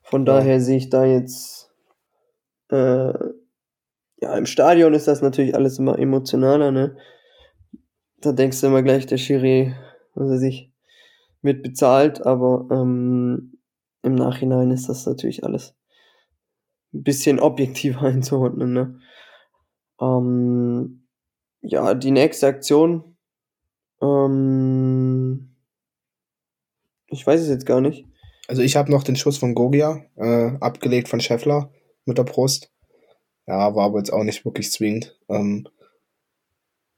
Von 0.02 0.26
daher 0.26 0.60
sehe 0.60 0.76
ich 0.76 0.90
da 0.90 1.06
jetzt 1.06 1.70
äh, 2.70 3.12
ja, 4.20 4.36
im 4.36 4.46
Stadion 4.46 4.94
ist 4.94 5.06
das 5.06 5.22
natürlich 5.22 5.54
alles 5.54 5.78
immer 5.78 5.98
emotionaler, 5.98 6.70
ne? 6.70 6.96
Da 8.20 8.32
denkst 8.32 8.60
du 8.60 8.68
immer 8.68 8.82
gleich, 8.82 9.06
der 9.06 9.18
Schiri, 9.18 9.74
was 10.14 10.30
er 10.30 10.38
sich 10.38 10.72
mit 11.42 11.62
bezahlt, 11.62 12.24
aber 12.24 12.66
ähm, 12.70 13.58
im 14.02 14.14
Nachhinein 14.14 14.70
ist 14.70 14.88
das 14.88 15.04
natürlich 15.04 15.44
alles 15.44 15.76
ein 16.94 17.02
bisschen 17.02 17.38
objektiver 17.38 18.02
einzuordnen, 18.06 18.72
ne? 18.72 18.98
Ähm, 20.00 21.06
ja, 21.60 21.94
die 21.94 22.10
nächste 22.10 22.46
Aktion, 22.46 23.13
ähm, 24.02 25.54
ich 27.06 27.26
weiß 27.26 27.40
es 27.40 27.48
jetzt 27.48 27.66
gar 27.66 27.80
nicht. 27.80 28.06
Also 28.48 28.62
ich 28.62 28.76
habe 28.76 28.90
noch 28.90 29.02
den 29.04 29.16
Schuss 29.16 29.38
von 29.38 29.54
Gogia, 29.54 30.04
äh, 30.16 30.52
abgelegt 30.60 31.08
von 31.08 31.20
Scheffler 31.20 31.70
mit 32.04 32.18
der 32.18 32.24
Brust. 32.24 32.70
Ja, 33.46 33.74
war 33.74 33.86
aber 33.86 33.98
jetzt 33.98 34.12
auch 34.12 34.24
nicht 34.24 34.44
wirklich 34.44 34.70
zwingend. 34.72 35.18
Ähm, 35.28 35.66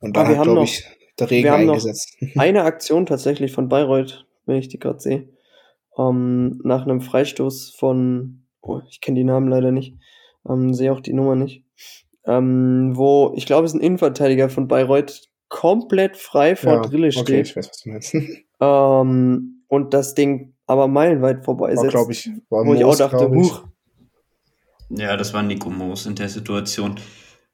und 0.01 0.17
Ah, 0.17 0.25
da 0.25 0.29
wir 0.29 0.37
hat, 0.39 0.45
glaube 0.45 0.61
noch- 0.61 0.65
ich, 0.67 0.85
der 1.19 1.31
Regen 1.31 1.45
wir 1.45 1.53
haben 1.53 1.65
noch 1.67 1.75
eingesetzt. 1.75 2.17
Eine 2.37 2.63
Aktion 2.65 3.07
tatsächlich 3.07 3.53
von 3.53 3.69
Bayreuth, 3.69 4.27
wenn 4.47 4.57
ich 4.57 4.69
die 4.69 4.79
gerade 4.79 5.01
sehe. 5.01 5.29
Ähm, 5.99 6.61
nach 6.65 6.83
einem 6.85 7.01
Freistoß 7.01 7.75
von, 7.79 8.47
oh, 8.61 8.81
ich 8.89 9.01
kenne 9.01 9.19
die 9.19 9.25
Namen 9.25 9.49
leider 9.49 9.71
nicht, 9.73 9.97
ähm, 10.49 10.75
sehe 10.75 10.93
auch 10.93 11.01
die 11.01 11.15
Nummer 11.15 11.37
nicht. 11.37 11.65
Ähm, 12.27 12.93
wo, 12.97 13.33
ich 13.37 13.47
glaube, 13.47 13.65
es 13.67 13.73
ist 13.73 13.79
ein 13.81 13.85
Innenverteidiger 13.85 14.49
von 14.51 14.69
Bayreuth 14.69 15.29
komplett 15.49 16.17
frei 16.17 16.57
vor 16.57 16.75
Ja, 16.75 16.81
Drille 16.83 17.09
okay, 17.09 17.21
steht. 17.21 17.47
ich 17.49 17.57
weiß, 17.57 17.69
was 17.69 17.83
du 17.83 17.91
meinst. 17.91 18.15
Ähm, 18.59 19.65
und 19.69 19.93
das 19.93 20.15
Ding 20.15 20.55
aber 20.67 20.89
meilenweit 20.89 21.45
vorbei 21.45 21.77
setzt. 21.77 21.91
glaube 21.91 22.13
ich, 22.13 22.31
war 22.49 22.65
wo 22.65 22.73
ich 22.73 22.85
auch 22.85 22.89
Moos, 22.89 22.97
dachte, 22.97 23.29
huch, 23.29 23.65
Ja, 24.89 25.17
das 25.19 25.35
war 25.35 25.43
Nico 25.43 25.69
Moos 25.69 26.07
in 26.07 26.15
der 26.15 26.31
Situation. 26.31 26.97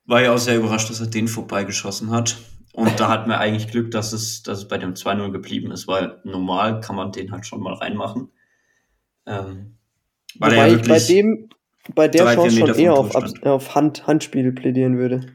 War 0.06 0.22
ja 0.22 0.32
auch 0.32 0.38
sehr 0.38 0.58
überrascht, 0.58 0.90
dass 0.90 1.00
er 1.00 1.08
den 1.08 1.26
vorbeigeschossen 1.26 2.12
hat. 2.12 2.36
Und 2.72 3.00
da 3.00 3.08
hatten 3.08 3.28
wir 3.28 3.38
eigentlich 3.38 3.68
Glück, 3.70 3.90
dass 3.90 4.12
es, 4.12 4.42
dass 4.42 4.58
es 4.58 4.68
bei 4.68 4.78
dem 4.78 4.94
2-0 4.94 5.30
geblieben 5.30 5.72
ist, 5.72 5.88
weil 5.88 6.20
normal 6.24 6.80
kann 6.80 6.96
man 6.96 7.12
den 7.12 7.32
halt 7.32 7.46
schon 7.46 7.60
mal 7.60 7.74
reinmachen. 7.74 8.30
Ähm, 9.26 9.76
weil 10.38 10.52
Wobei 10.52 10.68
er 10.68 10.76
ich 10.76 10.88
bei 10.88 10.98
dem, 10.98 11.48
bei 11.94 12.08
der 12.08 12.34
Chance 12.34 12.58
schon 12.58 12.74
eher 12.76 12.94
auf, 12.94 13.14
auf 13.42 13.74
Hand, 13.74 14.06
Handspiel 14.06 14.52
plädieren 14.52 14.96
würde. 14.96 15.26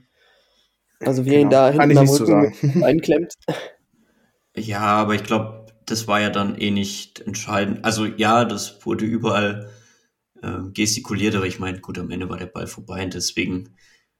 Also 0.99 1.25
wie 1.25 1.33
er 1.33 1.41
ihn 1.41 1.49
Genau, 1.49 1.51
da 1.51 1.69
hinten 1.71 1.97
am 1.97 2.09
Rücken 2.09 2.83
einklemmt. 2.83 3.33
Ja, 4.55 4.81
aber 4.81 5.15
ich 5.15 5.23
glaube, 5.23 5.67
das 5.85 6.07
war 6.07 6.19
ja 6.19 6.29
dann 6.29 6.55
eh 6.55 6.71
nicht 6.71 7.19
entscheidend. 7.21 7.85
Also 7.85 8.05
ja, 8.05 8.45
das 8.45 8.85
wurde 8.85 9.05
überall 9.05 9.69
ähm, 10.43 10.73
gestikuliert, 10.73 11.35
aber 11.35 11.45
ich 11.47 11.59
meine, 11.59 11.79
gut, 11.79 11.99
am 11.99 12.11
Ende 12.11 12.29
war 12.29 12.37
der 12.37 12.47
Ball 12.47 12.67
vorbei 12.67 13.03
und 13.03 13.13
deswegen 13.13 13.75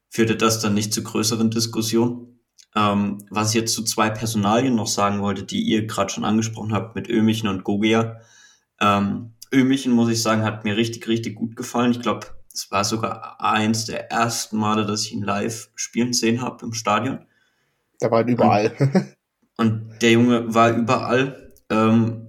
führte 0.10 0.36
das 0.36 0.60
dann 0.60 0.74
nicht 0.74 0.94
zu 0.94 1.04
größeren 1.04 1.52
Diskussionen. 1.52 2.40
Ähm, 2.76 3.20
was 3.30 3.50
ich 3.50 3.56
jetzt 3.56 3.74
zu 3.74 3.84
zwei 3.84 4.10
Personalien 4.10 4.76
noch 4.76 4.88
sagen 4.88 5.22
wollte, 5.22 5.44
die 5.44 5.62
ihr 5.62 5.88
gerade 5.88 6.12
schon 6.12 6.26
angesprochen 6.26 6.74
habt 6.74 6.96
mit 6.96 7.10
Ömichen 7.10 7.50
und 7.50 7.64
Gogea. 7.64 8.22
Ähm, 8.80 9.34
Ömichen, 9.54 9.94
muss 9.94 10.10
ich 10.10 10.22
sagen, 10.22 10.44
hat 10.44 10.64
mir 10.66 10.78
richtig, 10.78 11.08
richtig 11.08 11.36
gut 11.36 11.56
gefallen. 11.56 11.92
Ich 11.92 12.02
glaube, 12.02 12.28
es 12.58 12.72
war 12.72 12.84
sogar 12.84 13.40
eins 13.40 13.86
der 13.86 14.12
ersten 14.12 14.58
Male, 14.58 14.84
dass 14.88 15.06
ich 15.06 15.14
ihn 15.14 15.22
live 15.22 15.70
spielen 15.76 16.12
sehen 16.14 16.42
habe 16.42 16.66
im 16.66 16.74
Stadion. 16.74 17.20
Der 18.02 18.10
war 18.10 18.26
überall. 18.26 18.74
Und 19.58 20.02
der 20.02 20.12
Junge 20.12 20.52
war 20.54 20.72
überall, 20.72 21.54
ähm, 21.70 22.28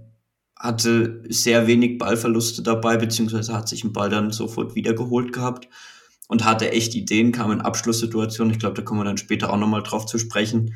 hatte 0.55 1.23
sehr 1.31 1.67
wenig 1.67 1.97
Ballverluste 1.97 2.63
dabei, 2.63 2.99
beziehungsweise 2.99 3.55
hat 3.55 3.71
sich 3.71 3.81
den 3.81 3.95
Ball 3.95 4.11
dann 4.11 4.31
sofort 4.31 4.75
wiedergeholt 4.75 5.33
gehabt 5.33 5.69
und 6.29 6.45
hatte 6.45 6.73
echt 6.73 6.95
Ideen, 6.95 7.33
kam 7.33 7.51
in 7.51 7.63
Abschlusssituationen. 7.63 8.53
Ich 8.53 8.59
glaube, 8.59 8.75
da 8.75 8.83
kommen 8.83 9.01
wir 9.01 9.05
dann 9.05 9.17
später 9.17 9.51
auch 9.51 9.59
nochmal 9.59 9.83
drauf 9.83 10.05
zu 10.05 10.19
sprechen. 10.19 10.75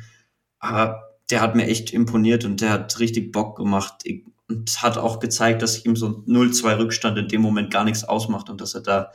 Aber 0.57 1.19
der 1.29 1.41
hat 1.41 1.55
mir 1.55 1.67
echt 1.67 1.93
imponiert 1.93 2.43
und 2.43 2.59
der 2.59 2.71
hat 2.71 2.99
richtig 2.99 3.31
Bock 3.31 3.57
gemacht 3.57 4.03
und 4.47 4.81
hat 4.81 4.97
auch 4.97 5.19
gezeigt, 5.19 5.61
dass 5.61 5.85
ihm 5.85 5.95
so 5.95 6.07
ein 6.07 6.25
0-2 6.25 6.79
Rückstand 6.79 7.19
in 7.19 7.27
dem 7.27 7.41
Moment 7.41 7.71
gar 7.71 7.83
nichts 7.83 8.03
ausmacht 8.03 8.49
und 8.49 8.59
dass 8.59 8.73
er 8.73 8.81
da 8.81 9.11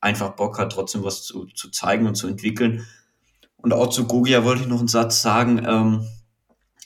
einfach 0.00 0.30
Bock 0.30 0.58
hat, 0.58 0.72
trotzdem 0.72 1.04
was 1.04 1.22
zu, 1.22 1.46
zu 1.46 1.70
zeigen 1.70 2.06
und 2.06 2.14
zu 2.14 2.26
entwickeln. 2.26 2.86
Und 3.56 3.72
auch 3.72 3.88
zu 3.88 4.06
Gogia 4.06 4.44
wollte 4.44 4.62
ich 4.62 4.68
noch 4.68 4.78
einen 4.78 4.88
Satz 4.88 5.22
sagen. 5.22 5.64
Ähm, 5.66 6.06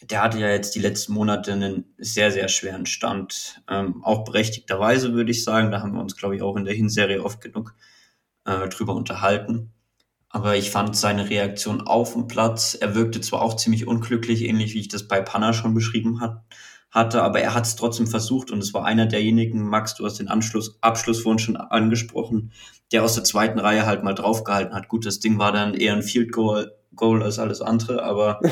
der 0.03 0.23
hatte 0.23 0.39
ja 0.39 0.49
jetzt 0.49 0.75
die 0.75 0.81
letzten 0.81 1.15
Monate 1.15 1.53
einen 1.53 1.95
sehr, 1.99 2.31
sehr 2.31 2.49
schweren 2.49 2.87
Stand. 2.87 3.62
Ähm, 3.69 4.05
auch 4.05 4.25
berechtigterweise 4.25 5.15
würde 5.15 5.31
ich 5.31 5.45
sagen. 5.45 5.71
Da 5.71 5.81
haben 5.81 5.93
wir 5.93 6.01
uns, 6.01 6.17
glaube 6.17 6.37
ich, 6.37 6.43
auch 6.43 6.57
in 6.57 6.65
der 6.65 6.75
Hinserie 6.75 7.23
oft 7.23 7.41
genug 7.41 7.75
äh, 8.45 8.69
drüber 8.69 8.95
unterhalten. 8.95 9.73
Aber 10.29 10.57
ich 10.57 10.73
fand 10.73 10.97
seine 10.97 11.31
Reaktion 11.31 11.83
auf 11.83 12.15
dem 12.15 12.27
Platz, 12.27 12.77
er 12.79 12.97
wirkte 12.97 13.21
zwar 13.21 13.41
auch 13.41 13.55
ziemlich 13.55 13.87
unglücklich, 13.87 14.43
ähnlich 14.43 14.75
wie 14.75 14.81
ich 14.81 14.89
das 14.89 15.07
bei 15.07 15.21
Panna 15.21 15.53
schon 15.53 15.75
beschrieben 15.75 16.21
hat, 16.21 16.43
hatte, 16.95 17.22
aber 17.22 17.40
er 17.40 17.55
hat 17.55 17.66
es 17.66 17.74
trotzdem 17.74 18.07
versucht 18.07 18.53
und 18.53 18.61
es 18.61 18.72
war 18.72 18.84
einer 18.84 19.07
derjenigen, 19.07 19.68
Max, 19.68 19.97
du 19.97 20.07
hast 20.07 20.20
den 20.20 20.28
Anschluss, 20.28 20.78
Abschluss 20.80 21.20
vorhin 21.20 21.40
schon 21.40 21.57
angesprochen, 21.57 22.53
der 22.92 23.03
aus 23.03 23.16
der 23.16 23.24
zweiten 23.24 23.59
Reihe 23.59 23.84
halt 23.84 24.05
mal 24.05 24.14
draufgehalten 24.14 24.74
hat. 24.74 24.88
Gut, 24.88 25.05
das 25.05 25.18
Ding 25.18 25.38
war 25.38 25.51
dann 25.51 25.74
eher 25.74 25.92
ein 25.92 26.05
Field 26.05 26.30
Goal, 26.30 26.72
Goal 26.95 27.22
als 27.22 27.40
alles 27.40 27.61
andere, 27.61 28.05
aber 28.05 28.40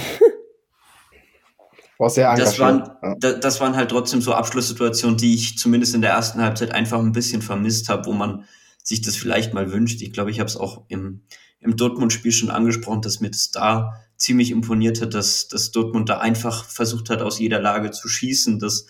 War 1.98 2.10
sehr 2.10 2.34
das 2.34 2.58
engagiert. 2.58 2.90
waren, 3.00 3.10
ja. 3.10 3.16
da, 3.20 3.32
das 3.38 3.60
waren 3.60 3.76
halt 3.76 3.90
trotzdem 3.92 4.20
so 4.20 4.32
Abschlusssituationen, 4.34 5.18
die 5.18 5.34
ich 5.34 5.56
zumindest 5.56 5.94
in 5.94 6.00
der 6.00 6.10
ersten 6.10 6.40
Halbzeit 6.42 6.72
einfach 6.72 6.98
ein 6.98 7.12
bisschen 7.12 7.42
vermisst 7.42 7.88
habe, 7.88 8.06
wo 8.06 8.12
man 8.12 8.44
sich 8.82 9.02
das 9.02 9.14
vielleicht 9.14 9.54
mal 9.54 9.70
wünscht. 9.70 10.02
Ich 10.02 10.12
glaube, 10.12 10.32
ich 10.32 10.40
habe 10.40 10.48
es 10.48 10.56
auch 10.56 10.82
im, 10.88 11.22
im 11.60 11.76
Dortmund-Spiel 11.76 12.32
schon 12.32 12.50
angesprochen, 12.50 13.02
dass 13.02 13.20
mir 13.20 13.30
das 13.30 13.52
da 13.52 13.92
ziemlich 14.22 14.52
imponiert 14.52 15.02
hat, 15.02 15.14
dass, 15.14 15.48
dass 15.48 15.72
Dortmund 15.72 16.08
da 16.08 16.18
einfach 16.18 16.64
versucht 16.64 17.10
hat, 17.10 17.22
aus 17.22 17.40
jeder 17.40 17.60
Lage 17.60 17.90
zu 17.90 18.08
schießen. 18.08 18.60
Das 18.60 18.86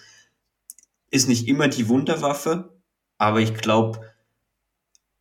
ist 1.10 1.26
nicht 1.26 1.48
immer 1.48 1.68
die 1.68 1.88
Wunderwaffe, 1.88 2.76
aber 3.16 3.40
ich 3.40 3.54
glaube, 3.54 4.02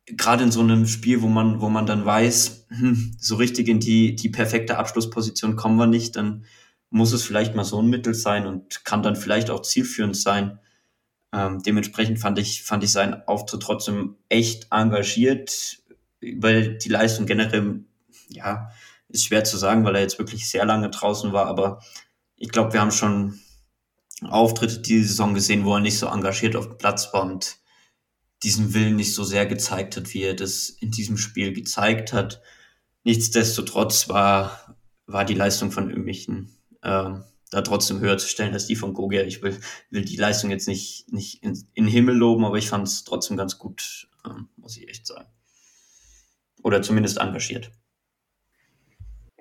gerade 0.04 0.44
in 0.44 0.52
so 0.52 0.60
einem 0.60 0.86
Spiel, 0.86 1.22
wo 1.22 1.28
man, 1.28 1.62
wo 1.62 1.70
man 1.70 1.86
dann 1.86 2.04
weiß, 2.04 2.66
hm, 2.68 3.16
so 3.18 3.36
richtig 3.36 3.68
in 3.68 3.80
die, 3.80 4.14
die 4.14 4.28
perfekte 4.28 4.76
Abschlussposition 4.76 5.56
kommen 5.56 5.78
wir 5.78 5.86
nicht, 5.86 6.16
dann 6.16 6.44
muss 6.90 7.14
es 7.14 7.22
vielleicht 7.22 7.54
mal 7.54 7.64
so 7.64 7.80
ein 7.80 7.88
Mittel 7.88 8.12
sein 8.12 8.46
und 8.46 8.84
kann 8.84 9.02
dann 9.02 9.16
vielleicht 9.16 9.48
auch 9.48 9.62
zielführend 9.62 10.14
sein. 10.14 10.58
Ähm, 11.32 11.62
dementsprechend 11.62 12.18
fand 12.18 12.38
ich, 12.38 12.64
fand 12.64 12.84
ich 12.84 12.92
seinen 12.92 13.14
Auftritt 13.26 13.62
trotzdem 13.62 14.16
echt 14.28 14.66
engagiert. 14.70 15.78
Über 16.20 16.60
die 16.60 16.90
Leistung 16.90 17.24
generell, 17.24 17.84
ja, 18.28 18.68
ist 19.12 19.24
schwer 19.24 19.44
zu 19.44 19.56
sagen, 19.56 19.84
weil 19.84 19.94
er 19.94 20.02
jetzt 20.02 20.18
wirklich 20.18 20.48
sehr 20.48 20.64
lange 20.64 20.90
draußen 20.90 21.32
war, 21.32 21.46
aber 21.46 21.80
ich 22.36 22.48
glaube, 22.48 22.72
wir 22.72 22.80
haben 22.80 22.90
schon 22.90 23.38
Auftritte 24.22 24.80
diese 24.80 25.08
Saison 25.08 25.34
gesehen, 25.34 25.64
wo 25.64 25.74
er 25.74 25.80
nicht 25.80 25.98
so 25.98 26.06
engagiert 26.06 26.56
auf 26.56 26.66
dem 26.66 26.78
Platz 26.78 27.12
war 27.12 27.22
und 27.22 27.56
diesen 28.42 28.74
Willen 28.74 28.96
nicht 28.96 29.14
so 29.14 29.24
sehr 29.24 29.46
gezeigt 29.46 29.96
hat, 29.96 30.12
wie 30.14 30.22
er 30.22 30.34
das 30.34 30.68
in 30.68 30.90
diesem 30.90 31.16
Spiel 31.16 31.52
gezeigt 31.52 32.12
hat. 32.12 32.42
Nichtsdestotrotz 33.04 34.08
war, 34.08 34.76
war 35.06 35.24
die 35.24 35.34
Leistung 35.34 35.70
von 35.70 35.90
Ömichen 35.90 36.56
ähm, 36.82 37.24
da 37.50 37.60
trotzdem 37.60 38.00
höher 38.00 38.18
zu 38.18 38.28
stellen 38.28 38.54
als 38.54 38.66
die 38.66 38.76
von 38.76 38.94
Gogia. 38.94 39.22
Ich 39.22 39.42
will, 39.42 39.60
will 39.90 40.04
die 40.04 40.16
Leistung 40.16 40.50
jetzt 40.50 40.66
nicht, 40.66 41.12
nicht 41.12 41.42
in, 41.42 41.62
in 41.74 41.86
Himmel 41.86 42.16
loben, 42.16 42.44
aber 42.44 42.58
ich 42.58 42.68
fand 42.68 42.88
es 42.88 43.04
trotzdem 43.04 43.36
ganz 43.36 43.58
gut, 43.58 44.08
ähm, 44.24 44.48
muss 44.56 44.76
ich 44.76 44.88
echt 44.88 45.06
sagen. 45.06 45.28
Oder 46.62 46.82
zumindest 46.82 47.18
engagiert. 47.18 47.70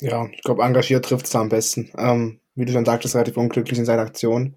Ja, 0.02 0.28
ich 0.32 0.42
glaube, 0.42 0.64
engagiert 0.64 1.06
trifft 1.06 1.28
es 1.28 1.32
da 1.32 1.42
am 1.42 1.50
besten. 1.50 1.92
Ähm, 1.96 2.40
wie 2.56 2.66
du 2.66 2.74
schon 2.74 2.86
sagtest, 2.86 3.16
relativ 3.16 3.38
unglücklich 3.38 3.78
in 3.78 3.86
seiner 3.86 4.02
Aktion. 4.02 4.56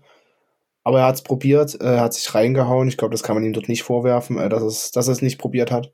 Aber 0.84 1.00
er 1.00 1.06
hat 1.06 1.16
es 1.16 1.22
probiert, 1.22 1.78
äh, 1.80 1.96
er 1.96 2.00
hat 2.00 2.14
sich 2.14 2.34
reingehauen. 2.34 2.88
Ich 2.88 2.96
glaube, 2.96 3.12
das 3.12 3.22
kann 3.22 3.36
man 3.36 3.44
ihm 3.44 3.52
dort 3.52 3.68
nicht 3.68 3.82
vorwerfen, 3.82 4.38
äh, 4.38 4.48
dass, 4.48 4.62
es, 4.62 4.90
dass 4.90 5.06
er 5.08 5.12
es 5.12 5.22
nicht 5.22 5.38
probiert 5.38 5.70
hat. 5.70 5.92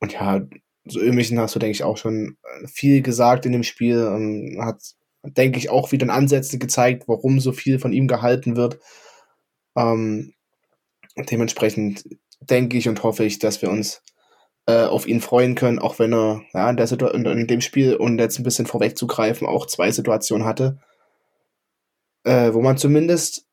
Und 0.00 0.12
ja, 0.12 0.42
so 0.84 1.00
Ömichen 1.00 1.40
hast 1.40 1.54
du, 1.54 1.58
denke 1.58 1.72
ich, 1.72 1.82
auch 1.82 1.96
schon 1.96 2.36
äh, 2.42 2.66
viel 2.68 3.00
gesagt 3.02 3.46
in 3.46 3.52
dem 3.52 3.62
Spiel. 3.62 3.98
Ähm, 3.98 4.58
hat, 4.62 4.82
denke 5.22 5.58
ich, 5.58 5.70
auch 5.70 5.90
wieder 5.92 6.04
in 6.04 6.10
Ansätzen 6.10 6.58
gezeigt, 6.58 7.04
warum 7.06 7.40
so 7.40 7.52
viel 7.52 7.78
von 7.78 7.94
ihm 7.94 8.06
gehalten 8.06 8.56
wird. 8.56 8.78
Ähm, 9.76 10.34
dementsprechend 11.16 12.04
denke 12.40 12.76
ich 12.76 12.88
und 12.88 13.02
hoffe 13.02 13.24
ich, 13.24 13.38
dass 13.38 13.62
wir 13.62 13.70
uns 13.70 14.02
äh, 14.66 14.84
auf 14.84 15.06
ihn 15.06 15.20
freuen 15.20 15.54
können, 15.54 15.78
auch 15.78 15.98
wenn 15.98 16.12
er 16.12 16.42
ja, 16.52 16.70
in, 16.70 16.76
der 16.76 16.86
Situ 16.86 17.06
in, 17.06 17.24
in 17.24 17.46
dem 17.46 17.60
Spiel, 17.60 17.96
und 17.96 18.18
jetzt 18.18 18.38
ein 18.38 18.44
bisschen 18.44 18.66
vorwegzugreifen, 18.66 19.46
auch 19.46 19.66
zwei 19.66 19.90
Situationen 19.90 20.46
hatte, 20.46 20.78
äh, 22.24 22.52
wo 22.52 22.60
man 22.62 22.76
zumindest 22.76 23.46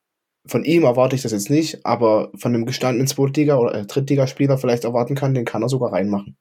von 0.46 0.64
ihm 0.64 0.84
erwarte 0.84 1.16
ich 1.16 1.22
das 1.22 1.32
jetzt 1.32 1.50
nicht, 1.50 1.86
aber 1.86 2.32
von 2.36 2.54
einem 2.54 2.66
gestandenen 2.66 3.08
Zweitliga- 3.08 3.58
oder 3.58 3.76
äh, 3.76 3.86
Drittligaspieler 3.86 4.58
vielleicht 4.58 4.84
erwarten 4.84 5.16
kann, 5.16 5.34
den 5.34 5.46
kann 5.46 5.62
er 5.62 5.70
sogar 5.70 5.92
reinmachen. 5.92 6.38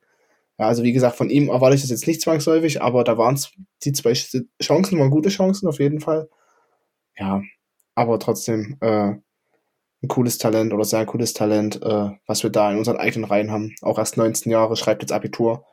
Ja, 0.58 0.66
also 0.66 0.82
wie 0.82 0.92
gesagt, 0.92 1.16
von 1.16 1.30
ihm 1.30 1.48
erwarte 1.48 1.76
ich 1.76 1.82
das 1.82 1.90
jetzt 1.90 2.06
nicht 2.06 2.20
zwangsläufig, 2.20 2.82
aber 2.82 3.04
da 3.04 3.16
waren 3.16 3.38
die 3.84 3.92
zwei 3.92 4.12
Ch- 4.12 4.46
Chancen, 4.62 4.98
waren 4.98 5.10
gute 5.10 5.28
Chancen 5.28 5.68
auf 5.68 5.78
jeden 5.78 6.00
Fall. 6.00 6.28
Ja, 7.16 7.42
aber 7.94 8.18
trotzdem 8.18 8.76
äh, 8.80 9.14
ein 10.02 10.08
cooles 10.08 10.38
Talent 10.38 10.72
oder 10.72 10.84
sehr 10.84 11.06
cooles 11.06 11.32
Talent, 11.34 11.82
äh, 11.82 12.10
was 12.26 12.42
wir 12.42 12.50
da 12.50 12.70
in 12.70 12.78
unseren 12.78 12.98
eigenen 12.98 13.24
Reihen 13.28 13.50
haben. 13.50 13.74
Auch 13.82 13.98
erst 13.98 14.16
19 14.16 14.50
Jahre, 14.50 14.76
schreibt 14.76 15.02
jetzt 15.02 15.12
Abitur. 15.12 15.64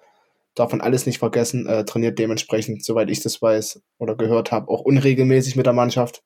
Darf 0.55 0.71
man 0.71 0.81
alles 0.81 1.05
nicht 1.05 1.19
vergessen, 1.19 1.67
äh, 1.67 1.85
trainiert 1.85 2.17
dementsprechend, 2.17 2.83
soweit 2.83 3.09
ich 3.09 3.21
das 3.21 3.41
weiß 3.41 3.81
oder 3.97 4.15
gehört 4.15 4.51
habe, 4.51 4.69
auch 4.69 4.81
unregelmäßig 4.81 5.55
mit 5.55 5.65
der 5.65 5.73
Mannschaft. 5.73 6.23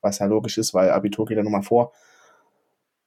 Was 0.00 0.18
ja 0.18 0.26
logisch 0.26 0.58
ist, 0.58 0.74
weil 0.74 0.90
Abitur 0.90 1.26
geht 1.26 1.36
ja 1.36 1.42
nochmal 1.42 1.62
vor. 1.62 1.92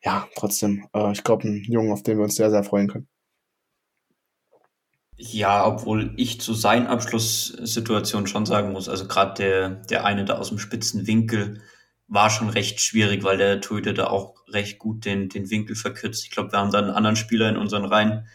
Ja, 0.01 0.28
trotzdem, 0.36 0.88
äh, 0.93 1.11
ich 1.11 1.23
glaube, 1.23 1.47
ein 1.47 1.63
Jungen, 1.63 1.91
auf 1.91 2.03
den 2.03 2.17
wir 2.17 2.23
uns 2.23 2.36
sehr, 2.36 2.49
sehr 2.49 2.63
freuen 2.63 2.88
können. 2.88 3.07
Ja, 5.17 5.65
obwohl 5.65 6.13
ich 6.17 6.41
zu 6.41 6.53
seinen 6.53 6.88
Abschlusssituationen 6.88 8.28
schon 8.28 8.45
sagen 8.45 8.73
muss, 8.73 8.89
also 8.89 9.07
gerade 9.07 9.34
der, 9.36 9.69
der 9.69 10.05
eine 10.05 10.26
da 10.26 10.38
aus 10.38 10.49
dem 10.49 10.59
spitzen 10.59 11.07
Winkel 11.07 11.61
war 12.08 12.30
schon 12.30 12.49
recht 12.49 12.80
schwierig, 12.82 13.24
weil 13.24 13.38
der 13.38 13.62
Torhüter 13.62 13.93
da 13.93 14.08
auch 14.08 14.36
recht 14.47 14.80
gut 14.80 15.06
den, 15.06 15.30
den 15.30 15.49
Winkel 15.49 15.76
verkürzt. 15.76 16.24
Ich 16.24 16.32
glaube, 16.32 16.51
wir 16.51 16.60
haben 16.60 16.72
da 16.72 16.80
einen 16.80 16.91
anderen 16.91 17.16
Spieler 17.16 17.49
in 17.49 17.58
unseren 17.58 17.86
Reihen, 17.86 18.28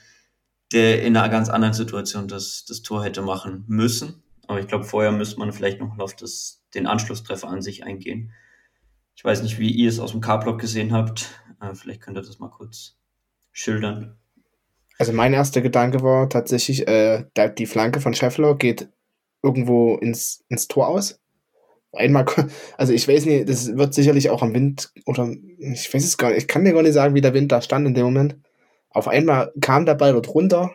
der 0.73 1.03
in 1.03 1.17
einer 1.17 1.29
ganz 1.29 1.49
anderen 1.49 1.75
Situation 1.75 2.29
das, 2.29 2.65
das 2.67 2.83
Tor 2.83 3.05
hätte 3.05 3.23
machen 3.23 3.65
müssen. 3.69 4.23
Aber 4.47 4.61
ich 4.61 4.67
glaube, 4.67 4.85
vorher 4.85 5.13
müsste 5.13 5.39
man 5.39 5.53
vielleicht 5.53 5.81
noch 5.81 5.99
auf 5.99 6.17
das, 6.17 6.65
den 6.75 6.87
Anschlusstreffer 6.87 7.49
an 7.49 7.63
sich 7.63 7.85
eingehen. 7.85 8.33
Ich 9.15 9.25
weiß 9.25 9.43
nicht, 9.43 9.59
wie 9.59 9.71
ihr 9.71 9.89
es 9.89 10.01
aus 10.01 10.13
dem 10.13 10.21
K-Block 10.21 10.61
gesehen 10.61 10.93
habt. 10.93 11.31
Äh, 11.61 11.75
vielleicht 11.75 12.01
könnt 12.01 12.17
ihr 12.17 12.23
das 12.23 12.39
mal 12.39 12.51
kurz 12.51 12.97
schildern. 13.53 14.17
Also 14.99 15.13
mein 15.13 15.33
erster 15.33 15.61
Gedanke 15.61 16.03
war 16.03 16.29
tatsächlich, 16.29 16.87
äh, 16.87 17.25
die 17.59 17.67
Flanke 17.67 18.01
von 18.01 18.15
Scheffler 18.15 18.57
geht 18.57 18.89
irgendwo 19.43 19.97
ins, 19.97 20.45
ins 20.49 20.69
Tor 20.69 20.89
aus. 20.89 21.21
Einmal, 21.93 22.25
also 22.77 22.93
ich 22.93 23.09
weiß 23.09 23.27
nicht, 23.27 23.49
das 23.49 23.77
wird 23.77 23.95
sicherlich 23.95 24.31
auch 24.31 24.43
am 24.43 24.55
Wind 24.55 24.93
oder 25.07 25.29
ich 25.59 25.93
weiß 25.93 26.05
es 26.05 26.19
gar 26.19 26.29
nicht, 26.29 26.39
ich 26.39 26.49
kann 26.49 26.65
dir 26.65 26.73
gar 26.73 26.83
nicht 26.83 26.95
sagen, 26.95 27.15
wie 27.15 27.21
der 27.21 27.35
Wind 27.35 27.51
da 27.53 27.61
stand 27.63 27.87
in 27.87 27.95
dem 27.95 28.05
Moment. 28.05 28.37
Auf 28.91 29.09
einmal 29.09 29.53
kam 29.61 29.87
der 29.87 29.95
Ball 29.95 30.13
dort 30.13 30.29
runter 30.29 30.75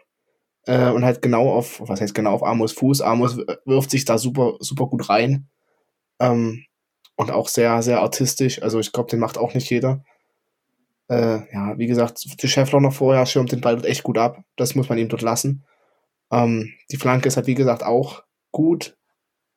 äh, 0.65 0.89
und 0.89 1.05
halt 1.05 1.21
genau 1.21 1.49
auf, 1.51 1.81
was 1.81 2.01
heißt 2.01 2.15
genau 2.15 2.33
auf 2.33 2.43
Amos 2.43 2.73
Fuß. 2.73 3.01
Amos 3.01 3.37
wirft 3.65 3.91
sich 3.91 4.05
da 4.05 4.17
super, 4.17 4.55
super 4.59 4.87
gut 4.87 5.09
rein. 5.09 5.47
Ähm, 6.19 6.65
und 7.15 7.31
auch 7.31 7.47
sehr, 7.47 7.81
sehr 7.81 8.01
artistisch. 8.01 8.61
Also 8.61 8.79
ich 8.79 8.91
glaube, 8.91 9.09
den 9.09 9.19
macht 9.19 9.37
auch 9.37 9.53
nicht 9.53 9.69
jeder. 9.69 10.03
Äh, 11.07 11.53
ja, 11.53 11.77
wie 11.77 11.87
gesagt, 11.87 12.25
der 12.41 12.47
Schäffler 12.47 12.81
noch 12.81 12.93
vorher 12.93 13.25
schirmt 13.25 13.51
den 13.51 13.61
Ball 13.61 13.75
dort 13.75 13.85
echt 13.85 14.03
gut 14.03 14.17
ab. 14.17 14.43
Das 14.55 14.75
muss 14.75 14.89
man 14.89 14.97
ihm 14.97 15.09
dort 15.09 15.21
lassen. 15.21 15.65
Ähm, 16.31 16.73
die 16.91 16.97
Flanke 16.97 17.27
ist 17.27 17.37
halt, 17.37 17.47
wie 17.47 17.55
gesagt, 17.55 17.83
auch 17.83 18.23
gut. 18.51 18.97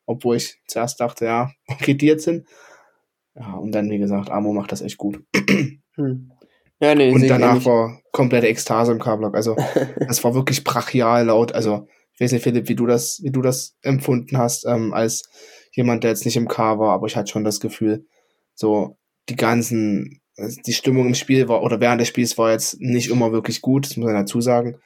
Obwohl 0.09 0.37
ich 0.37 0.59
zuerst 0.67 1.01
dachte, 1.01 1.27
ja, 1.27 1.51
okay, 1.67 1.93
die 1.93 2.07
jetzt 2.07 2.25
hin. 2.25 2.47
Ja, 3.35 3.53
und 3.55 3.73
dann, 3.73 3.91
wie 3.91 3.99
gesagt, 3.99 4.31
Amo 4.31 4.53
macht 4.53 4.73
das 4.73 4.81
echt 4.81 4.97
gut. 4.97 5.23
Hm. 5.95 6.33
Ja, 6.81 6.95
nee, 6.95 7.13
und 7.13 7.27
danach 7.29 7.65
war 7.65 8.01
komplette 8.13 8.47
Ekstase 8.47 8.93
im 8.93 9.01
K-Block. 9.01 9.35
Also, 9.35 9.57
das 10.09 10.23
war 10.25 10.35
wirklich 10.35 10.65
brachial 10.65 11.27
laut. 11.27 11.53
Also, 11.53 11.89
ich 12.15 12.21
weiß 12.21 12.33
nicht, 12.33 12.43
Philipp, 12.43 12.69
wie 12.69 12.75
du 12.75 12.87
das, 12.87 13.21
wie 13.23 13.31
du 13.31 13.43
das 13.43 13.77
empfunden 13.83 14.39
hast, 14.39 14.65
ähm, 14.65 14.95
als 14.95 15.29
jemand, 15.73 16.05
der 16.05 16.13
jetzt 16.13 16.25
nicht 16.25 16.37
im 16.37 16.49
K 16.49 16.79
war, 16.79 16.95
aber 16.95 17.07
ich 17.07 17.17
hatte 17.17 17.31
schon 17.31 17.45
das 17.45 17.61
Gefühl, 17.61 18.07
so 18.55 18.97
die 19.29 19.37
ganzen, 19.37 20.21
die 20.67 20.73
Stimmung 20.73 21.07
im 21.07 21.15
Spiel 21.15 21.49
war, 21.49 21.63
oder 21.63 21.81
während 21.81 22.01
des 22.01 22.09
Spiels 22.09 22.39
war 22.39 22.53
jetzt 22.53 22.81
nicht 22.81 23.11
immer 23.11 23.31
wirklich 23.33 23.61
gut, 23.61 23.87
das 23.87 23.97
muss 23.97 24.07
man 24.07 24.15
dazu 24.15 24.41
sagen. 24.41 24.79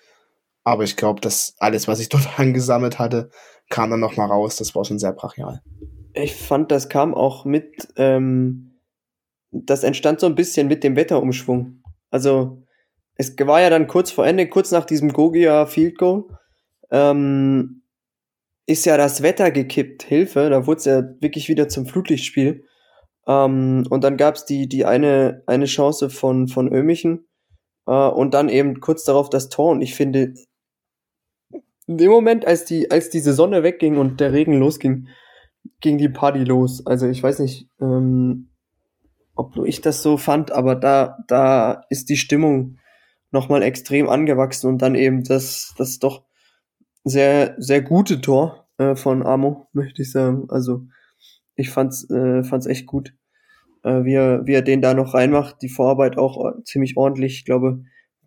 Aber 0.64 0.84
ich 0.84 0.96
glaube, 0.96 1.20
dass 1.20 1.54
alles, 1.58 1.88
was 1.88 2.00
ich 2.00 2.08
dort 2.10 2.38
angesammelt 2.38 2.98
hatte, 2.98 3.30
kam 3.70 3.90
dann 3.90 4.00
nochmal 4.00 4.28
raus. 4.28 4.56
Das 4.56 4.74
war 4.74 4.84
schon 4.84 4.98
sehr 4.98 5.12
brachial. 5.12 5.62
Ich 6.14 6.34
fand, 6.34 6.70
das 6.70 6.88
kam 6.88 7.14
auch 7.14 7.44
mit, 7.44 7.88
ähm, 7.96 8.78
das 9.50 9.82
entstand 9.82 10.20
so 10.20 10.26
ein 10.26 10.34
bisschen 10.34 10.68
mit 10.68 10.84
dem 10.84 10.96
Wetterumschwung. 10.96 11.82
Also, 12.10 12.62
es 13.16 13.34
war 13.38 13.60
ja 13.60 13.70
dann 13.70 13.86
kurz 13.86 14.10
vor 14.10 14.26
Ende, 14.26 14.48
kurz 14.48 14.70
nach 14.70 14.84
diesem 14.84 15.12
Gogia 15.12 15.66
Field 15.66 15.96
Goal, 15.98 16.24
ähm, 16.90 17.82
ist 18.66 18.84
ja 18.84 18.96
das 18.96 19.22
Wetter 19.22 19.50
gekippt, 19.50 20.02
Hilfe, 20.02 20.50
da 20.50 20.66
wurde 20.66 20.78
es 20.78 20.84
ja 20.84 21.02
wirklich 21.20 21.48
wieder 21.48 21.68
zum 21.68 21.86
Flutlichtspiel. 21.86 22.64
Ähm, 23.26 23.86
und 23.88 24.04
dann 24.04 24.16
gab 24.16 24.36
es 24.36 24.44
die, 24.44 24.68
die 24.68 24.84
eine, 24.84 25.42
eine 25.46 25.66
Chance 25.66 26.10
von, 26.10 26.48
von 26.48 26.72
Ömichen 26.72 27.26
äh, 27.86 27.92
und 27.92 28.34
dann 28.34 28.48
eben 28.48 28.80
kurz 28.80 29.04
darauf 29.04 29.30
das 29.30 29.48
Tor. 29.48 29.70
Und 29.70 29.82
ich 29.82 29.94
finde, 29.94 30.34
in 31.93 31.99
dem 31.99 32.11
Moment, 32.11 32.47
als 32.47 32.64
die, 32.64 32.90
als 32.90 33.11
diese 33.11 33.34
Sonne 33.34 33.62
wegging 33.62 33.99
und 33.99 34.18
der 34.18 34.32
Regen 34.32 34.59
losging, 34.59 35.09
ging 35.80 35.99
die 35.99 36.09
Party 36.09 36.43
los. 36.43 36.86
Also 36.86 37.07
ich 37.07 37.22
weiß 37.22 37.38
nicht, 37.40 37.68
ähm, 37.82 38.49
ob 39.34 39.55
nur 39.57 39.66
ich 39.66 39.82
das 39.82 40.03
so 40.03 40.16
fand, 40.16 40.53
aber 40.53 40.74
da, 40.74 41.18
da 41.28 41.84
ist 41.90 42.09
die 42.09 42.16
Stimmung 42.16 42.78
nochmal 43.30 43.62
extrem 43.62 44.09
angewachsen 44.09 44.68
und 44.68 44.80
dann 44.80 44.95
eben 44.95 45.22
das, 45.22 45.74
das 45.76 45.99
doch 45.99 46.24
sehr, 47.05 47.57
sehr 47.59 47.82
gute 47.82 48.22
Tor 48.22 48.66
äh, 48.78 48.97
von 48.97 49.22
Amo, 49.22 49.68
möchte 49.74 50.01
ich 50.01 50.11
sagen. 50.11 50.47
Also 50.49 50.86
ich 51.57 51.68
fand's, 51.68 52.09
äh, 52.09 52.43
fand's 52.43 52.66
echt 52.66 52.86
gut, 52.86 53.12
äh, 53.82 54.05
wie, 54.05 54.14
er, 54.14 54.47
wie 54.47 54.55
er 54.55 54.62
den 54.62 54.80
da 54.80 54.95
noch 54.95 55.12
reinmacht. 55.12 55.57
Die 55.61 55.68
Vorarbeit 55.68 56.16
auch 56.16 56.55
ziemlich 56.64 56.97
ordentlich. 56.97 57.34
Ich 57.34 57.45
glaube, 57.45 57.84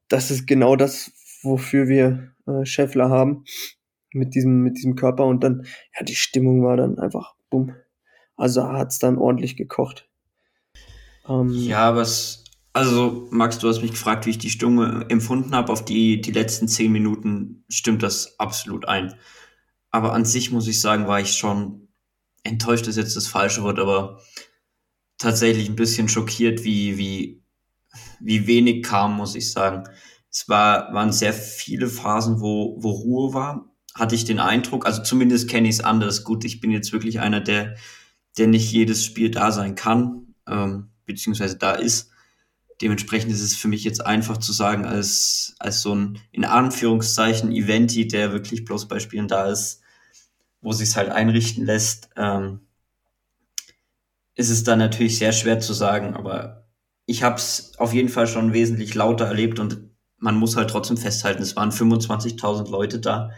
das 0.07 0.29
ist 0.29 0.45
genau 0.45 0.75
das, 0.75 1.11
wofür 1.41 1.87
wir 1.87 2.34
äh, 2.47 2.65
Scheffler 2.65 3.09
haben 3.09 3.43
mit 4.11 4.33
diesem, 4.35 4.61
mit 4.61 4.77
diesem 4.77 4.95
Körper 4.95 5.25
und 5.25 5.43
dann, 5.43 5.65
ja, 5.97 6.03
die 6.03 6.15
Stimmung 6.15 6.63
war 6.63 6.77
dann 6.77 6.97
einfach, 6.99 7.35
bumm. 7.49 7.75
Also 8.37 8.63
hat's 8.63 8.99
dann 8.99 9.17
ordentlich 9.17 9.55
gekocht. 9.55 10.09
Ähm, 11.27 11.51
ja, 11.51 11.95
was, 11.95 12.43
also 12.73 13.27
Max, 13.31 13.59
du 13.59 13.69
hast 13.69 13.81
mich 13.81 13.91
gefragt, 13.91 14.25
wie 14.25 14.31
ich 14.31 14.37
die 14.37 14.49
Stimmung 14.49 15.03
empfunden 15.03 15.55
habe. 15.55 15.71
Auf 15.71 15.85
die, 15.85 16.21
die 16.21 16.31
letzten 16.31 16.67
zehn 16.67 16.91
Minuten 16.91 17.63
stimmt 17.69 18.03
das 18.03 18.39
absolut 18.39 18.87
ein. 18.87 19.13
Aber 19.91 20.13
an 20.13 20.25
sich 20.25 20.51
muss 20.51 20.67
ich 20.67 20.81
sagen, 20.81 21.07
war 21.07 21.21
ich 21.21 21.33
schon 21.33 21.87
enttäuscht, 22.43 22.87
ist 22.87 22.97
jetzt 22.97 23.15
das 23.15 23.27
falsche 23.27 23.63
Wort, 23.63 23.79
aber 23.79 24.19
tatsächlich 25.17 25.69
ein 25.69 25.77
bisschen 25.77 26.09
schockiert, 26.09 26.63
wie, 26.63 26.97
wie, 26.97 27.43
wie 28.19 28.45
wenig 28.47 28.83
kam, 28.83 29.15
muss 29.15 29.35
ich 29.35 29.51
sagen. 29.51 29.87
Es 30.35 30.49
war, 30.49 30.93
waren 30.93 31.13
sehr 31.13 31.31
viele 31.31 31.87
Phasen, 31.87 32.41
wo, 32.41 32.75
wo 32.77 32.89
Ruhe 32.91 33.33
war, 33.33 33.73
hatte 33.93 34.15
ich 34.15 34.25
den 34.25 34.39
Eindruck. 34.39 34.85
Also 34.85 35.01
zumindest 35.01 35.49
kenne 35.49 35.69
ich 35.69 35.75
es 35.75 35.81
anders. 35.81 36.25
Gut, 36.25 36.43
ich 36.43 36.59
bin 36.59 36.71
jetzt 36.71 36.91
wirklich 36.91 37.21
einer, 37.21 37.39
der, 37.39 37.75
der 38.37 38.47
nicht 38.47 38.69
jedes 38.69 39.05
Spiel 39.05 39.31
da 39.31 39.53
sein 39.53 39.75
kann, 39.75 40.35
ähm, 40.45 40.89
beziehungsweise 41.05 41.57
da 41.57 41.71
ist. 41.75 42.09
Dementsprechend 42.81 43.31
ist 43.31 43.41
es 43.41 43.55
für 43.55 43.69
mich 43.69 43.85
jetzt 43.85 44.05
einfach 44.05 44.35
zu 44.35 44.51
sagen, 44.51 44.83
als, 44.83 45.55
als 45.57 45.81
so 45.81 45.95
ein, 45.95 46.19
in 46.33 46.43
Anführungszeichen, 46.43 47.49
Eventi, 47.53 48.05
der 48.05 48.33
wirklich 48.33 48.65
bloß 48.65 48.89
bei 48.89 48.99
Spielen 48.99 49.29
da 49.29 49.49
ist, 49.49 49.83
wo 50.59 50.73
sich 50.73 50.89
es 50.89 50.97
halt 50.97 51.11
einrichten 51.11 51.63
lässt, 51.63 52.09
ähm, 52.17 52.59
ist 54.33 54.49
es 54.49 54.65
dann 54.65 54.79
natürlich 54.79 55.17
sehr 55.17 55.31
schwer 55.31 55.61
zu 55.61 55.71
sagen, 55.71 56.13
aber 56.13 56.67
ich 57.05 57.23
habe 57.23 57.37
es 57.37 57.71
auf 57.77 57.93
jeden 57.93 58.09
Fall 58.09 58.27
schon 58.27 58.51
wesentlich 58.51 58.95
lauter 58.95 59.27
erlebt 59.27 59.59
und 59.59 59.94
man 60.17 60.35
muss 60.35 60.55
halt 60.55 60.69
trotzdem 60.69 60.97
festhalten, 60.97 61.41
es 61.41 61.55
waren 61.55 61.71
25.000 61.71 62.69
Leute 62.69 62.99
da. 62.99 63.31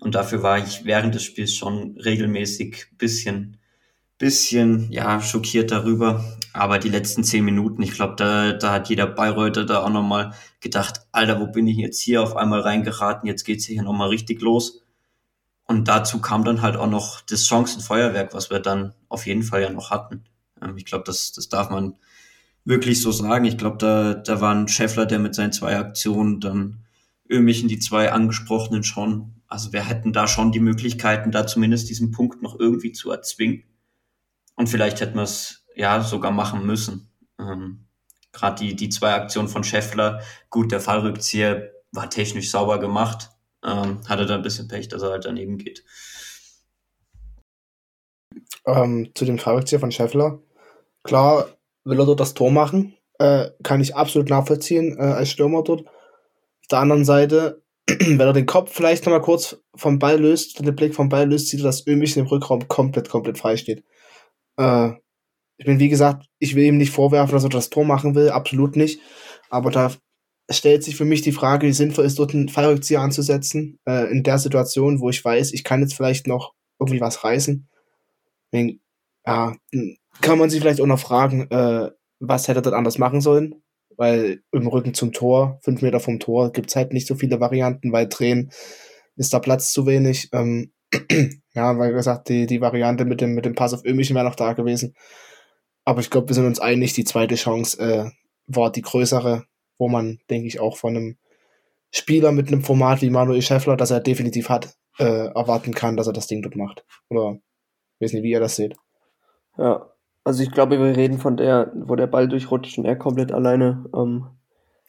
Und 0.00 0.14
dafür 0.14 0.42
war 0.42 0.58
ich 0.58 0.84
während 0.84 1.14
des 1.14 1.22
Spiels 1.22 1.54
schon 1.54 1.98
regelmäßig 1.98 2.86
bisschen, 2.98 3.58
bisschen, 4.18 4.90
ja, 4.92 5.20
schockiert 5.20 5.70
darüber. 5.70 6.24
Aber 6.52 6.78
die 6.78 6.88
letzten 6.88 7.24
zehn 7.24 7.44
Minuten, 7.44 7.82
ich 7.82 7.92
glaube, 7.92 8.14
da, 8.16 8.52
da 8.52 8.72
hat 8.72 8.88
jeder 8.88 9.06
Bayreuther 9.06 9.64
da 9.64 9.82
auch 9.82 9.90
nochmal 9.90 10.32
gedacht, 10.60 11.00
Alter, 11.12 11.40
wo 11.40 11.46
bin 11.46 11.66
ich 11.66 11.76
jetzt 11.76 12.00
hier 12.00 12.22
auf 12.22 12.36
einmal 12.36 12.60
reingeraten? 12.60 13.28
Jetzt 13.28 13.44
geht's 13.44 13.66
hier 13.66 13.82
nochmal 13.82 14.08
richtig 14.08 14.40
los. 14.40 14.82
Und 15.64 15.88
dazu 15.88 16.20
kam 16.20 16.44
dann 16.44 16.62
halt 16.62 16.76
auch 16.76 16.88
noch 16.88 17.20
das 17.22 17.46
Chancenfeuerwerk, 17.46 18.34
was 18.34 18.50
wir 18.50 18.60
dann 18.60 18.94
auf 19.08 19.26
jeden 19.26 19.42
Fall 19.42 19.62
ja 19.62 19.70
noch 19.70 19.90
hatten. 19.90 20.24
Ähm, 20.62 20.76
ich 20.76 20.84
glaube, 20.84 21.04
das, 21.04 21.32
das 21.32 21.48
darf 21.48 21.70
man 21.70 21.96
wirklich 22.66 23.00
so 23.00 23.12
sagen. 23.12 23.46
Ich 23.46 23.56
glaube, 23.56 23.78
da, 23.78 24.14
da 24.14 24.40
war 24.40 24.54
ein 24.54 24.68
Scheffler, 24.68 25.06
der 25.06 25.18
mit 25.18 25.34
seinen 25.34 25.52
zwei 25.52 25.78
Aktionen 25.78 26.40
dann 26.40 26.84
Ömichen 27.28 27.68
die 27.68 27.78
zwei 27.78 28.12
angesprochenen 28.12 28.82
schon. 28.82 29.40
Also 29.48 29.72
wir 29.72 29.82
hätten 29.82 30.12
da 30.12 30.26
schon 30.26 30.52
die 30.52 30.60
Möglichkeiten, 30.60 31.30
da 31.30 31.46
zumindest 31.46 31.88
diesen 31.88 32.10
Punkt 32.10 32.42
noch 32.42 32.58
irgendwie 32.58 32.92
zu 32.92 33.10
erzwingen. 33.10 33.64
Und 34.56 34.68
vielleicht 34.68 35.00
hätten 35.00 35.16
wir 35.16 35.22
es 35.22 35.64
ja 35.74 36.02
sogar 36.02 36.32
machen 36.32 36.66
müssen. 36.66 37.10
Ähm, 37.38 37.86
Gerade 38.32 38.64
die, 38.64 38.76
die 38.76 38.90
zwei 38.90 39.14
Aktionen 39.14 39.48
von 39.48 39.64
Scheffler, 39.64 40.20
gut, 40.50 40.70
der 40.70 40.80
Fallrückzieher 40.80 41.70
war 41.92 42.10
technisch 42.10 42.50
sauber 42.50 42.78
gemacht, 42.78 43.30
ähm, 43.64 44.00
hatte 44.08 44.26
da 44.26 44.34
ein 44.34 44.42
bisschen 44.42 44.68
Pech, 44.68 44.88
dass 44.88 45.02
er 45.02 45.10
halt 45.10 45.24
daneben 45.24 45.56
geht. 45.56 45.84
Ähm, 48.66 49.10
zu 49.14 49.24
dem 49.24 49.38
Fallrückzieher 49.38 49.80
von 49.80 49.92
Scheffler. 49.92 50.40
Klar, 51.02 51.55
will 51.86 51.98
er 51.98 52.06
dort 52.06 52.20
das 52.20 52.34
Tor 52.34 52.50
machen. 52.50 52.96
Äh, 53.18 53.50
kann 53.62 53.80
ich 53.80 53.96
absolut 53.96 54.28
nachvollziehen 54.28 54.96
äh, 54.98 55.02
als 55.02 55.30
Stürmer 55.30 55.62
dort. 55.62 55.86
Auf 55.86 56.68
der 56.70 56.80
anderen 56.80 57.04
Seite, 57.04 57.62
wenn 57.88 58.20
er 58.20 58.32
den 58.32 58.44
Kopf 58.44 58.72
vielleicht 58.72 59.06
nochmal 59.06 59.22
kurz 59.22 59.62
vom 59.74 59.98
Ball 59.98 60.20
löst, 60.20 60.58
den 60.58 60.76
Blick 60.76 60.94
vom 60.94 61.08
Ball 61.08 61.28
löst, 61.28 61.48
sieht 61.48 61.60
er, 61.60 61.64
dass 61.64 61.86
Ömich 61.86 62.16
im 62.16 62.26
Rückraum 62.26 62.68
komplett, 62.68 63.08
komplett 63.08 63.38
frei 63.38 63.56
steht. 63.56 63.84
Äh, 64.58 64.90
ich 65.58 65.64
bin, 65.64 65.78
wie 65.78 65.88
gesagt, 65.88 66.26
ich 66.38 66.54
will 66.54 66.64
ihm 66.64 66.76
nicht 66.76 66.92
vorwerfen, 66.92 67.32
dass 67.32 67.44
er 67.44 67.50
das 67.50 67.70
Tor 67.70 67.84
machen 67.84 68.14
will, 68.14 68.28
absolut 68.28 68.76
nicht. 68.76 69.00
Aber 69.48 69.70
da 69.70 69.92
stellt 70.50 70.84
sich 70.84 70.96
für 70.96 71.06
mich 71.06 71.22
die 71.22 71.32
Frage, 71.32 71.66
wie 71.66 71.72
sinnvoll 71.72 72.04
ist, 72.04 72.18
dort 72.18 72.34
einen 72.34 72.48
Fallrückzieher 72.48 73.00
anzusetzen, 73.00 73.78
äh, 73.88 74.10
in 74.10 74.22
der 74.22 74.38
Situation, 74.38 75.00
wo 75.00 75.08
ich 75.08 75.24
weiß, 75.24 75.52
ich 75.52 75.64
kann 75.64 75.80
jetzt 75.80 75.94
vielleicht 75.94 76.26
noch 76.26 76.52
irgendwie 76.78 77.00
was 77.00 77.24
reißen. 77.24 77.68
Wenn, 78.50 78.80
ja, 79.26 79.56
kann 80.20 80.38
man 80.38 80.50
sich 80.50 80.60
vielleicht 80.60 80.80
auch 80.80 80.86
noch 80.86 80.98
fragen, 80.98 81.50
äh, 81.50 81.90
was 82.20 82.48
hätte 82.48 82.60
er 82.60 82.62
dort 82.62 82.74
anders 82.74 82.98
machen 82.98 83.20
sollen? 83.20 83.62
Weil 83.96 84.42
im 84.52 84.66
Rücken 84.66 84.94
zum 84.94 85.12
Tor, 85.12 85.58
fünf 85.62 85.82
Meter 85.82 86.00
vom 86.00 86.18
Tor, 86.20 86.52
gibt's 86.52 86.76
halt 86.76 86.92
nicht 86.92 87.06
so 87.06 87.14
viele 87.14 87.40
Varianten, 87.40 87.92
weil 87.92 88.08
drehen 88.08 88.50
ist 89.16 89.32
da 89.32 89.38
Platz 89.38 89.72
zu 89.72 89.86
wenig. 89.86 90.28
Ähm, 90.32 90.72
ja, 91.54 91.78
weil 91.78 91.92
gesagt, 91.92 92.28
die, 92.28 92.46
die 92.46 92.60
Variante 92.60 93.04
mit 93.04 93.20
dem, 93.20 93.34
mit 93.34 93.44
dem 93.44 93.54
Pass 93.54 93.74
auf 93.74 93.84
Ömichen 93.84 94.14
wäre 94.14 94.26
noch 94.26 94.34
da 94.34 94.52
gewesen. 94.52 94.94
Aber 95.84 96.00
ich 96.00 96.10
glaube, 96.10 96.28
wir 96.28 96.34
sind 96.34 96.46
uns 96.46 96.60
einig, 96.60 96.92
die 96.92 97.04
zweite 97.04 97.36
Chance 97.36 97.80
äh, 97.80 98.10
war 98.46 98.70
die 98.70 98.82
größere, 98.82 99.44
wo 99.78 99.88
man, 99.88 100.18
denke 100.30 100.48
ich, 100.48 100.60
auch 100.60 100.76
von 100.76 100.96
einem 100.96 101.18
Spieler 101.90 102.32
mit 102.32 102.48
einem 102.48 102.62
Format 102.62 103.02
wie 103.02 103.10
Manuel 103.10 103.42
Schäffler, 103.42 103.76
das 103.76 103.90
er 103.90 104.00
definitiv 104.00 104.48
hat, 104.48 104.74
äh, 104.98 105.28
erwarten 105.28 105.74
kann, 105.74 105.96
dass 105.96 106.06
er 106.06 106.12
das 106.12 106.26
Ding 106.26 106.42
dort 106.42 106.56
macht. 106.56 106.84
Oder 107.08 107.38
ich 107.98 108.04
weiß 108.04 108.12
nicht, 108.12 108.22
wie 108.22 108.32
ihr 108.32 108.40
das 108.40 108.56
seht. 108.56 108.76
Ja, 109.56 109.90
also 110.26 110.42
ich 110.42 110.50
glaube, 110.50 110.76
wir 110.80 110.96
reden 110.96 111.18
von 111.18 111.36
der, 111.36 111.70
wo 111.72 111.94
der 111.94 112.08
Ball 112.08 112.26
durchrutscht 112.26 112.78
und 112.78 112.84
er 112.84 112.96
komplett 112.96 113.30
alleine 113.30 113.84
ähm, 113.94 114.26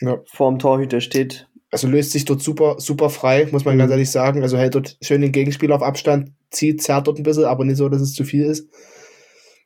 ja. 0.02 0.20
vorm 0.26 0.58
Torhüter 0.58 1.00
steht. 1.00 1.48
Also 1.70 1.88
löst 1.88 2.12
sich 2.12 2.26
dort 2.26 2.42
super, 2.42 2.80
super 2.80 3.12
frei, 3.12 3.48
muss 3.52 3.64
man 3.64 3.76
mhm. 3.76 3.80
ganz 3.80 3.92
ehrlich 3.92 4.10
sagen. 4.10 4.42
Also 4.42 4.58
hält 4.58 4.74
dort 4.74 4.98
schön 5.00 5.22
den 5.22 5.32
Gegenspieler 5.32 5.76
auf 5.76 5.84
Abstand, 5.84 6.32
zieht, 6.50 6.82
zerrt 6.82 7.06
dort 7.06 7.20
ein 7.20 7.24
bisschen, 7.24 7.46
aber 7.46 7.66
nicht 7.66 7.78
so, 7.78 7.88
dass 7.88 8.02
es 8.02 8.14
zu 8.14 8.24
viel 8.24 8.46
ist. 8.46 8.68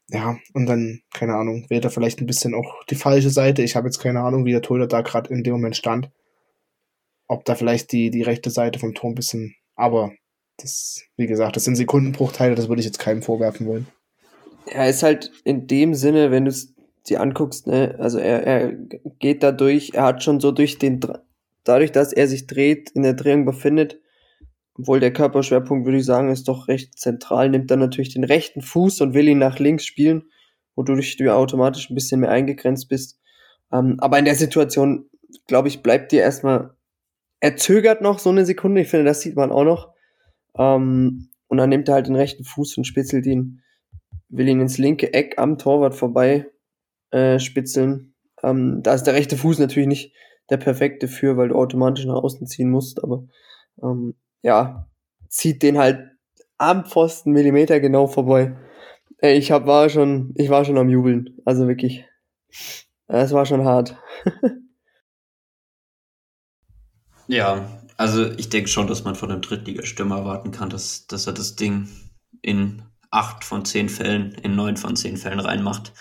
Ja, 0.09 0.36
und 0.53 0.65
dann, 0.65 0.99
keine 1.13 1.36
Ahnung, 1.36 1.65
wählt 1.69 1.86
er 1.86 1.89
vielleicht 1.89 2.19
ein 2.19 2.26
bisschen 2.26 2.53
auch 2.53 2.84
die 2.89 2.95
falsche 2.95 3.30
Seite. 3.30 3.61
Ich 3.61 3.78
habe 3.78 3.88
jetzt 3.88 3.99
keine 3.99 4.19
Ahnung, 4.19 4.43
wie 4.43 4.51
der 4.51 4.61
Torhüter 4.61 4.88
da 4.88 4.99
gerade 4.99 5.34
in 5.34 5.41
dem 5.41 5.53
Moment 5.53 5.78
stand. 5.78 6.11
Ob 7.30 7.45
da 7.45 7.55
vielleicht 7.55 7.93
die, 7.93 8.11
die 8.11 8.24
rechte 8.24 8.49
Seite 8.49 8.78
vom 8.78 8.93
Tor 8.93 9.11
ein 9.11 9.15
bisschen, 9.15 9.55
aber 9.76 10.11
das, 10.57 11.01
wie 11.15 11.28
gesagt, 11.28 11.55
das 11.55 11.63
sind 11.63 11.76
Sekundenbruchteile, 11.76 12.55
das 12.55 12.67
würde 12.67 12.82
ich 12.82 12.86
jetzt 12.86 12.99
keinem 12.99 13.22
vorwerfen 13.22 13.67
wollen. 13.67 13.88
Er 14.66 14.89
ist 14.89 15.03
halt 15.03 15.32
in 15.43 15.68
dem 15.68 15.93
Sinne, 15.93 16.32
wenn 16.32 16.45
du 16.45 16.51
es 16.51 16.74
dir 17.07 17.22
anguckst, 17.22 17.68
ne, 17.68 17.95
also 17.99 18.20
er, 18.20 18.45
er 18.45 18.74
geht 19.20 19.43
da 19.43 19.51
durch, 19.51 19.91
er 19.93 20.03
hat 20.03 20.24
schon 20.24 20.39
so 20.39 20.51
durch 20.51 20.78
den, 20.78 20.99
dadurch, 21.64 21.91
dass 21.91 22.14
er 22.14 22.28
sich 22.28 22.47
dreht, 22.47 22.91
in 22.91 23.03
der 23.03 23.14
Drehung 23.14 23.45
befindet, 23.45 23.99
obwohl 24.78 24.99
der 24.99 25.14
Körperschwerpunkt, 25.14 25.86
würde 25.86 25.97
ich 25.97 26.05
sagen, 26.05 26.30
ist 26.30 26.47
doch 26.47 26.68
recht 26.68 26.97
zentral, 26.97 27.49
nimmt 27.49 27.72
dann 27.72 27.80
natürlich 27.80 28.14
den 28.14 28.24
rechten 28.24 28.62
Fuß 28.62 29.01
und 29.01 29.14
will 29.14 29.28
ihn 29.28 29.39
nach 29.39 29.59
links 29.59 29.86
spielen, 29.86 30.24
wodurch 30.76 31.18
du 31.18 31.26
ja 31.26 31.36
automatisch 31.36 31.89
ein 31.89 31.95
bisschen 31.95 32.22
mehr 32.22 32.32
eingegrenzt 32.32 32.88
bist. 32.88 33.20
Ähm, 33.72 33.97
aber 33.99 34.20
in 34.20 34.26
der 34.26 34.36
Situation, 34.36 35.09
glaube 35.47 35.68
ich, 35.68 35.84
bleibt 35.84 36.12
dir 36.12 36.22
erstmal, 36.22 36.76
er 37.39 37.57
zögert 37.57 38.01
noch 38.01 38.20
so 38.20 38.30
eine 38.30 38.45
Sekunde, 38.45 38.82
ich 38.82 38.88
finde, 38.88 39.05
das 39.05 39.22
sieht 39.22 39.36
man 39.36 39.51
auch 39.51 39.64
noch. 39.64 39.93
Ähm, 40.57 41.30
und 41.47 41.57
dann 41.57 41.70
nimmt 41.70 41.89
er 41.89 41.95
halt 41.95 42.07
den 42.07 42.16
rechten 42.16 42.43
Fuß 42.43 42.78
und 42.78 42.86
spitzelt 42.86 43.26
ihn, 43.26 43.61
will 44.32 44.47
ihn 44.47 44.61
ins 44.61 44.77
linke 44.77 45.13
Eck 45.13 45.38
am 45.38 45.57
Torwart 45.57 45.93
vorbei 45.93 46.47
äh, 47.11 47.39
spitzeln. 47.39 48.15
Ähm, 48.41 48.82
da 48.82 48.93
ist 48.93 49.03
der 49.03 49.13
rechte 49.13 49.38
Fuß 49.38 49.59
natürlich 49.59 49.88
nicht 49.88 50.15
der 50.49 50.57
perfekte 50.57 51.07
für, 51.07 51.38
weil 51.38 51.49
du 51.49 51.55
automatisch 51.55 52.05
nach 52.05 52.15
außen 52.15 52.47
ziehen 52.47 52.69
musst, 52.69 53.03
aber 53.03 53.25
ähm, 53.82 54.15
ja, 54.41 54.89
zieht 55.29 55.63
den 55.63 55.77
halt 55.77 56.09
am 56.57 56.86
Pfosten 56.86 57.32
Millimeter 57.32 57.79
genau 57.79 58.07
vorbei. 58.07 58.55
Ey, 59.17 59.38
ich 59.38 59.51
hab, 59.51 59.65
war 59.65 59.89
schon, 59.89 60.34
ich 60.36 60.49
war 60.49 60.65
schon 60.65 60.77
am 60.77 60.89
Jubeln. 60.89 61.38
Also 61.45 61.67
wirklich. 61.67 62.05
Es 63.07 63.32
war 63.34 63.45
schon 63.45 63.65
hart. 63.65 63.97
ja, 67.27 67.82
also 67.97 68.32
ich 68.32 68.49
denke 68.49 68.69
schon, 68.69 68.88
dass 68.88 69.03
man 69.03 69.15
von 69.15 69.32
einem 69.32 69.41
Drittligastürmer 69.41 70.17
erwarten 70.17 70.51
kann, 70.51 70.69
dass, 70.69 71.07
dass 71.07 71.27
er 71.27 71.34
das 71.34 71.55
Ding 71.55 71.88
in 72.41 72.84
acht 73.12 73.43
von 73.43 73.66
zehn 73.66 73.89
Fällen, 73.89 74.32
in 74.32 74.55
neun 74.55 74.78
von 74.78 74.95
zehn 74.95 75.18
Fällen 75.18 75.39
reinmacht. 75.39 75.93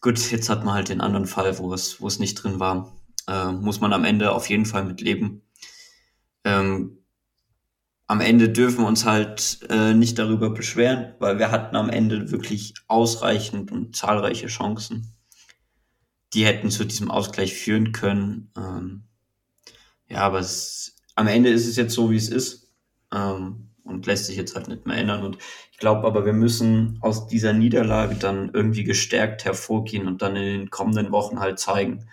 Gut, 0.00 0.30
jetzt 0.30 0.48
hat 0.48 0.64
man 0.64 0.74
halt 0.74 0.88
den 0.88 1.00
anderen 1.00 1.26
Fall, 1.26 1.58
wo 1.58 1.72
es, 1.74 2.00
wo 2.00 2.06
es 2.06 2.18
nicht 2.18 2.36
drin 2.36 2.60
war. 2.60 2.96
Äh, 3.28 3.52
muss 3.52 3.80
man 3.80 3.92
am 3.92 4.04
Ende 4.04 4.32
auf 4.32 4.48
jeden 4.48 4.66
Fall 4.66 4.84
mit 4.84 5.00
leben. 5.00 5.42
Ähm, 6.44 6.98
am 8.06 8.20
Ende 8.20 8.50
dürfen 8.50 8.80
wir 8.80 8.86
uns 8.86 9.04
halt 9.04 9.60
äh, 9.70 9.94
nicht 9.94 10.18
darüber 10.18 10.50
beschweren, 10.50 11.14
weil 11.18 11.38
wir 11.38 11.50
hatten 11.50 11.74
am 11.74 11.88
Ende 11.88 12.30
wirklich 12.30 12.74
ausreichend 12.86 13.72
und 13.72 13.96
zahlreiche 13.96 14.46
Chancen. 14.48 15.14
Die 16.34 16.44
hätten 16.44 16.70
zu 16.70 16.84
diesem 16.84 17.10
Ausgleich 17.10 17.54
führen 17.54 17.92
können. 17.92 18.52
Ähm, 18.56 19.04
ja, 20.08 20.18
aber 20.18 20.40
es 20.40 20.96
am 21.14 21.28
Ende 21.28 21.50
ist 21.50 21.66
es 21.66 21.76
jetzt 21.76 21.94
so, 21.94 22.10
wie 22.10 22.16
es 22.16 22.28
ist 22.28 22.72
ähm, 23.12 23.63
und 23.84 24.06
lässt 24.06 24.26
sich 24.26 24.36
jetzt 24.36 24.56
halt 24.56 24.68
nicht 24.68 24.86
mehr 24.86 24.96
ändern. 24.96 25.22
Und 25.22 25.38
ich 25.70 25.78
glaube 25.78 26.06
aber, 26.06 26.24
wir 26.26 26.32
müssen 26.32 26.98
aus 27.00 27.26
dieser 27.26 27.52
Niederlage 27.52 28.16
dann 28.16 28.50
irgendwie 28.52 28.84
gestärkt 28.84 29.44
hervorgehen 29.44 30.06
und 30.06 30.22
dann 30.22 30.36
in 30.36 30.44
den 30.44 30.70
kommenden 30.70 31.12
Wochen 31.12 31.40
halt 31.40 31.58
zeigen, 31.58 32.06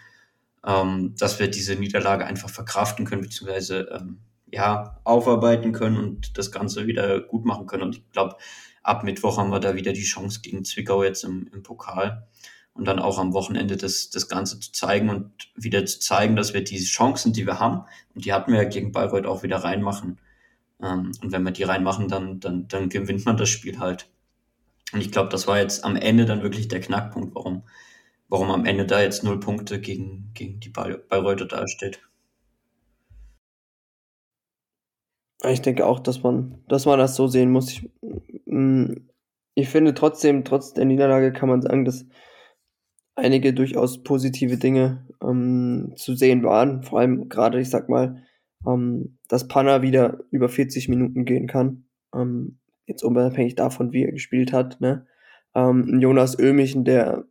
ähm, 0.65 1.15
dass 1.17 1.39
wir 1.39 1.49
diese 1.49 1.75
Niederlage 1.75 2.25
einfach 2.25 2.49
verkraften 2.49 3.05
können, 3.05 3.21
beziehungsweise 3.21 3.89
ähm, 3.91 4.19
ja, 4.51 4.99
aufarbeiten 5.05 5.71
können 5.71 5.97
und 5.97 6.37
das 6.37 6.51
Ganze 6.51 6.85
wieder 6.87 7.21
gut 7.21 7.45
machen 7.45 7.67
können. 7.67 7.83
Und 7.83 7.95
ich 7.97 8.11
glaube, 8.11 8.35
ab 8.83 9.03
Mittwoch 9.03 9.37
haben 9.37 9.49
wir 9.49 9.59
da 9.59 9.75
wieder 9.75 9.93
die 9.93 10.03
Chance 10.03 10.41
gegen 10.41 10.65
Zwickau 10.65 11.03
jetzt 11.03 11.23
im, 11.23 11.49
im 11.53 11.63
Pokal 11.63 12.27
und 12.73 12.85
dann 12.85 12.99
auch 12.99 13.17
am 13.17 13.33
Wochenende 13.33 13.77
das, 13.77 14.09
das 14.09 14.27
Ganze 14.27 14.59
zu 14.59 14.71
zeigen 14.71 15.09
und 15.09 15.31
wieder 15.55 15.85
zu 15.85 15.99
zeigen, 15.99 16.35
dass 16.35 16.53
wir 16.53 16.63
diese 16.63 16.85
Chancen, 16.85 17.33
die 17.33 17.45
wir 17.45 17.59
haben, 17.59 17.83
und 18.13 18.25
die 18.25 18.33
hatten 18.33 18.51
wir 18.51 18.63
ja 18.63 18.69
gegen 18.69 18.91
Bayreuth 18.91 19.25
auch 19.25 19.43
wieder 19.43 19.57
reinmachen. 19.57 20.19
Ähm, 20.81 21.11
und 21.21 21.31
wenn 21.31 21.43
wir 21.43 21.51
die 21.51 21.63
reinmachen, 21.63 22.07
dann, 22.07 22.39
dann, 22.39 22.67
dann 22.67 22.89
gewinnt 22.89 23.25
man 23.25 23.37
das 23.37 23.49
Spiel 23.49 23.79
halt. 23.79 24.09
Und 24.93 25.01
ich 25.01 25.11
glaube, 25.11 25.29
das 25.29 25.47
war 25.47 25.59
jetzt 25.59 25.85
am 25.85 25.95
Ende 25.95 26.25
dann 26.25 26.43
wirklich 26.43 26.67
der 26.67 26.81
Knackpunkt, 26.81 27.35
warum, 27.35 27.63
warum 28.27 28.51
am 28.51 28.65
Ende 28.65 28.85
da 28.85 29.01
jetzt 29.01 29.23
null 29.23 29.39
Punkte 29.39 29.79
gegen, 29.79 30.31
gegen 30.33 30.59
die 30.59 30.69
Bayreuther 30.69 31.45
dasteht. 31.45 32.01
Ich 35.43 35.61
denke 35.61 35.85
auch, 35.85 35.99
dass 35.99 36.21
man, 36.21 36.63
dass 36.67 36.85
man 36.85 36.99
das 36.99 37.15
so 37.15 37.27
sehen 37.27 37.51
muss. 37.51 37.71
Ich, 37.71 37.89
mm, 38.45 38.93
ich 39.55 39.69
finde 39.69 39.93
trotzdem, 39.93 40.43
trotz 40.43 40.73
der 40.73 40.85
Niederlage 40.85 41.33
kann 41.33 41.49
man 41.49 41.61
sagen, 41.61 41.85
dass 41.85 42.05
einige 43.15 43.53
durchaus 43.53 44.03
positive 44.03 44.57
Dinge 44.57 45.05
ähm, 45.21 45.93
zu 45.95 46.15
sehen 46.15 46.43
waren. 46.43 46.83
Vor 46.83 46.99
allem 46.99 47.27
gerade, 47.29 47.59
ich 47.59 47.69
sag 47.69 47.89
mal, 47.89 48.23
ähm, 48.67 49.17
dass 49.27 49.47
Panna 49.47 49.81
wieder 49.81 50.19
über 50.31 50.49
40 50.49 50.89
Minuten 50.89 51.25
gehen 51.25 51.47
kann. 51.47 51.85
Ähm, 52.13 52.59
jetzt 52.85 53.03
unabhängig 53.03 53.55
davon, 53.55 53.91
wie 53.93 54.03
er 54.03 54.11
gespielt 54.11 54.53
hat. 54.53 54.81
Ne? 54.81 55.05
Ähm, 55.55 55.99
Jonas 55.99 56.37
Ömichen, 56.37 56.83
der 56.83 57.25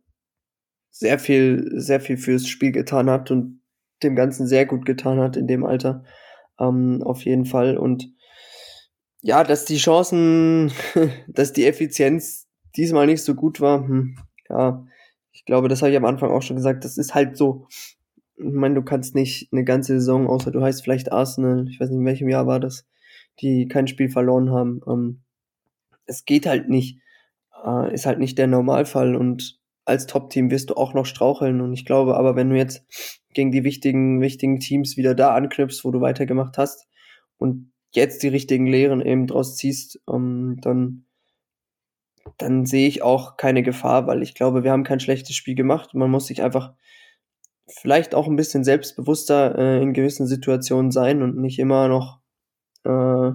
sehr 0.89 1.19
viel, 1.19 1.71
sehr 1.75 2.01
viel 2.01 2.17
fürs 2.17 2.47
Spiel 2.47 2.71
getan 2.71 3.09
hat 3.09 3.31
und 3.31 3.61
dem 4.03 4.15
Ganzen 4.15 4.47
sehr 4.47 4.65
gut 4.65 4.85
getan 4.85 5.19
hat 5.19 5.37
in 5.37 5.47
dem 5.47 5.63
Alter. 5.63 6.03
Ähm, 6.59 7.01
auf 7.03 7.23
jeden 7.23 7.45
Fall. 7.45 7.77
Und 7.77 8.13
ja, 9.21 9.43
dass 9.43 9.65
die 9.65 9.77
Chancen, 9.77 10.71
dass 11.27 11.53
die 11.53 11.65
Effizienz 11.65 12.47
diesmal 12.75 13.05
nicht 13.05 13.23
so 13.23 13.35
gut 13.35 13.61
war, 13.61 13.87
hm, 13.87 14.17
ja, 14.49 14.85
ich 15.31 15.45
glaube, 15.45 15.69
das 15.69 15.81
habe 15.81 15.91
ich 15.91 15.97
am 15.97 16.05
Anfang 16.05 16.31
auch 16.31 16.41
schon 16.41 16.57
gesagt. 16.57 16.83
Das 16.83 16.97
ist 16.97 17.15
halt 17.15 17.37
so. 17.37 17.67
Ich 18.43 18.53
meine, 18.53 18.75
du 18.75 18.81
kannst 18.81 19.15
nicht 19.15 19.51
eine 19.51 19.63
ganze 19.63 19.93
Saison, 19.99 20.27
außer 20.27 20.51
du 20.51 20.61
heißt 20.61 20.83
vielleicht 20.83 21.11
Arsenal, 21.11 21.67
ich 21.69 21.79
weiß 21.79 21.89
nicht, 21.89 21.99
in 21.99 22.05
welchem 22.05 22.29
Jahr 22.29 22.47
war 22.47 22.59
das, 22.59 22.87
die 23.39 23.67
kein 23.67 23.87
Spiel 23.87 24.09
verloren 24.09 24.51
haben. 24.51 24.81
Ähm, 24.87 25.21
es 26.05 26.25
geht 26.25 26.45
halt 26.45 26.69
nicht. 26.69 26.99
Äh, 27.63 27.93
ist 27.93 28.05
halt 28.05 28.19
nicht 28.19 28.37
der 28.37 28.47
Normalfall 28.47 29.15
und 29.15 29.59
als 29.85 30.07
Top-Team 30.07 30.51
wirst 30.51 30.69
du 30.69 30.75
auch 30.75 30.93
noch 30.93 31.05
straucheln. 31.05 31.61
Und 31.61 31.73
ich 31.73 31.85
glaube 31.85 32.17
aber, 32.17 32.35
wenn 32.35 32.49
du 32.49 32.57
jetzt 32.57 32.85
gegen 33.33 33.51
die 33.51 33.63
wichtigen, 33.63 34.21
wichtigen 34.21 34.59
Teams 34.59 34.97
wieder 34.97 35.15
da 35.15 35.33
anknüpfst, 35.33 35.83
wo 35.83 35.91
du 35.91 36.01
weitergemacht 36.01 36.57
hast 36.57 36.87
und 37.37 37.71
jetzt 37.93 38.23
die 38.23 38.29
richtigen 38.29 38.67
Lehren 38.67 39.01
eben 39.01 39.27
draus 39.27 39.57
ziehst, 39.57 39.99
ähm, 40.09 40.57
dann 40.61 41.05
dann 42.37 42.65
sehe 42.65 42.87
ich 42.87 43.01
auch 43.01 43.37
keine 43.37 43.63
Gefahr, 43.63 44.07
weil 44.07 44.21
ich 44.21 44.35
glaube, 44.35 44.63
wir 44.63 44.71
haben 44.71 44.83
kein 44.83 44.99
schlechtes 44.99 45.35
Spiel 45.35 45.55
gemacht. 45.55 45.93
Man 45.93 46.11
muss 46.11 46.27
sich 46.27 46.43
einfach 46.43 46.73
vielleicht 47.79 48.15
auch 48.15 48.27
ein 48.27 48.35
bisschen 48.35 48.63
selbstbewusster 48.63 49.57
äh, 49.57 49.81
in 49.81 49.93
gewissen 49.93 50.27
Situationen 50.27 50.91
sein 50.91 51.21
und 51.21 51.37
nicht 51.37 51.59
immer 51.59 51.87
noch 51.87 52.19
äh, 52.85 53.31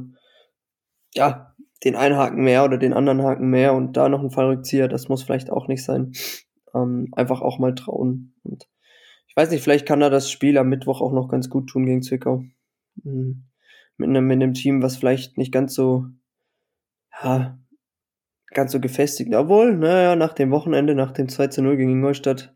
ja 1.15 1.55
den 1.85 1.97
einen 1.97 2.17
Haken 2.17 2.43
mehr 2.43 2.65
oder 2.65 2.79
den 2.79 2.93
anderen 2.93 3.23
Haken 3.23 3.49
mehr 3.49 3.75
und 3.75 3.97
da 3.97 4.09
noch 4.09 4.23
ein 4.23 4.31
Fallrückzieher. 4.31 4.89
Das 4.89 5.09
muss 5.09 5.23
vielleicht 5.23 5.51
auch 5.51 5.69
nicht 5.69 5.85
sein. 5.85 6.13
Ähm, 6.75 7.09
einfach 7.13 7.43
auch 7.43 7.59
mal 7.59 7.75
trauen. 7.75 8.35
Und 8.43 8.69
ich 9.29 9.37
weiß 9.37 9.51
nicht, 9.51 9.63
vielleicht 9.63 9.87
kann 9.87 10.03
er 10.03 10.11
das 10.11 10.31
Spiel 10.31 10.57
am 10.59 10.69
Mittwoch 10.69 11.01
auch 11.01 11.13
noch 11.13 11.29
ganz 11.29 11.51
gut 11.51 11.69
tun 11.69 11.87
gegen 11.87 12.03
Zwickau. 12.03 12.45
Mhm. 13.03 13.45
Mit 13.99 14.09
einem, 14.09 14.27
mit 14.27 14.37
einem 14.37 14.55
Team, 14.55 14.83
was 14.83 14.97
vielleicht 14.97 15.39
nicht 15.39 15.53
ganz 15.53 15.75
so 15.75 16.07
ja, 17.23 17.59
ganz 18.53 18.73
so 18.73 18.81
gefestigt. 18.81 19.35
Obwohl, 19.35 19.77
naja, 19.77 20.17
nach 20.17 20.33
dem 20.33 20.51
Wochenende, 20.51 20.95
nach 20.95 21.13
dem 21.13 21.29
2 21.29 21.49
zu 21.49 21.63
0 21.63 21.77
gegen 21.77 21.91
Ingolstadt, 21.91 22.55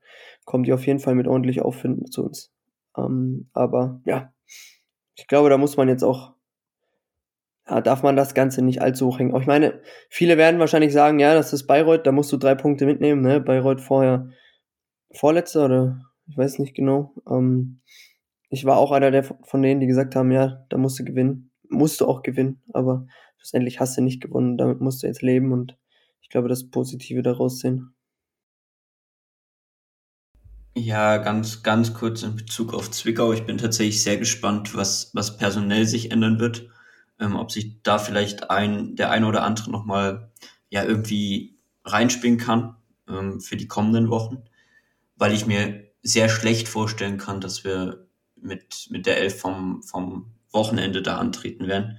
kommen 0.50 0.64
die 0.64 0.72
auf 0.72 0.84
jeden 0.84 0.98
Fall 0.98 1.14
mit 1.14 1.28
ordentlich 1.28 1.62
Auffinden 1.62 2.10
zu 2.10 2.24
uns. 2.24 2.52
Ähm, 2.98 3.48
aber 3.52 4.00
ja, 4.04 4.32
ich 5.14 5.28
glaube, 5.28 5.48
da 5.48 5.56
muss 5.56 5.76
man 5.76 5.88
jetzt 5.88 6.02
auch, 6.02 6.34
ja, 7.68 7.80
darf 7.80 8.02
man 8.02 8.16
das 8.16 8.34
Ganze 8.34 8.60
nicht 8.60 8.82
allzu 8.82 9.06
hoch 9.06 9.20
hängen. 9.20 9.32
Auch 9.32 9.42
ich 9.42 9.46
meine, 9.46 9.80
viele 10.08 10.36
werden 10.36 10.58
wahrscheinlich 10.58 10.92
sagen, 10.92 11.20
ja, 11.20 11.34
das 11.34 11.52
ist 11.52 11.68
Bayreuth, 11.68 12.04
da 12.04 12.10
musst 12.10 12.32
du 12.32 12.36
drei 12.36 12.56
Punkte 12.56 12.84
mitnehmen, 12.84 13.22
ne? 13.22 13.40
Bayreuth 13.40 13.80
vorher 13.80 14.30
Vorletzter 15.12 15.66
oder 15.66 16.00
ich 16.26 16.36
weiß 16.36 16.58
nicht 16.58 16.74
genau. 16.74 17.14
Ähm, 17.30 17.80
ich 18.48 18.64
war 18.64 18.76
auch 18.76 18.90
einer 18.90 19.12
der 19.12 19.22
von 19.22 19.62
denen, 19.62 19.80
die 19.80 19.86
gesagt 19.86 20.16
haben, 20.16 20.32
ja, 20.32 20.66
da 20.68 20.78
musst 20.78 20.98
du 20.98 21.04
gewinnen. 21.04 21.52
Musst 21.68 22.00
du 22.00 22.06
auch 22.06 22.24
gewinnen, 22.24 22.60
aber 22.72 23.06
schlussendlich 23.36 23.78
hast 23.78 23.96
du 23.96 24.02
nicht 24.02 24.20
gewonnen, 24.20 24.58
damit 24.58 24.80
musst 24.80 25.04
du 25.04 25.06
jetzt 25.06 25.22
leben 25.22 25.52
und 25.52 25.78
ich 26.22 26.28
glaube, 26.28 26.48
das 26.48 26.68
Positive 26.68 27.22
daraus 27.22 27.60
sehen. 27.60 27.94
Ja, 30.76 31.16
ganz, 31.18 31.62
ganz 31.62 31.94
kurz 31.94 32.22
in 32.22 32.36
Bezug 32.36 32.74
auf 32.74 32.90
Zwickau. 32.90 33.32
Ich 33.32 33.44
bin 33.44 33.58
tatsächlich 33.58 34.02
sehr 34.02 34.16
gespannt, 34.18 34.74
was, 34.74 35.10
was 35.14 35.36
personell 35.36 35.86
sich 35.86 36.10
ändern 36.12 36.38
wird. 36.38 36.68
Ähm, 37.18 37.36
ob 37.36 37.50
sich 37.50 37.82
da 37.82 37.98
vielleicht 37.98 38.50
ein, 38.50 38.96
der 38.96 39.10
eine 39.10 39.26
oder 39.26 39.42
andere 39.42 39.70
nochmal 39.70 40.30
ja 40.70 40.84
irgendwie 40.84 41.58
reinspielen 41.84 42.38
kann 42.38 42.76
ähm, 43.08 43.40
für 43.40 43.56
die 43.56 43.66
kommenden 43.68 44.10
Wochen. 44.10 44.44
Weil 45.16 45.32
ich 45.34 45.46
mir 45.46 45.84
sehr 46.02 46.28
schlecht 46.28 46.68
vorstellen 46.68 47.18
kann, 47.18 47.40
dass 47.40 47.64
wir 47.64 48.06
mit, 48.36 48.88
mit 48.90 49.06
der 49.06 49.18
Elf 49.18 49.40
vom, 49.40 49.82
vom 49.82 50.32
Wochenende 50.52 51.02
da 51.02 51.18
antreten 51.18 51.66
werden. 51.68 51.98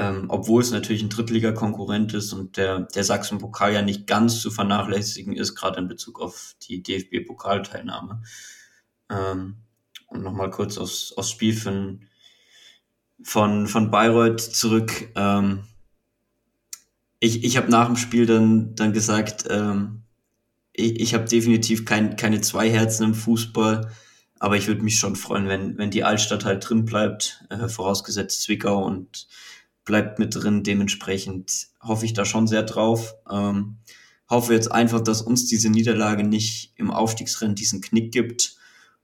Ähm, 0.00 0.24
obwohl 0.28 0.62
es 0.62 0.70
natürlich 0.70 1.02
ein 1.02 1.10
Drittliga-Konkurrent 1.10 2.14
ist 2.14 2.32
und 2.32 2.56
der, 2.56 2.80
der 2.80 3.04
Sachsen-Pokal 3.04 3.74
ja 3.74 3.82
nicht 3.82 4.06
ganz 4.06 4.40
zu 4.40 4.50
vernachlässigen 4.50 5.36
ist, 5.36 5.54
gerade 5.54 5.78
in 5.78 5.88
Bezug 5.88 6.22
auf 6.22 6.56
die 6.62 6.82
DFB-Pokalteilnahme. 6.82 8.22
Ähm, 9.10 9.56
und 10.06 10.22
nochmal 10.22 10.48
kurz 10.48 10.78
aufs, 10.78 11.12
aufs 11.12 11.28
Spiel 11.28 11.54
von, 11.54 12.06
von, 13.22 13.66
von 13.66 13.90
Bayreuth 13.90 14.40
zurück. 14.40 15.10
Ähm, 15.16 15.64
ich 17.18 17.44
ich 17.44 17.58
habe 17.58 17.70
nach 17.70 17.84
dem 17.84 17.96
Spiel 17.96 18.24
dann, 18.24 18.74
dann 18.76 18.94
gesagt, 18.94 19.44
ähm, 19.50 20.04
ich, 20.72 20.98
ich 20.98 21.12
habe 21.12 21.26
definitiv 21.26 21.84
kein, 21.84 22.16
keine 22.16 22.40
zwei 22.40 22.70
Herzen 22.70 23.04
im 23.04 23.14
Fußball, 23.14 23.92
aber 24.38 24.56
ich 24.56 24.66
würde 24.66 24.80
mich 24.80 24.98
schon 24.98 25.14
freuen, 25.14 25.46
wenn, 25.46 25.76
wenn 25.76 25.90
die 25.90 26.04
Altstadt 26.04 26.46
halt 26.46 26.66
drin 26.66 26.86
bleibt, 26.86 27.44
äh, 27.50 27.68
vorausgesetzt 27.68 28.40
Zwickau 28.44 28.82
und 28.82 29.28
bleibt 29.84 30.18
mit 30.18 30.34
drin. 30.34 30.62
Dementsprechend 30.62 31.68
hoffe 31.80 32.04
ich 32.04 32.12
da 32.12 32.24
schon 32.24 32.46
sehr 32.46 32.62
drauf. 32.62 33.14
Ähm, 33.30 33.78
hoffe 34.28 34.54
jetzt 34.54 34.70
einfach, 34.70 35.00
dass 35.00 35.22
uns 35.22 35.46
diese 35.46 35.70
Niederlage 35.70 36.24
nicht 36.24 36.72
im 36.76 36.90
Aufstiegsrennen 36.90 37.56
diesen 37.56 37.80
Knick 37.80 38.12
gibt. 38.12 38.56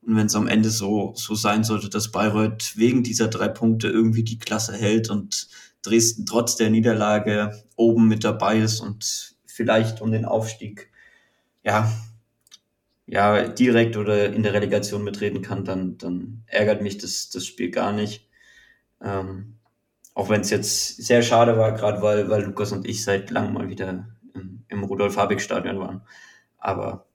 Und 0.03 0.17
wenn 0.17 0.27
es 0.27 0.37
am 0.37 0.47
Ende 0.47 0.71
so, 0.71 1.15
so 1.17 1.35
sein 1.35 1.65
sollte, 1.65 1.89
dass 1.89 2.13
Bayreuth 2.13 2.77
wegen 2.77 3.03
dieser 3.03 3.27
drei 3.27 3.49
Punkte 3.49 3.89
irgendwie 3.89 4.23
die 4.23 4.39
Klasse 4.39 4.75
hält 4.75 5.11
und 5.11 5.49
Dresden 5.83 6.27
trotz 6.27 6.57
der 6.57 6.71
Niederlage 6.71 7.65
oben 7.75 8.07
mit 8.07 8.23
dabei 8.23 8.59
ist 8.61 8.81
und 8.81 9.35
vielleicht 9.47 10.01
um 10.01 10.13
den 10.13 10.25
Aufstieg, 10.25 10.91
ja, 11.65 11.93
ja, 13.07 13.49
direkt 13.49 13.97
oder 13.97 14.33
in 14.33 14.43
der 14.43 14.53
Relegation 14.53 15.03
mitreden 15.05 15.43
kann, 15.43 15.65
dann, 15.65 15.97
dann 15.99 16.43
ärgert 16.47 16.83
mich 16.83 16.99
das, 16.99 17.31
das 17.31 17.47
Spiel 17.47 17.71
gar 17.71 17.93
nicht. 17.93 18.29
Ähm, 19.01 19.56
auch 20.17 20.31
wenn 20.31 20.41
es 20.41 20.49
jetzt 20.49 20.97
sehr 20.97 21.21
schade 21.21 21.59
war, 21.59 21.73
gerade 21.73 22.01
weil, 22.01 22.31
weil 22.31 22.43
Lukas 22.43 22.73
und 22.73 22.89
ich 22.89 23.05
seit 23.05 23.31
langem 23.31 23.53
mal 23.53 23.69
wieder 23.69 24.09
im, 24.33 24.65
im 24.67 24.83
Rudolf-Habig-Stadion 24.83 25.79
waren. 25.79 26.01
Aber 26.57 27.07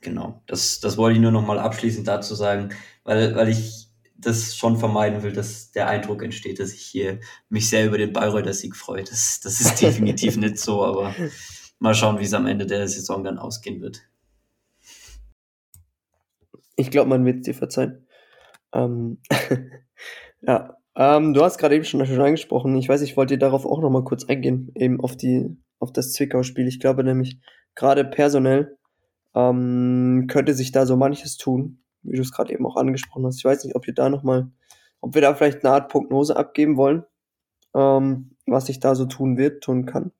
genau, 0.00 0.42
das, 0.46 0.80
das 0.80 0.96
wollte 0.96 1.16
ich 1.16 1.22
nur 1.22 1.30
noch 1.30 1.46
mal 1.46 1.58
abschließend 1.58 2.08
dazu 2.08 2.34
sagen, 2.34 2.70
weil, 3.04 3.36
weil 3.36 3.50
ich 3.50 3.90
das 4.16 4.56
schon 4.56 4.78
vermeiden 4.78 5.22
will, 5.22 5.34
dass 5.34 5.72
der 5.72 5.88
Eindruck 5.88 6.22
entsteht, 6.22 6.58
dass 6.58 6.72
ich 6.72 6.80
hier 6.80 7.20
mich 7.50 7.68
sehr 7.68 7.84
über 7.84 7.98
den 7.98 8.14
Bayreuther 8.14 8.54
Sieg 8.54 8.76
freue. 8.76 9.04
Das, 9.04 9.40
das 9.40 9.60
ist 9.60 9.82
definitiv 9.82 10.36
nicht 10.38 10.56
so, 10.56 10.86
aber 10.86 11.14
mal 11.80 11.94
schauen, 11.94 12.18
wie 12.18 12.24
es 12.24 12.32
am 12.32 12.46
Ende 12.46 12.64
der 12.64 12.88
Saison 12.88 13.24
dann 13.24 13.38
ausgehen 13.38 13.82
wird. 13.82 14.08
Ich 16.76 16.90
glaube, 16.90 17.10
man 17.10 17.26
wird 17.26 17.40
es 17.40 17.42
dir 17.42 17.54
verzeihen. 17.54 18.06
Ähm, 18.72 19.18
ja, 20.40 20.78
ähm, 20.96 21.34
du 21.34 21.42
hast 21.42 21.58
gerade 21.58 21.74
eben 21.76 21.84
schon, 21.84 22.04
schon 22.06 22.20
angesprochen. 22.20 22.74
Ich 22.76 22.88
weiß, 22.88 23.02
ich 23.02 23.16
wollte 23.16 23.36
darauf 23.36 23.66
auch 23.66 23.80
noch 23.80 23.90
mal 23.90 24.04
kurz 24.04 24.24
eingehen, 24.24 24.72
eben 24.74 25.00
auf 25.00 25.16
die, 25.16 25.56
auf 25.78 25.92
das 25.92 26.12
Zwickau-Spiel. 26.12 26.66
Ich 26.66 26.80
glaube 26.80 27.04
nämlich, 27.04 27.38
gerade 27.74 28.04
personell 28.04 28.78
ähm, 29.34 30.26
könnte 30.28 30.54
sich 30.54 30.72
da 30.72 30.86
so 30.86 30.96
manches 30.96 31.36
tun, 31.36 31.82
wie 32.02 32.16
du 32.16 32.22
es 32.22 32.32
gerade 32.32 32.52
eben 32.52 32.64
auch 32.66 32.76
angesprochen 32.76 33.26
hast. 33.26 33.38
Ich 33.38 33.44
weiß 33.44 33.64
nicht, 33.64 33.76
ob 33.76 33.86
wir 33.86 33.94
da 33.94 34.08
noch 34.08 34.22
mal, 34.22 34.50
ob 35.02 35.14
wir 35.14 35.20
da 35.20 35.34
vielleicht 35.34 35.64
eine 35.64 35.74
Art 35.74 35.90
Prognose 35.90 36.34
abgeben 36.34 36.78
wollen, 36.78 37.04
ähm, 37.74 38.30
was 38.46 38.66
sich 38.66 38.80
da 38.80 38.94
so 38.94 39.04
tun 39.04 39.36
wird, 39.36 39.62
tun 39.62 39.84
kann. 39.84 40.12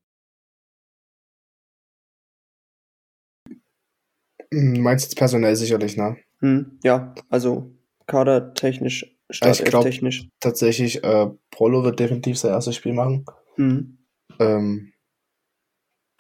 Hm, 4.53 4.83
meinst 4.83 5.07
jetzt 5.07 5.17
personell 5.17 5.57
sicherlich, 5.57 5.97
ne? 5.97 6.19
Hm, 6.41 6.79
ja, 6.85 7.15
also 7.31 7.73
kadertechnisch 8.07 9.16
Startelf-technisch. 9.31 10.29
Tatsächlich, 10.41 11.03
äh, 11.03 11.29
Prolo 11.51 11.85
wird 11.85 11.99
definitiv 12.01 12.39
sein 12.39 12.53
erstes 12.53 12.77
Spiel 12.77 12.93
machen. 12.93 13.25
Mhm. 13.57 13.99
Ähm, 14.39 14.93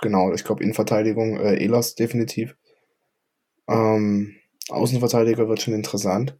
genau, 0.00 0.32
ich 0.32 0.44
glaube 0.44 0.62
Innenverteidigung, 0.62 1.38
äh, 1.38 1.62
Elas 1.62 1.94
definitiv. 1.94 2.56
Ähm, 3.68 4.36
Außenverteidiger 4.68 5.48
wird 5.48 5.62
schon 5.62 5.74
interessant. 5.74 6.38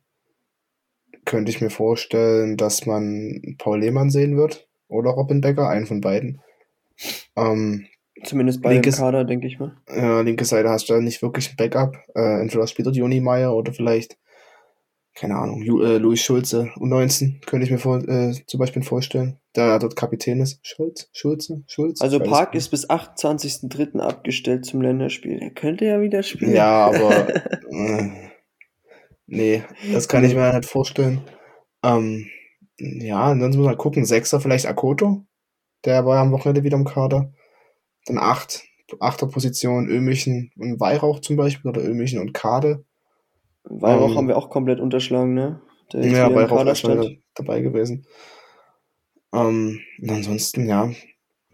Könnte 1.25 1.51
ich 1.51 1.61
mir 1.61 1.71
vorstellen, 1.71 2.57
dass 2.57 2.87
man 2.87 3.57
Paul 3.59 3.81
Lehmann 3.81 4.11
sehen 4.11 4.37
wird 4.37 4.69
oder 4.89 5.11
Robin 5.11 5.41
Becker, 5.41 5.69
einen 5.69 5.87
von 5.87 6.01
beiden. 6.01 6.41
Ähm, 7.37 7.87
Zumindest 8.25 8.63
bei 8.63 8.73
linkes, 8.73 8.97
dem 8.97 9.01
Kader, 9.01 9.25
denke 9.25 9.47
ich 9.47 9.59
mal. 9.59 9.77
Ja, 9.89 10.21
linke 10.23 10.45
Seite 10.45 10.71
hast 10.71 10.89
du 10.89 10.95
ja 10.95 11.01
nicht 11.01 11.21
wirklich 11.23 11.51
ein 11.51 11.57
Backup. 11.57 11.97
Äh, 12.15 12.41
entweder 12.41 12.67
spielt 12.67 12.95
Joni 12.95 13.21
Meyer 13.21 13.55
oder 13.55 13.73
vielleicht 13.73 14.17
keine 15.17 15.37
Ahnung, 15.37 15.63
Ju 15.63 15.83
äh, 15.83 15.97
Luis 15.97 16.21
Schulze, 16.21 16.71
U19, 16.77 17.45
könnte 17.47 17.65
ich 17.65 17.71
mir 17.71 17.79
vor, 17.79 18.07
äh, 18.07 18.35
zum 18.47 18.61
Beispiel 18.61 18.83
vorstellen, 18.83 19.41
da 19.55 19.79
dort 19.79 19.97
Kapitän 19.97 20.41
ist. 20.41 20.61
Schulz, 20.63 21.09
Schulze, 21.13 21.65
Schulz. 21.67 22.03
Also 22.03 22.21
Park 22.21 22.55
ist 22.55 22.69
bis 22.69 22.89
28.03. 22.89 23.99
abgestellt 23.99 24.67
zum 24.67 24.83
Länderspiel. 24.83 25.39
Er 25.41 25.51
könnte 25.51 25.87
ja 25.87 26.03
wieder 26.03 26.23
spielen. 26.23 26.53
Ja, 26.53 26.87
aber 26.89 27.35
äh, 27.71 28.11
nee, 29.27 29.63
das 29.91 30.07
kann 30.07 30.23
ich 30.23 30.35
mir 30.35 30.53
nicht 30.53 30.69
vorstellen. 30.69 31.23
Ähm, 31.83 32.27
ja, 32.79 33.23
ansonsten 33.25 33.61
muss 33.61 33.69
man 33.69 33.79
gucken. 33.79 34.05
Sechser 34.05 34.39
vielleicht 34.39 34.67
Akoto, 34.67 35.25
der 35.87 36.05
war 36.05 36.17
ja 36.17 36.23
am 36.23 36.33
Wochenende 36.33 36.63
wieder 36.63 36.77
im 36.77 36.85
Kader. 36.85 37.33
Dann 38.05 38.19
acht, 38.19 38.65
achter 39.01 39.27
Position 39.29 39.89
Ömichen 39.89 40.53
und 40.59 40.79
Weihrauch 40.79 41.21
zum 41.21 41.37
Beispiel 41.37 41.71
oder 41.71 41.83
Ömichen 41.83 42.21
und 42.21 42.35
Kade. 42.35 42.85
Weihrauch 43.69 44.11
ähm, 44.11 44.17
haben 44.17 44.29
wir 44.29 44.37
auch 44.37 44.51
komplett 44.51 44.81
unterschlagen, 44.81 45.35
ne? 45.35 45.61
Der 45.93 46.05
ja, 46.07 46.35
Weihrauch 46.35 46.65
ist 46.67 46.81
schon 46.81 47.23
dabei 47.35 47.61
gewesen. 47.61 48.07
Ähm, 49.33 49.81
und 50.01 50.11
ansonsten, 50.11 50.67
ja, 50.67 50.91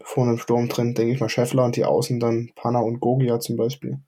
vorne 0.01 0.31
im 0.33 0.37
Sturm 0.37 0.69
drin, 0.69 0.93
denke 0.93 1.13
ich 1.13 1.19
mal, 1.19 1.29
Scheffler 1.29 1.65
und 1.65 1.75
die 1.75 1.85
Außen 1.85 2.19
dann 2.19 2.51
Panna 2.55 2.79
und 2.79 2.99
Gogia 2.99 3.39
zum 3.39 3.57
Beispiel. 3.57 3.99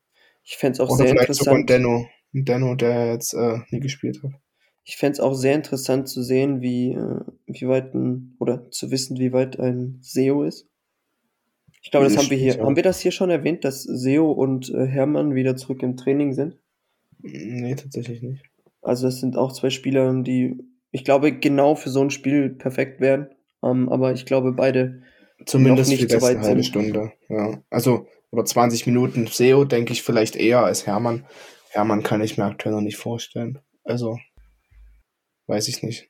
Ich 0.44 0.58
fände 0.58 0.74
es 0.74 0.80
auch 0.80 0.90
Oder 0.90 0.98
sehr 0.98 1.08
vielleicht 1.08 1.30
interessant. 1.30 1.46
Sogar 1.46 1.60
ein 1.60 1.66
Denno, 1.66 2.08
ein 2.34 2.46
Denno, 2.46 2.76
der 2.76 3.14
jetzt 3.14 3.34
äh, 3.34 3.60
nie 3.70 3.80
gespielt 3.80 4.22
hat. 4.24 4.32
Ich 4.84 4.98
fände 4.98 5.14
es 5.14 5.20
auch 5.20 5.34
sehr 5.34 5.56
interessant 5.56 6.08
zu 6.08 6.22
sehen, 6.22 6.62
wie, 6.62 6.92
äh, 6.92 7.22
wie 7.48 7.68
weit 7.68 7.96
ein, 7.96 8.36
oder 8.40 8.70
zu 8.70 8.92
wissen, 8.92 9.18
wie 9.18 9.34
weit 9.34 9.60
ein 9.60 9.98
SEO 10.02 10.44
ist. 10.44 10.68
Ich 11.82 11.92
glaube, 11.92 12.06
das 12.06 12.18
haben 12.18 12.30
wir 12.30 12.38
hier, 12.38 12.60
haben 12.60 12.76
wir 12.76 12.84
das 12.84 13.00
hier 13.00 13.12
schon 13.12 13.30
erwähnt, 13.30 13.64
dass 13.64 13.84
SEO 13.84 14.32
und 14.32 14.70
äh, 14.74 14.86
Hermann 14.86 15.36
wieder 15.36 15.56
zurück 15.56 15.82
im 15.84 15.98
Training 15.98 16.34
sind? 16.34 16.58
Nee, 17.22 17.76
tatsächlich 17.76 18.22
nicht. 18.22 18.44
Also 18.82 19.08
das 19.08 19.20
sind 19.20 19.36
auch 19.36 19.52
zwei 19.52 19.70
Spieler, 19.70 20.14
die, 20.22 20.58
ich 20.92 21.04
glaube, 21.04 21.38
genau 21.38 21.76
für 21.76 21.90
so 21.90 22.02
ein 22.02 22.12
Spiel 22.12 22.50
perfekt 22.50 23.02
wären. 23.02 23.30
Um, 23.62 23.84
ähm, 23.84 23.90
aber 23.90 24.14
ich 24.14 24.26
glaube, 24.26 24.52
beide 24.54 25.02
zumindest 25.46 25.90
nicht 25.90 26.10
so 26.10 26.22
weit 26.22 26.40
halbe 26.40 26.64
Stunde. 26.64 27.14
Ja. 27.30 27.62
Also, 27.70 28.08
oder 28.32 28.46
20 28.46 28.86
Minuten 28.86 29.28
SEO 29.28 29.66
denke 29.66 29.94
ich 29.94 30.04
vielleicht 30.04 30.36
eher 30.36 30.64
als 30.64 30.86
Hermann. 30.86 31.26
Hermann 31.70 32.04
kann 32.04 32.22
ich 32.22 32.38
mir 32.38 32.46
aktuell 32.46 32.76
noch 32.76 32.82
nicht 32.82 32.98
vorstellen. 32.98 33.60
Also, 33.84 34.20
weiß 35.48 35.68
ich 35.68 35.84
nicht. 35.84 36.10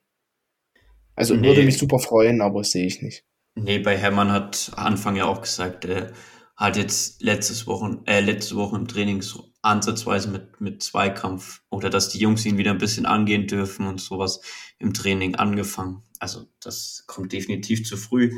Also 1.15 1.35
nee. 1.35 1.47
würde 1.47 1.63
mich 1.63 1.77
super 1.77 1.99
freuen, 1.99 2.41
aber 2.41 2.63
sehe 2.63 2.85
ich 2.85 3.01
nicht. 3.01 3.23
Nee, 3.55 3.79
bei 3.79 3.97
Hermann 3.97 4.31
hat 4.31 4.71
Anfang 4.75 5.15
ja 5.15 5.25
auch 5.25 5.41
gesagt, 5.41 5.85
er 5.85 6.11
hat 6.57 6.77
jetzt 6.77 7.21
letztes 7.21 7.67
Wochen, 7.67 8.01
äh, 8.05 8.19
letzte 8.19 8.55
Woche 8.55 8.75
im 8.75 8.87
Training 8.87 9.21
so 9.21 9.51
ansatzweise 9.65 10.29
mit, 10.29 10.61
mit 10.61 10.83
Zweikampf 10.83 11.61
oder 11.69 11.89
dass 11.89 12.09
die 12.09 12.19
Jungs 12.19 12.45
ihn 12.45 12.57
wieder 12.57 12.71
ein 12.71 12.77
bisschen 12.77 13.05
angehen 13.05 13.47
dürfen 13.47 13.87
und 13.87 13.99
sowas 13.99 14.41
im 14.79 14.93
Training 14.93 15.35
angefangen. 15.35 16.03
Also 16.19 16.45
das 16.61 17.03
kommt 17.07 17.33
definitiv 17.33 17.85
zu 17.85 17.97
früh. 17.97 18.31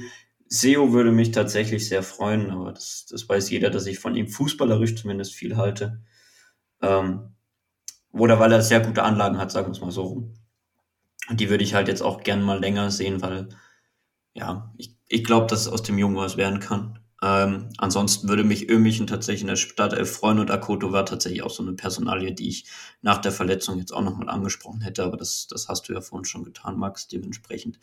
Seo 0.48 0.94
würde 0.94 1.12
mich 1.12 1.32
tatsächlich 1.32 1.88
sehr 1.88 2.04
freuen, 2.04 2.52
aber 2.52 2.72
das, 2.72 3.06
das 3.10 3.28
weiß 3.28 3.50
jeder, 3.50 3.70
dass 3.70 3.86
ich 3.86 4.00
von 4.00 4.16
ihm 4.16 4.30
fußballerisch 4.30 4.96
zumindest 4.96 5.34
viel 5.34 5.58
halte. 5.58 6.02
Ähm, 6.82 7.36
oder 8.12 8.40
weil 8.40 8.52
er 8.52 8.62
sehr 8.62 8.80
gute 8.80 9.04
Anlagen 9.04 9.38
hat, 9.38 9.52
sagen 9.52 9.68
wir 9.68 9.72
es 9.74 9.82
mal 9.82 9.92
so 9.92 10.04
rum. 10.04 10.34
Und 11.30 11.40
die 11.42 11.50
würde 11.50 11.64
ich 11.64 11.74
halt 11.74 11.90
jetzt 11.90 12.02
auch 12.02 12.24
gern 12.24 12.42
mal 12.42 12.60
länger 12.60 12.90
sehen, 12.90 13.22
weil 13.22 13.50
ja, 14.34 14.74
ich, 14.78 14.96
ich 15.08 15.24
glaube, 15.24 15.48
dass 15.48 15.68
aus 15.68 15.84
dem 15.84 15.98
Jungen 15.98 16.16
was 16.16 16.38
werden 16.38 16.60
kann. 16.60 17.00
Ähm, 17.24 17.70
ansonsten 17.78 18.30
würde 18.30 18.44
mich 18.44 18.70
Ömichen 18.70 19.08
tatsächlich 19.08 19.42
in 19.42 19.48
der 19.48 19.56
Startelf 19.56 20.12
freuen 20.12 20.40
und 20.40 20.52
Akoto 20.52 20.92
war 20.92 21.06
tatsächlich 21.06 21.42
auch 21.42 21.50
so 21.50 21.64
eine 21.64 21.74
Personalie, 21.74 22.34
die 22.34 22.50
ich 22.50 22.66
nach 23.02 23.18
der 23.18 23.32
Verletzung 23.32 23.80
jetzt 23.80 23.92
auch 23.92 24.04
nochmal 24.04 24.30
angesprochen 24.30 24.82
hätte, 24.82 25.04
aber 25.04 25.18
das, 25.18 25.48
das 25.48 25.68
hast 25.68 25.90
du 25.90 25.94
ja 25.94 26.02
vorhin 26.02 26.26
schon 26.26 26.44
getan, 26.44 26.78
Max. 26.78 27.08
Dementsprechend 27.08 27.80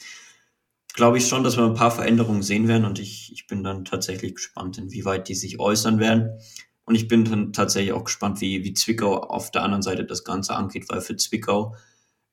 glaube 0.94 1.18
ich 1.18 1.26
schon, 1.26 1.42
dass 1.42 1.56
wir 1.56 1.64
ein 1.64 1.74
paar 1.74 1.90
Veränderungen 1.90 2.42
sehen 2.42 2.68
werden 2.68 2.84
und 2.84 3.00
ich, 3.00 3.32
ich 3.32 3.48
bin 3.48 3.64
dann 3.64 3.84
tatsächlich 3.84 4.36
gespannt, 4.36 4.78
inwieweit 4.78 5.28
die 5.28 5.34
sich 5.34 5.58
äußern 5.58 5.98
werden. 5.98 6.38
Und 6.84 6.94
ich 6.94 7.08
bin 7.08 7.24
dann 7.24 7.52
tatsächlich 7.52 7.92
auch 7.92 8.04
gespannt, 8.04 8.40
wie, 8.40 8.62
wie 8.62 8.74
Zwickau 8.74 9.16
auf 9.16 9.50
der 9.50 9.62
anderen 9.62 9.82
Seite 9.82 10.04
das 10.04 10.22
Ganze 10.22 10.54
angeht, 10.54 10.88
weil 10.88 11.00
für 11.00 11.16
Zwickau, 11.16 11.74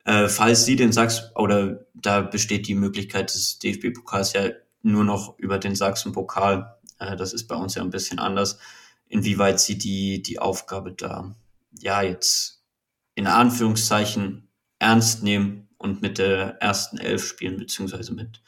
äh, 0.03 0.27
falls 0.27 0.65
sie 0.65 0.75
den 0.75 0.91
Sachs, 0.91 1.31
oder 1.35 1.85
da 1.93 2.21
besteht 2.21 2.67
die 2.67 2.75
Möglichkeit 2.75 3.33
des 3.33 3.59
DFB-Pokals 3.59 4.33
ja 4.33 4.49
nur 4.83 5.03
noch 5.03 5.37
über 5.39 5.57
den 5.57 5.75
Sachsen-Pokal, 5.75 6.77
äh, 7.01 7.15
das 7.15 7.33
ist 7.33 7.47
bei 7.47 7.55
uns 7.55 7.75
ja 7.75 7.81
ein 7.81 7.89
bisschen 7.89 8.19
anders, 8.19 8.59
inwieweit 9.07 9.59
sie 9.59 9.77
die, 9.77 10.21
die 10.21 10.39
Aufgabe 10.39 10.93
da, 10.93 11.35
ja, 11.71 12.01
jetzt 12.01 12.63
in 13.15 13.27
Anführungszeichen 13.27 14.49
ernst 14.79 15.23
nehmen 15.23 15.69
und 15.77 16.01
mit 16.01 16.17
der 16.17 16.61
ersten 16.61 16.97
Elf 16.97 17.25
spielen, 17.25 17.57
beziehungsweise 17.57 18.13
mit 18.13 18.41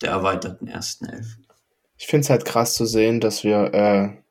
der 0.00 0.10
erweiterten 0.10 0.68
ersten 0.68 1.06
Elf. 1.06 1.38
Ich 1.96 2.06
finde 2.06 2.24
es 2.24 2.30
halt 2.30 2.44
krass 2.44 2.74
zu 2.74 2.84
sehen, 2.86 3.20
dass 3.20 3.44
wir 3.44 3.72
äh, 3.72 4.22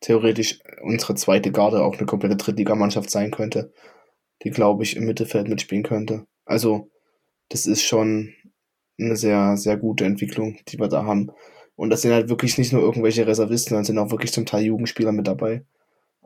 theoretisch 0.00 0.60
unsere 0.82 1.14
zweite 1.14 1.50
Garde 1.50 1.82
auch 1.82 1.96
eine 1.96 2.06
komplette 2.06 2.36
Drittligamannschaft 2.36 3.10
sein 3.10 3.30
könnte, 3.30 3.72
die, 4.42 4.50
glaube 4.50 4.84
ich, 4.84 4.96
im 4.96 5.04
Mittelfeld 5.04 5.48
mitspielen 5.48 5.82
könnte. 5.82 6.26
Also, 6.44 6.90
das 7.48 7.66
ist 7.66 7.82
schon 7.82 8.34
eine 8.98 9.16
sehr, 9.16 9.56
sehr 9.56 9.76
gute 9.76 10.04
Entwicklung, 10.04 10.58
die 10.68 10.78
wir 10.78 10.88
da 10.88 11.04
haben. 11.04 11.32
Und 11.76 11.90
das 11.90 12.02
sind 12.02 12.12
halt 12.12 12.28
wirklich 12.28 12.58
nicht 12.58 12.72
nur 12.72 12.82
irgendwelche 12.82 13.26
Reservisten, 13.26 13.70
sondern 13.70 13.84
sind 13.84 13.98
auch 13.98 14.10
wirklich 14.10 14.32
zum 14.32 14.46
Teil 14.46 14.64
Jugendspieler 14.64 15.12
mit 15.12 15.26
dabei, 15.26 15.64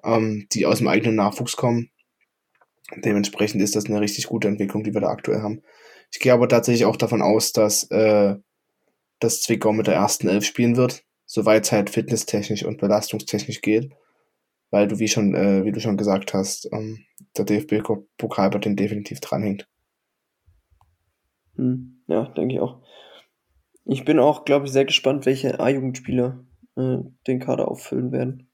ähm, 0.05 0.47
die 0.53 0.65
aus 0.65 0.79
dem 0.79 0.89
eigenen 0.89 1.17
Nachwuchs 1.17 1.57
kommen. 1.57 1.91
Dementsprechend 2.97 3.61
ist 3.61 3.77
das 3.77 3.87
eine 3.87 4.01
richtig 4.01 4.27
gute 4.27 4.49
Entwicklung, 4.49 4.85
die 4.85 4.95
wir 4.95 5.01
da 5.01 5.09
aktuell 5.09 5.43
haben. 5.43 5.63
Ich 6.13 6.21
gehe 6.21 6.33
aber 6.33 6.49
tatsächlich 6.49 6.85
auch 6.85 6.97
davon 6.97 7.23
aus, 7.23 7.53
dass, 7.53 7.85
äh, 7.91 8.37
dass 9.19 9.43
Zwickau 9.43 9.73
mit 9.73 9.87
der 9.87 9.95
ersten 9.95 10.29
Elf 10.29 10.45
spielen 10.45 10.77
wird, 10.77 11.05
soweit 11.27 11.65
es 11.65 11.73
halt 11.73 11.91
fitnesstechnisch 11.91 12.65
und 12.65 12.81
belastungstechnisch 12.81 13.61
geht. 13.61 13.93
Weil 14.71 14.87
du, 14.87 15.01
wie 15.01 15.09
schon, 15.09 15.35
äh, 15.35 15.65
wie 15.65 15.73
du 15.73 15.81
schon 15.81 15.97
gesagt 15.97 16.33
hast, 16.33 16.69
ähm, 16.73 17.05
der 17.37 17.45
DFB-Pokal 17.45 18.51
bei 18.51 18.59
den 18.59 18.77
definitiv 18.77 19.21
dranhängt. 19.21 19.69
Hm, 21.57 22.03
ja, 22.07 22.27
denke 22.27 22.55
ich 22.55 22.61
auch. 22.61 22.81
Ich 23.91 24.05
bin 24.05 24.21
auch, 24.21 24.45
glaube 24.45 24.67
ich, 24.67 24.73
sehr 24.73 24.85
gespannt, 24.85 25.27
welche 25.27 25.59
A-Jugendspieler 25.59 26.45
äh, 26.77 26.99
den 27.27 27.41
Kader 27.41 27.69
auffüllen 27.69 28.13
werden. 28.13 28.49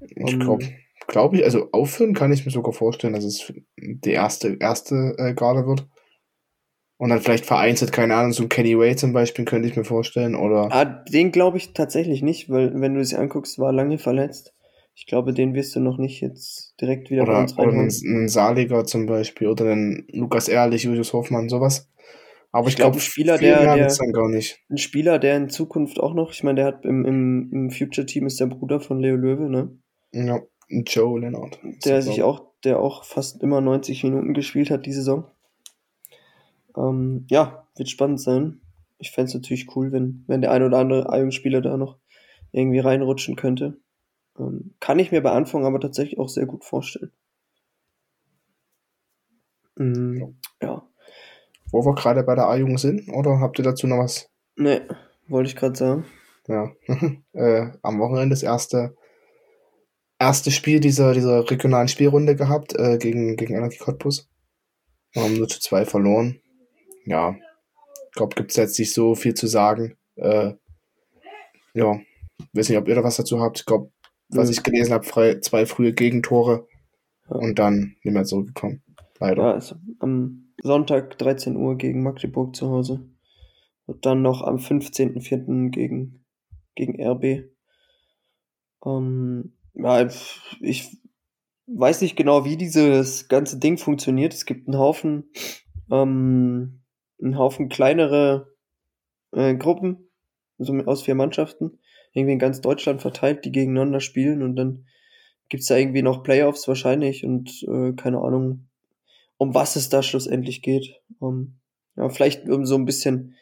Ich 0.00 0.38
glaube, 0.38 0.64
glaube 1.08 1.36
ich, 1.36 1.44
also 1.44 1.68
auffüllen 1.72 2.14
kann 2.14 2.32
ich 2.32 2.44
mir 2.44 2.52
sogar 2.52 2.72
vorstellen, 2.72 3.12
dass 3.12 3.24
es 3.24 3.52
die 3.76 4.12
erste, 4.12 4.56
erste 4.60 5.16
äh, 5.18 5.34
Garde 5.34 5.66
wird. 5.66 5.88
Und 6.96 7.08
dann 7.08 7.20
vielleicht 7.20 7.44
vereinzelt, 7.44 7.90
keine 7.90 8.14
Ahnung, 8.14 8.32
so 8.32 8.44
ein 8.44 8.48
Kenny 8.48 8.78
Way 8.78 8.94
zum 8.94 9.12
Beispiel, 9.12 9.44
könnte 9.44 9.68
ich 9.68 9.76
mir 9.76 9.84
vorstellen, 9.84 10.36
oder? 10.36 10.68
Ah, 10.70 10.84
den 10.84 11.32
glaube 11.32 11.56
ich 11.56 11.72
tatsächlich 11.72 12.22
nicht, 12.22 12.48
weil, 12.48 12.80
wenn 12.80 12.94
du 12.94 13.00
es 13.00 13.12
anguckst, 13.12 13.58
war 13.58 13.72
lange 13.72 13.98
verletzt. 13.98 14.54
Ich 14.94 15.06
glaube, 15.06 15.32
den 15.32 15.54
wirst 15.54 15.74
du 15.74 15.80
noch 15.80 15.98
nicht 15.98 16.20
jetzt 16.20 16.80
direkt 16.80 17.10
wieder 17.10 17.22
oder, 17.22 17.32
bei 17.32 17.40
uns 17.40 17.58
reinholen. 17.58 17.74
Oder 17.74 17.82
einen, 17.82 18.16
einen 18.16 18.28
Saliger 18.28 18.84
zum 18.84 19.06
Beispiel, 19.06 19.48
oder 19.48 19.72
einen 19.72 20.06
Lukas 20.12 20.46
Ehrlich, 20.46 20.84
Julius 20.84 21.12
Hofmann, 21.12 21.48
sowas. 21.48 21.88
Aber 22.52 22.68
ich, 22.68 22.74
ich 22.74 22.76
glaube, 22.76 22.98
ein 22.98 23.00
Spieler, 23.00 23.38
der, 23.38 23.76
der 23.76 23.88
ein 24.68 24.76
Spieler, 24.76 25.18
der 25.18 25.36
in 25.38 25.48
Zukunft 25.48 25.98
auch 25.98 26.12
noch, 26.12 26.32
ich 26.32 26.42
meine, 26.42 26.56
der 26.56 26.66
hat 26.66 26.84
im, 26.84 27.06
im, 27.06 27.50
im 27.50 27.70
Future-Team 27.70 28.26
ist 28.26 28.38
der 28.40 28.46
Bruder 28.46 28.78
von 28.78 29.00
Leo 29.00 29.16
Löwe, 29.16 29.48
ne? 29.50 29.78
Ja, 30.12 30.40
Joe 30.68 31.18
Leonard. 31.18 31.58
Der 31.86 32.02
sich 32.02 32.22
auch, 32.22 32.52
der 32.64 32.78
auch 32.78 33.04
fast 33.04 33.42
immer 33.42 33.62
90 33.62 34.04
Minuten 34.04 34.34
gespielt 34.34 34.70
hat 34.70 34.84
die 34.84 34.92
Saison. 34.92 35.24
Ähm, 36.76 37.26
ja, 37.30 37.66
wird 37.76 37.88
spannend 37.88 38.20
sein. 38.20 38.60
Ich 38.98 39.12
fände 39.12 39.28
es 39.28 39.34
natürlich 39.34 39.74
cool, 39.74 39.90
wenn, 39.90 40.24
wenn 40.26 40.42
der 40.42 40.52
ein 40.52 40.62
oder 40.62 40.78
andere 40.78 41.04
Jugendspieler 41.16 41.62
da 41.62 41.78
noch 41.78 41.96
irgendwie 42.52 42.80
reinrutschen 42.80 43.34
könnte. 43.34 43.78
Ähm, 44.38 44.74
kann 44.78 44.98
ich 44.98 45.10
mir 45.10 45.22
bei 45.22 45.32
Anfang 45.32 45.64
aber 45.64 45.80
tatsächlich 45.80 46.18
auch 46.18 46.28
sehr 46.28 46.46
gut 46.46 46.64
vorstellen. 46.64 47.12
Mhm, 49.76 50.36
ja. 50.60 50.86
Wo 51.72 51.84
wir 51.84 51.94
gerade 51.94 52.22
bei 52.22 52.36
der 52.36 52.46
A-Jugend 52.46 52.78
sind, 52.78 53.08
oder 53.08 53.40
habt 53.40 53.58
ihr 53.58 53.64
dazu 53.64 53.88
noch 53.88 53.98
was? 53.98 54.30
Nee, 54.56 54.82
wollte 55.26 55.48
ich 55.48 55.56
gerade 55.56 55.76
sagen. 55.76 56.04
Ja, 56.46 56.70
äh, 57.32 57.72
am 57.82 57.98
Wochenende 57.98 58.34
das 58.34 58.44
erste, 58.44 58.94
erste 60.18 60.52
Spiel 60.52 60.78
dieser, 60.78 61.12
dieser 61.14 61.50
regionalen 61.50 61.88
Spielrunde 61.88 62.36
gehabt 62.36 62.78
äh, 62.78 62.98
gegen, 62.98 63.36
gegen 63.36 63.54
Energie 63.54 63.78
Cottbus. 63.78 64.28
Wir 65.12 65.24
haben 65.24 65.36
nur 65.36 65.48
zu 65.48 65.60
zwei 65.60 65.84
verloren 65.84 66.42
ja, 67.04 67.36
ich 68.10 68.16
glaube, 68.16 68.34
gibt 68.34 68.50
es 68.50 68.56
jetzt 68.56 68.78
nicht 68.78 68.92
so 68.92 69.14
viel 69.14 69.34
zu 69.34 69.46
sagen. 69.46 69.96
Äh, 70.16 70.54
ja, 71.74 72.00
weiß 72.52 72.68
nicht, 72.68 72.78
ob 72.78 72.88
ihr 72.88 72.94
da 72.94 73.04
was 73.04 73.16
dazu 73.16 73.40
habt. 73.40 73.60
Ich 73.60 73.66
glaube, 73.66 73.90
was 74.28 74.50
ich 74.50 74.62
gelesen 74.62 74.92
habe, 74.92 75.40
zwei 75.40 75.66
frühe 75.66 75.92
Gegentore 75.92 76.66
ja. 77.28 77.36
und 77.36 77.58
dann 77.58 77.96
nicht 78.02 78.14
mehr 78.14 78.24
zurückgekommen. 78.24 78.82
Leider. 79.18 79.42
Ja, 79.42 79.52
also 79.52 79.76
am 80.00 80.41
Sonntag 80.62 81.18
13 81.18 81.56
Uhr 81.56 81.76
gegen 81.76 82.02
Magdeburg 82.02 82.56
zu 82.56 82.70
Hause. 82.70 83.06
Und 83.86 84.06
dann 84.06 84.22
noch 84.22 84.42
am 84.42 84.56
15.04. 84.56 85.70
gegen, 85.70 86.24
gegen 86.74 87.04
RB. 87.04 87.50
Ähm, 88.86 89.52
ja, 89.74 90.08
ich 90.60 90.96
weiß 91.66 92.00
nicht 92.00 92.16
genau, 92.16 92.44
wie 92.44 92.56
dieses 92.56 93.28
ganze 93.28 93.58
Ding 93.58 93.76
funktioniert. 93.76 94.34
Es 94.34 94.46
gibt 94.46 94.68
einen 94.68 94.78
Haufen 94.78 95.30
ähm, 95.92 96.80
einen 97.22 97.38
Haufen 97.38 97.68
kleinere 97.68 98.52
äh, 99.32 99.54
Gruppen, 99.54 100.08
so 100.58 100.72
aus 100.86 101.02
vier 101.02 101.14
Mannschaften, 101.14 101.78
irgendwie 102.12 102.32
in 102.32 102.38
ganz 102.38 102.60
Deutschland 102.60 103.02
verteilt, 103.02 103.44
die 103.44 103.52
gegeneinander 103.52 104.00
spielen 104.00 104.42
und 104.42 104.56
dann 104.56 104.86
gibt's 105.48 105.66
da 105.66 105.76
irgendwie 105.76 106.02
noch 106.02 106.22
Playoffs 106.22 106.66
wahrscheinlich 106.66 107.24
und 107.24 107.62
äh, 107.68 107.92
keine 107.92 108.18
Ahnung, 108.18 108.68
um 109.42 109.54
was 109.54 109.74
es 109.74 109.88
da 109.88 110.04
schlussendlich 110.04 110.62
geht. 110.62 111.00
Um, 111.18 111.58
ja, 111.96 112.08
vielleicht 112.08 112.48
um 112.48 112.64
so 112.64 112.76
ein 112.76 112.84
bisschen 112.84 113.34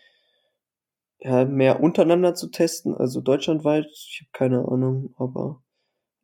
ja, 1.19 1.45
mehr 1.45 1.83
untereinander 1.83 2.35
zu 2.35 2.49
testen, 2.49 2.95
also 2.95 3.21
deutschlandweit, 3.21 3.85
ich 3.93 4.23
habe 4.23 4.31
keine 4.33 4.67
Ahnung, 4.67 5.15
aber 5.19 5.63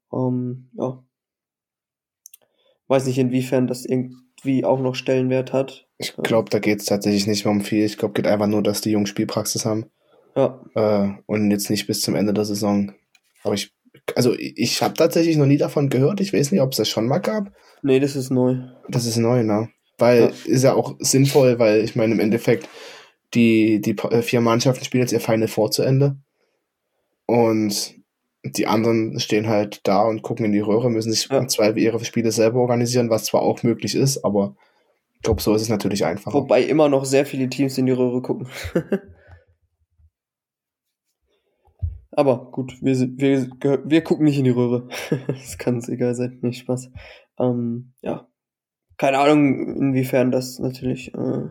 um, 0.09 0.71
ja. 0.79 1.05
Weiß 2.89 3.05
nicht, 3.05 3.19
inwiefern 3.19 3.67
das 3.67 3.85
irgendwie 3.85 4.65
auch 4.65 4.81
noch 4.81 4.95
Stellenwert 4.95 5.53
hat. 5.53 5.87
Ich 5.99 6.17
glaube, 6.17 6.49
da 6.49 6.59
geht 6.59 6.81
es 6.81 6.87
tatsächlich 6.87 7.27
nicht 7.27 7.45
mehr 7.45 7.53
um 7.53 7.61
viel. 7.61 7.85
Ich 7.85 7.99
glaube, 7.99 8.15
geht 8.15 8.27
einfach 8.27 8.47
nur, 8.47 8.63
dass 8.63 8.81
die 8.81 8.93
Jungs 8.93 9.11
Spielpraxis 9.11 9.67
haben. 9.67 9.91
Ja. 10.35 10.65
Äh, 10.75 11.13
und 11.27 11.51
jetzt 11.51 11.69
nicht 11.69 11.87
bis 11.87 12.01
zum 12.01 12.15
Ende 12.15 12.33
der 12.33 12.47
Saison. 12.47 12.93
Aber 13.43 13.53
ich, 13.53 13.75
also 14.15 14.35
ich 14.39 14.83
habe 14.83 14.95
tatsächlich 14.95 15.37
noch 15.37 15.47
nie 15.47 15.59
davon 15.59 15.89
gehört. 15.89 16.21
Ich 16.21 16.33
weiß 16.33 16.53
nicht, 16.53 16.61
ob 16.61 16.73
es 16.73 16.79
das 16.79 16.89
schon 16.89 17.07
mal 17.07 17.19
gab. 17.19 17.53
Nee, 17.83 18.01
das 18.01 18.17
ist 18.17 18.31
neu. 18.31 18.59
Das 18.89 19.07
ist 19.07 19.17
neu, 19.17 19.43
ne? 19.43 19.69
Weil 19.99 20.21
ja. 20.21 20.33
ist 20.45 20.65
ja 20.65 20.75
auch 20.75 20.95
sinnvoll, 20.99 21.59
weil 21.59 21.83
ich 21.83 21.97
meine, 21.97 22.15
im 22.15 22.21
Endeffekt, 22.21 22.69
die, 23.35 23.81
die 23.81 23.97
äh, 23.99 24.23
vier 24.23 24.41
Mannschaften 24.41 24.85
spielen 24.85 25.03
jetzt 25.03 25.13
ihr 25.13 25.21
Final 25.21 25.49
Four 25.49 25.71
zu 25.71 25.83
Ende. 25.83 26.17
Und 27.27 27.95
die 28.45 28.67
anderen 28.67 29.19
stehen 29.19 29.49
halt 29.49 29.81
da 29.85 30.03
und 30.03 30.23
gucken 30.23 30.45
in 30.47 30.53
die 30.53 30.61
Röhre, 30.61 30.91
müssen 30.91 31.13
sich 31.13 31.29
ja. 31.29 31.39
im 31.39 31.49
Zweifel 31.49 31.79
ihre 31.79 32.05
Spiele 32.05 32.31
selber 32.31 32.61
organisieren, 32.61 33.11
was 33.11 33.25
zwar 33.25 33.43
auch 33.43 33.63
möglich 33.63 33.95
ist, 33.95 34.25
aber 34.25 34.55
ich 35.15 35.23
glaube, 35.23 35.43
so 35.43 35.55
ist 35.55 35.63
es 35.63 35.69
natürlich 35.69 36.05
einfach. 36.05 36.33
Wobei 36.33 36.63
immer 36.63 36.89
noch 36.89 37.05
sehr 37.05 37.27
viele 37.27 37.49
Teams 37.49 37.79
in 37.79 37.87
die 37.87 37.93
Röhre 37.93 38.23
gucken. 38.23 38.49
Aber 42.17 42.51
gut, 42.51 42.79
wir, 42.81 42.97
wir, 42.97 43.51
wir 43.85 44.03
gucken 44.03 44.25
nicht 44.25 44.39
in 44.39 44.45
die 44.45 44.51
Röhre. 44.51 44.89
das 45.27 45.59
kann 45.59 45.75
uns 45.77 45.89
egal 45.91 46.15
sein, 46.15 46.39
nicht 46.41 46.61
Spaß. 46.61 46.91
Ähm, 47.39 47.93
ja. 48.01 48.27
Keine 48.97 49.19
Ahnung, 49.19 49.77
inwiefern 49.77 50.31
das 50.31 50.59
natürlich, 50.59 51.13
äh, 51.13 51.49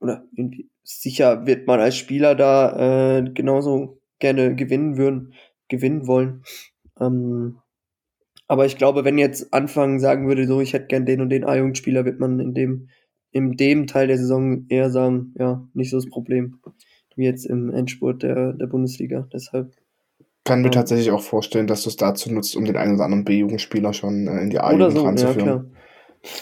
oder 0.00 0.24
irgendwie, 0.34 0.70
sicher 0.82 1.46
wird 1.46 1.66
man 1.66 1.78
als 1.78 1.98
Spieler 1.98 2.34
da 2.34 3.18
äh, 3.18 3.30
genauso 3.30 4.00
gerne 4.18 4.56
gewinnen 4.56 4.96
würden, 4.96 5.34
gewinnen 5.68 6.06
wollen. 6.06 6.42
Ähm, 6.98 7.58
aber 8.46 8.64
ich 8.64 8.78
glaube, 8.78 9.04
wenn 9.04 9.18
jetzt 9.18 9.52
Anfang 9.52 10.00
sagen 10.00 10.26
würde, 10.26 10.46
so, 10.46 10.62
ich 10.62 10.72
hätte 10.72 10.86
gern 10.86 11.04
den 11.04 11.20
und 11.20 11.28
den 11.28 11.44
A-Jugendspieler, 11.44 12.06
wird 12.06 12.18
man 12.18 12.40
in 12.40 12.54
dem, 12.54 12.88
in 13.30 13.58
dem 13.58 13.86
Teil 13.86 14.06
der 14.06 14.16
Saison 14.16 14.64
eher 14.70 14.88
sagen, 14.88 15.34
ja, 15.38 15.68
nicht 15.74 15.90
so 15.90 15.98
das 15.98 16.08
Problem. 16.08 16.62
Wie 17.18 17.24
jetzt 17.24 17.46
im 17.46 17.74
Endspurt 17.74 18.22
der, 18.22 18.52
der 18.52 18.68
Bundesliga. 18.68 19.26
Deshalb. 19.32 19.74
Kann 20.44 20.62
mir 20.62 20.70
tatsächlich 20.70 21.10
auch 21.10 21.20
vorstellen, 21.20 21.66
dass 21.66 21.82
du 21.82 21.88
es 21.88 21.96
dazu 21.96 22.32
nutzt, 22.32 22.54
um 22.54 22.64
den 22.64 22.76
einen 22.76 22.94
oder 22.94 23.04
anderen 23.04 23.24
B-Jugendspieler 23.24 23.92
schon 23.92 24.28
äh, 24.28 24.40
in 24.40 24.50
die 24.50 24.60
A-Jugend 24.60 24.92
so, 24.92 25.04
ranzuführen. 25.04 25.74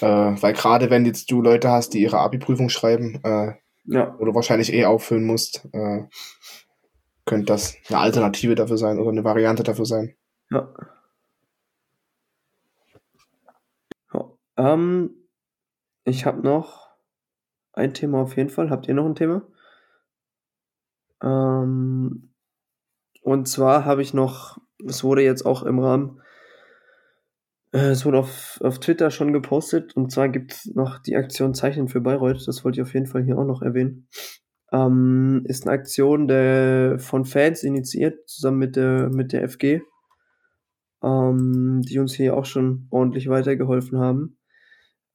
Ja, 0.03 0.33
äh, 0.33 0.43
weil 0.43 0.53
gerade 0.53 0.91
wenn 0.91 1.07
jetzt 1.07 1.31
du 1.31 1.41
Leute 1.41 1.71
hast, 1.71 1.95
die 1.95 2.03
ihre 2.03 2.19
Abi-Prüfung 2.19 2.69
schreiben, 2.69 3.21
äh, 3.25 3.53
ja. 3.85 4.17
du 4.21 4.35
wahrscheinlich 4.35 4.71
eh 4.75 4.85
auffüllen 4.85 5.25
musst, 5.25 5.67
äh, 5.73 6.03
könnte 7.25 7.47
das 7.47 7.77
eine 7.89 7.99
Alternative 7.99 8.55
dafür 8.55 8.77
sein 8.77 8.99
oder 8.99 9.11
eine 9.11 9.25
Variante 9.25 9.63
dafür 9.63 9.87
sein. 9.87 10.15
Ja. 10.51 10.69
Ähm, 14.59 15.11
ich 16.05 16.27
habe 16.27 16.43
noch 16.43 16.91
ein 17.73 17.95
Thema 17.95 18.21
auf 18.21 18.37
jeden 18.37 18.51
Fall. 18.51 18.69
Habt 18.69 18.89
ihr 18.89 18.95
noch 18.95 19.07
ein 19.07 19.15
Thema? 19.15 19.43
Ähm, 21.23 22.31
und 23.23 23.49
zwar 23.49 23.85
habe 23.85 24.03
ich 24.03 24.15
noch 24.15 24.59
es 24.85 25.05
wurde 25.05 25.23
jetzt 25.23 25.47
auch 25.47 25.63
im 25.63 25.79
Rahmen, 25.79 26.21
äh, 27.73 27.91
es 27.91 28.05
wurde 28.05 28.19
auf, 28.19 28.61
auf 28.63 28.79
Twitter 28.79 29.11
schon 29.11 29.33
gepostet 29.33 29.97
und 29.97 30.11
zwar 30.11 30.29
gibt 30.29 30.53
es 30.53 30.67
noch 30.75 30.99
die 30.99 31.17
Aktion 31.17 31.55
Zeichnen 31.55 31.89
für 31.89 32.01
Bayreuth, 32.01 32.47
das 32.47 32.65
wollte 32.65 32.81
ich 32.81 32.87
auf 32.87 32.95
jeden 32.95 33.07
Fall 33.07 33.25
hier 33.25 33.39
auch 33.39 33.47
noch 33.47 33.63
erwähnen. 33.63 34.09
Ähm, 34.73 35.43
ist 35.45 35.67
eine 35.67 35.73
Aktion 35.73 36.27
der, 36.29 36.99
von 36.99 37.25
Fans 37.25 37.63
initiiert, 37.63 38.29
zusammen 38.29 38.59
mit 38.59 38.77
der, 38.77 39.11
mit 39.11 39.33
der 39.33 39.49
FG, 39.49 39.81
ähm, 41.03 41.83
die 41.83 41.99
uns 41.99 42.15
hier 42.15 42.37
auch 42.37 42.45
schon 42.47 42.89
ordentlich 42.91 43.29
weitergeholfen 43.29 43.99
haben. 43.99 44.39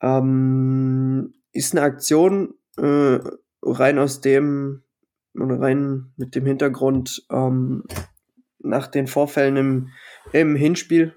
Ähm, 0.02 1.34
ist 1.52 1.76
eine 1.76 1.82
Aktion 1.82 2.56
äh, 2.78 3.20
rein 3.62 3.99
aus 3.99 4.22
dem, 4.22 4.84
rein 5.36 6.11
mit 6.17 6.36
dem 6.36 6.45
Hintergrund, 6.45 7.25
ähm, 7.32 7.84
nach 8.59 8.88
den 8.88 9.07
Vorfällen 9.07 9.57
im, 9.57 9.89
im 10.34 10.55
Hinspiel 10.55 11.15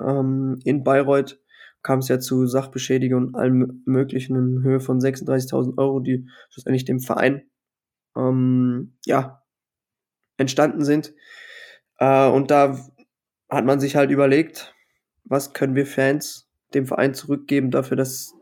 ähm, 0.00 0.60
in 0.64 0.84
Bayreuth 0.84 1.40
kam 1.82 1.98
es 1.98 2.08
ja 2.08 2.18
zu 2.18 2.46
Sachbeschädigung 2.46 3.26
und 3.26 3.34
allem 3.34 3.82
Möglichen 3.84 4.36
in 4.36 4.62
Höhe 4.62 4.80
von 4.80 4.98
36.000 4.98 5.76
Euro, 5.78 6.00
die 6.00 6.26
schlussendlich 6.50 6.84
dem 6.86 6.98
Verein 6.98 7.42
ähm, 8.16 8.96
ja, 9.04 9.42
entstanden 10.38 10.84
sind. 10.84 11.14
Äh, 11.98 12.28
und 12.28 12.50
da 12.50 12.78
hat 13.50 13.66
man 13.66 13.80
sich 13.80 13.96
halt 13.96 14.10
überlegt, 14.10 14.74
was 15.24 15.52
können 15.52 15.74
wir 15.74 15.86
Fans 15.86 16.50
dem 16.72 16.86
Verein 16.86 17.14
zurückgeben 17.14 17.70
dafür, 17.70 17.96
dass 17.96 18.34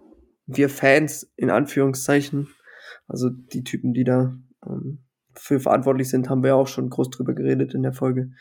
wir 0.47 0.69
Fans 0.69 1.31
in 1.37 1.51
Anführungszeichen, 1.51 2.49
also 3.09 3.29
die 3.29 3.65
Typen, 3.65 3.93
die 3.93 4.05
da 4.05 4.37
ähm, 4.67 5.05
für 5.35 5.61
verantwortlich 5.61 6.11
sind, 6.11 6.29
haben 6.29 6.43
wir 6.43 6.57
auch 6.57 6.69
schon 6.69 6.91
groß 6.91 7.11
drüber 7.11 7.35
geredet 7.35 7.75
in 7.75 7.83
der 7.83 7.93
Folge. 7.93 8.33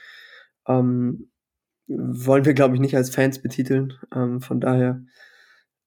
Ähm, 0.67 1.31
wollen 1.87 2.45
wir, 2.45 2.53
glaube 2.53 2.75
ich, 2.75 2.81
nicht 2.81 2.95
als 2.95 3.09
Fans 3.09 3.41
betiteln. 3.41 3.93
Ähm, 4.13 4.41
von 4.41 4.59
daher, 4.59 5.03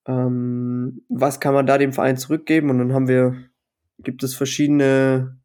ähm, 0.06 1.02
was 1.08 1.40
kann 1.40 1.54
man 1.54 1.66
da 1.66 1.78
dem 1.78 1.92
Verein 1.92 2.16
zurückgeben? 2.16 2.70
Und 2.70 2.78
dann 2.78 2.92
haben 2.92 3.08
wir, 3.08 3.36
gibt 3.98 4.22
es 4.22 4.34
verschiedene 4.34 5.38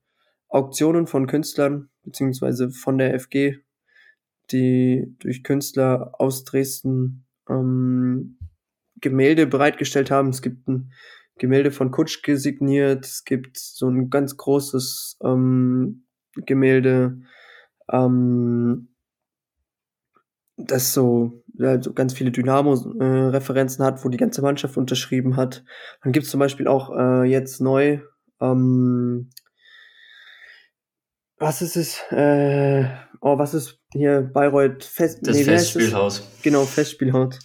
Auktionen 0.47 1.07
von 1.07 1.27
Künstlern, 1.27 1.89
beziehungsweise 2.03 2.71
von 2.71 2.97
der 2.97 3.17
FG, 3.19 3.57
die 4.51 5.15
durch 5.19 5.43
Künstler 5.43 6.13
aus 6.17 6.43
Dresden 6.43 7.25
ähm, 7.47 8.39
Gemälde 9.01 9.47
bereitgestellt 9.47 10.11
haben. 10.11 10.29
Es 10.29 10.41
gibt 10.41 10.67
ein 10.67 10.91
Gemälde 11.39 11.71
von 11.71 11.91
Kutschke 11.91 12.37
signiert, 12.37 13.05
es 13.05 13.23
gibt 13.23 13.57
so 13.57 13.89
ein 13.89 14.09
ganz 14.09 14.37
großes 14.37 15.17
ähm, 15.23 16.05
Gemälde, 16.35 17.21
ähm, 17.91 18.89
das 20.57 20.93
so, 20.93 21.43
ja, 21.57 21.81
so 21.81 21.93
ganz 21.93 22.13
viele 22.13 22.31
Dynamo-Referenzen 22.31 23.81
äh, 23.81 23.87
hat, 23.87 24.03
wo 24.05 24.09
die 24.09 24.17
ganze 24.17 24.41
Mannschaft 24.41 24.77
unterschrieben 24.77 25.37
hat. 25.37 25.63
Dann 26.03 26.11
gibt 26.11 26.25
es 26.25 26.31
zum 26.31 26.39
Beispiel 26.39 26.67
auch 26.67 26.91
äh, 26.95 27.23
jetzt 27.23 27.61
neu, 27.61 27.99
ähm, 28.41 29.29
was 31.37 31.61
ist 31.61 31.77
es? 31.77 32.01
Äh, 32.11 32.85
oh, 33.21 33.37
was 33.37 33.53
ist 33.53 33.79
hier 33.93 34.21
Bayreuth 34.21 34.83
Fest? 34.83 35.19
Das 35.23 35.37
nee, 35.37 35.45
Festspielhaus. 35.45 36.27
Genau, 36.43 36.65
Festspielhaus. 36.65 37.39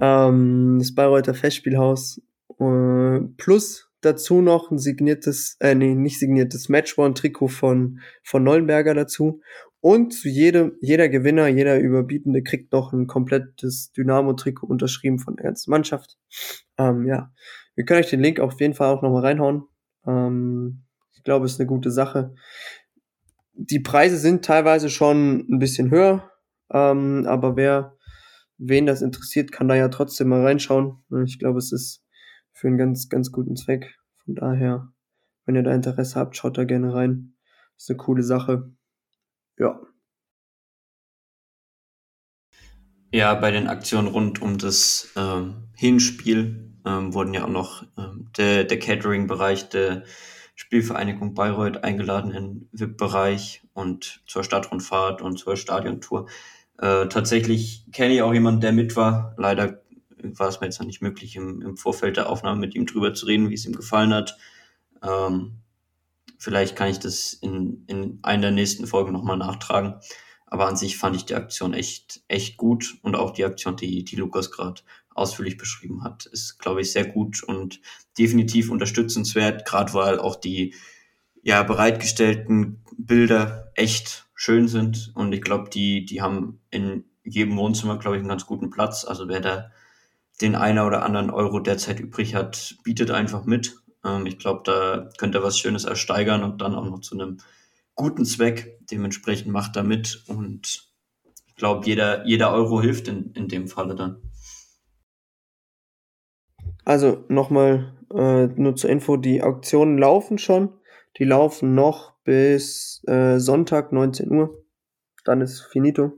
Ähm, 0.00 0.76
das 0.78 0.94
Bayreuther 0.94 1.34
Festspielhaus. 1.34 2.20
Äh, 2.58 3.20
plus 3.36 3.90
dazu 4.00 4.40
noch 4.40 4.70
ein 4.70 4.78
signiertes, 4.78 5.56
äh, 5.60 5.74
nee, 5.74 5.94
nicht 5.94 6.18
signiertes 6.18 6.68
Matchborn-Trikot 6.68 7.48
von, 7.48 8.00
von 8.22 8.44
Neuenberger 8.44 8.94
dazu. 8.94 9.40
Und 9.80 10.12
zu 10.12 10.28
jedem, 10.28 10.72
jeder 10.80 11.08
Gewinner, 11.08 11.48
jeder 11.48 11.78
Überbietende 11.78 12.42
kriegt 12.42 12.72
noch 12.72 12.92
ein 12.92 13.06
komplettes 13.06 13.92
Dynamo-Trikot 13.92 14.66
unterschrieben 14.66 15.18
von 15.18 15.36
der 15.36 15.44
ganzen 15.44 15.70
Mannschaft. 15.70 16.16
Ähm, 16.78 17.06
ja, 17.06 17.30
wir 17.74 17.84
können 17.84 18.00
euch 18.00 18.10
den 18.10 18.20
Link 18.20 18.40
auf 18.40 18.60
jeden 18.60 18.74
Fall 18.74 18.88
auch 18.92 19.02
nochmal 19.02 19.22
reinhauen. 19.22 19.64
Ähm, 20.06 20.82
ich 21.14 21.22
glaube, 21.22 21.46
es 21.46 21.52
ist 21.52 21.60
eine 21.60 21.68
gute 21.68 21.90
Sache. 21.90 22.34
Die 23.52 23.80
Preise 23.80 24.16
sind 24.16 24.44
teilweise 24.44 24.90
schon 24.90 25.46
ein 25.50 25.58
bisschen 25.58 25.90
höher, 25.90 26.30
ähm, 26.72 27.24
aber 27.26 27.56
wer, 27.56 27.96
wen 28.58 28.86
das 28.86 29.02
interessiert, 29.02 29.52
kann 29.52 29.68
da 29.68 29.74
ja 29.74 29.88
trotzdem 29.88 30.28
mal 30.28 30.42
reinschauen. 30.42 30.98
Ich 31.24 31.38
glaube, 31.38 31.58
es 31.58 31.72
ist 31.72 32.02
für 32.56 32.68
einen 32.68 32.78
ganz, 32.78 33.10
ganz 33.10 33.30
guten 33.30 33.54
Zweck. 33.54 33.98
Von 34.24 34.34
daher, 34.34 34.88
wenn 35.44 35.56
ihr 35.56 35.62
da 35.62 35.74
Interesse 35.74 36.18
habt, 36.18 36.36
schaut 36.36 36.56
da 36.56 36.64
gerne 36.64 36.94
rein. 36.94 37.34
Ist 37.76 37.90
eine 37.90 37.98
coole 37.98 38.22
Sache. 38.22 38.72
Ja. 39.58 39.78
Ja, 43.12 43.34
bei 43.34 43.50
den 43.50 43.68
Aktionen 43.68 44.08
rund 44.08 44.40
um 44.40 44.56
das 44.56 45.12
ähm, 45.16 45.68
Hinspiel 45.74 46.72
ähm, 46.86 47.12
wurden 47.12 47.34
ja 47.34 47.44
auch 47.44 47.50
noch 47.50 47.86
ähm, 47.98 48.30
der, 48.38 48.64
der 48.64 48.78
Catering-Bereich 48.78 49.68
der 49.68 50.04
Spielvereinigung 50.54 51.34
Bayreuth 51.34 51.84
eingeladen 51.84 52.32
in 52.32 52.68
VIP-Bereich 52.72 53.64
und 53.74 54.22
zur 54.26 54.42
Stadtrundfahrt 54.42 55.20
und 55.20 55.38
zur 55.38 55.56
Stadiontour. 55.56 56.26
Äh, 56.78 57.08
tatsächlich 57.08 57.84
kenne 57.92 58.14
ich 58.14 58.22
auch 58.22 58.32
jemanden, 58.32 58.62
der 58.62 58.72
mit 58.72 58.96
war. 58.96 59.34
Leider 59.36 59.82
war 60.34 60.48
es 60.48 60.60
mir 60.60 60.66
jetzt 60.66 60.80
noch 60.80 60.86
nicht 60.86 61.02
möglich, 61.02 61.36
im, 61.36 61.62
im 61.62 61.76
Vorfeld 61.76 62.16
der 62.16 62.28
Aufnahme 62.28 62.60
mit 62.60 62.74
ihm 62.74 62.86
drüber 62.86 63.14
zu 63.14 63.26
reden, 63.26 63.50
wie 63.50 63.54
es 63.54 63.66
ihm 63.66 63.74
gefallen 63.74 64.14
hat. 64.14 64.36
Ähm, 65.02 65.58
vielleicht 66.38 66.76
kann 66.76 66.88
ich 66.88 66.98
das 66.98 67.32
in, 67.32 67.84
in 67.86 68.18
einer 68.22 68.42
der 68.42 68.50
nächsten 68.52 68.86
Folgen 68.86 69.12
nochmal 69.12 69.36
nachtragen. 69.36 69.96
Aber 70.46 70.68
an 70.68 70.76
sich 70.76 70.96
fand 70.96 71.16
ich 71.16 71.24
die 71.24 71.34
Aktion 71.34 71.74
echt, 71.74 72.22
echt 72.28 72.56
gut 72.56 72.98
und 73.02 73.16
auch 73.16 73.32
die 73.32 73.44
Aktion, 73.44 73.76
die, 73.76 74.04
die 74.04 74.16
Lukas 74.16 74.50
gerade 74.50 74.82
ausführlich 75.14 75.56
beschrieben 75.56 76.04
hat, 76.04 76.26
ist, 76.26 76.58
glaube 76.58 76.82
ich, 76.82 76.92
sehr 76.92 77.06
gut 77.06 77.42
und 77.42 77.80
definitiv 78.18 78.70
unterstützenswert, 78.70 79.64
gerade 79.64 79.92
weil 79.94 80.18
auch 80.18 80.36
die 80.36 80.74
ja 81.42 81.62
bereitgestellten 81.62 82.84
Bilder 82.96 83.72
echt 83.74 84.28
schön 84.34 84.68
sind 84.68 85.12
und 85.14 85.32
ich 85.32 85.42
glaube, 85.42 85.70
die, 85.70 86.04
die 86.04 86.20
haben 86.20 86.60
in 86.70 87.04
jedem 87.24 87.56
Wohnzimmer, 87.56 87.98
glaube 87.98 88.16
ich, 88.16 88.20
einen 88.20 88.28
ganz 88.28 88.46
guten 88.46 88.70
Platz. 88.70 89.04
Also 89.04 89.28
wer 89.28 89.40
da 89.40 89.70
den 90.40 90.54
einer 90.54 90.86
oder 90.86 91.02
anderen 91.02 91.30
Euro 91.30 91.60
derzeit 91.60 92.00
übrig 92.00 92.34
hat, 92.34 92.76
bietet 92.84 93.10
einfach 93.10 93.44
mit. 93.44 93.76
Ähm, 94.04 94.26
ich 94.26 94.38
glaube, 94.38 94.62
da 94.64 95.10
könnte 95.18 95.38
er 95.38 95.44
was 95.44 95.58
Schönes 95.58 95.84
ersteigern 95.84 96.42
und 96.42 96.60
dann 96.60 96.74
auch 96.74 96.84
noch 96.84 97.00
zu 97.00 97.14
einem 97.14 97.38
guten 97.94 98.24
Zweck. 98.24 98.78
Dementsprechend 98.90 99.52
macht 99.52 99.76
er 99.76 99.82
mit 99.82 100.24
und 100.28 100.92
ich 101.46 101.54
glaube, 101.56 101.86
jeder, 101.86 102.26
jeder 102.26 102.52
Euro 102.52 102.80
hilft 102.80 103.08
in, 103.08 103.32
in 103.32 103.48
dem 103.48 103.66
Falle 103.66 103.94
dann. 103.94 104.20
Also 106.84 107.24
nochmal 107.28 107.94
äh, 108.14 108.46
nur 108.46 108.76
zur 108.76 108.90
Info, 108.90 109.16
die 109.16 109.42
Auktionen 109.42 109.98
laufen 109.98 110.38
schon. 110.38 110.72
Die 111.18 111.24
laufen 111.24 111.74
noch 111.74 112.12
bis 112.22 113.02
äh, 113.08 113.38
Sonntag 113.38 113.92
19 113.92 114.30
Uhr. 114.30 114.62
Dann 115.24 115.40
ist 115.40 115.62
finito. 115.62 116.12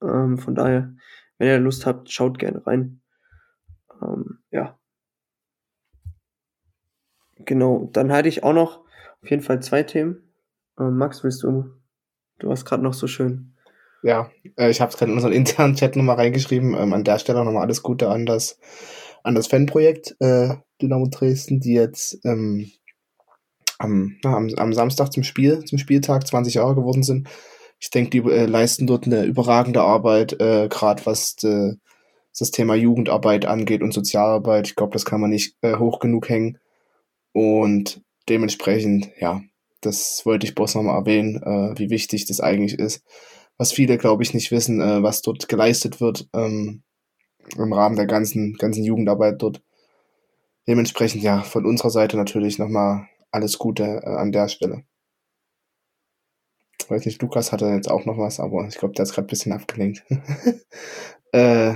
Ähm, 0.00 0.38
von 0.38 0.54
daher, 0.54 0.94
wenn 1.38 1.48
ihr 1.48 1.58
Lust 1.58 1.84
habt, 1.84 2.10
schaut 2.10 2.38
gerne 2.38 2.66
rein. 2.66 3.01
Ähm, 4.02 4.38
ja. 4.50 4.78
Genau, 7.44 7.88
dann 7.92 8.12
hatte 8.12 8.28
ich 8.28 8.44
auch 8.44 8.52
noch 8.52 8.78
auf 9.22 9.30
jeden 9.30 9.42
Fall 9.42 9.60
zwei 9.62 9.82
Themen. 9.82 10.22
Ähm, 10.78 10.96
Max, 10.96 11.24
willst 11.24 11.42
du? 11.42 11.64
Du 12.38 12.48
warst 12.48 12.64
gerade 12.64 12.82
noch 12.82 12.94
so 12.94 13.06
schön. 13.06 13.54
Ja, 14.02 14.30
äh, 14.56 14.70
ich 14.70 14.80
habe 14.80 14.90
es 14.90 14.96
gerade 14.96 15.10
in 15.10 15.16
unseren 15.16 15.32
internen 15.34 15.76
Chat 15.76 15.96
nochmal 15.96 16.16
reingeschrieben. 16.16 16.74
Ähm, 16.74 16.92
an 16.92 17.04
der 17.04 17.18
Stelle 17.18 17.44
nochmal 17.44 17.62
alles 17.62 17.82
Gute 17.82 18.10
an 18.10 18.26
das, 18.26 18.58
an 19.22 19.34
das 19.34 19.46
Fanprojekt 19.46 20.16
äh, 20.20 20.56
Dynamo 20.80 21.06
Dresden, 21.08 21.60
die 21.60 21.74
jetzt 21.74 22.18
ähm, 22.24 22.70
am, 23.78 24.16
na, 24.22 24.36
am, 24.36 24.48
am 24.56 24.72
Samstag 24.72 25.12
zum 25.12 25.22
Spiel, 25.22 25.64
zum 25.64 25.78
Spieltag 25.78 26.26
20 26.26 26.54
Jahre 26.54 26.74
geworden 26.74 27.02
sind. 27.02 27.28
Ich 27.78 27.90
denke, 27.90 28.10
die 28.10 28.30
äh, 28.30 28.46
leisten 28.46 28.86
dort 28.86 29.06
eine 29.06 29.24
überragende 29.24 29.82
Arbeit, 29.82 30.40
äh, 30.40 30.68
gerade 30.68 31.04
was 31.06 31.36
de, 31.36 31.74
das 32.40 32.50
Thema 32.50 32.74
Jugendarbeit 32.74 33.46
angeht 33.46 33.82
und 33.82 33.92
Sozialarbeit. 33.92 34.68
Ich 34.68 34.74
glaube, 34.74 34.92
das 34.92 35.04
kann 35.04 35.20
man 35.20 35.30
nicht 35.30 35.56
äh, 35.62 35.76
hoch 35.76 35.98
genug 35.98 36.28
hängen. 36.28 36.58
Und 37.32 38.02
dementsprechend, 38.28 39.10
ja, 39.18 39.42
das 39.80 40.24
wollte 40.24 40.46
ich 40.46 40.54
bloß 40.54 40.74
nochmal 40.74 40.98
erwähnen, 40.98 41.42
äh, 41.42 41.78
wie 41.78 41.90
wichtig 41.90 42.26
das 42.26 42.40
eigentlich 42.40 42.78
ist. 42.78 43.04
Was 43.58 43.72
viele, 43.72 43.98
glaube 43.98 44.22
ich, 44.22 44.34
nicht 44.34 44.50
wissen, 44.50 44.80
äh, 44.80 45.02
was 45.02 45.22
dort 45.22 45.48
geleistet 45.48 46.00
wird 46.00 46.28
ähm, 46.32 46.82
im 47.56 47.72
Rahmen 47.72 47.96
der 47.96 48.06
ganzen, 48.06 48.54
ganzen 48.54 48.84
Jugendarbeit 48.84 49.42
dort. 49.42 49.62
Dementsprechend, 50.66 51.22
ja, 51.22 51.42
von 51.42 51.66
unserer 51.66 51.90
Seite 51.90 52.16
natürlich 52.16 52.58
nochmal 52.58 53.08
alles 53.30 53.58
Gute 53.58 54.02
äh, 54.04 54.08
an 54.08 54.32
der 54.32 54.48
Stelle. 54.48 54.84
Ich 56.80 56.90
weiß 56.90 57.06
nicht, 57.06 57.20
Lukas 57.22 57.52
hatte 57.52 57.66
jetzt 57.66 57.90
auch 57.90 58.04
noch 58.04 58.18
was, 58.18 58.40
aber 58.40 58.66
ich 58.68 58.76
glaube, 58.76 58.94
der 58.94 59.04
ist 59.04 59.12
gerade 59.12 59.26
ein 59.26 59.30
bisschen 59.30 59.52
abgelenkt. 59.52 60.04
äh, 61.32 61.74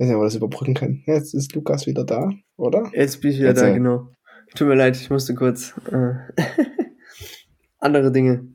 weiß 0.00 0.08
nicht, 0.08 0.16
ob 0.16 0.22
wir 0.22 0.26
das 0.26 0.34
überbrücken 0.34 0.74
können. 0.74 1.02
Jetzt 1.06 1.34
ist 1.34 1.54
Lukas 1.54 1.86
wieder 1.86 2.04
da, 2.04 2.30
oder? 2.56 2.90
Jetzt 2.94 3.20
bin 3.20 3.32
ich 3.32 3.38
wieder 3.38 3.48
Erzähl. 3.48 3.68
da, 3.68 3.74
genau. 3.74 4.08
Tut 4.54 4.66
mir 4.66 4.74
leid, 4.74 4.96
ich 4.96 5.10
musste 5.10 5.34
kurz 5.34 5.74
äh, 5.90 6.14
andere 7.78 8.10
Dinge 8.10 8.48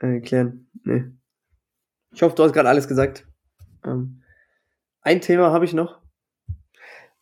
äh, 0.00 0.20
klären. 0.20 0.70
Nee. 0.84 1.04
Ich 2.12 2.22
hoffe, 2.22 2.36
du 2.36 2.44
hast 2.44 2.52
gerade 2.52 2.68
alles 2.68 2.86
gesagt. 2.86 3.26
Ähm, 3.84 4.22
ein 5.02 5.20
Thema 5.20 5.50
habe 5.52 5.64
ich 5.64 5.74
noch. 5.74 6.00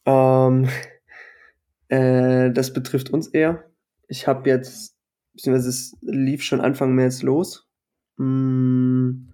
Ähm, 0.04 0.68
äh, 1.88 2.50
das 2.52 2.72
betrifft 2.72 3.10
uns 3.10 3.28
eher. 3.28 3.64
Ich 4.06 4.28
habe 4.28 4.48
jetzt, 4.50 4.96
beziehungsweise 5.32 5.70
es 5.70 5.96
lief 6.02 6.42
schon 6.42 6.60
Anfang 6.60 6.94
März 6.94 7.22
los. 7.22 7.66
Mm, 8.18 9.30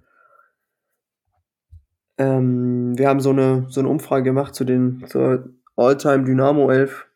ähm, 2.19 2.97
wir 2.97 3.09
haben 3.09 3.21
so 3.21 3.31
eine, 3.31 3.67
so 3.69 3.81
eine 3.81 3.89
Umfrage 3.89 4.25
gemacht 4.25 4.55
zu 4.55 4.65
den, 4.65 5.05
zur 5.07 5.51
All-Time 5.77 6.25
Dynamo 6.25 6.71
11. 6.71 7.07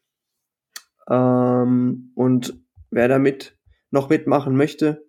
Ähm, 1.09 2.12
und 2.14 2.62
wer 2.90 3.09
damit 3.09 3.59
noch 3.90 4.09
mitmachen 4.09 4.57
möchte, 4.57 5.07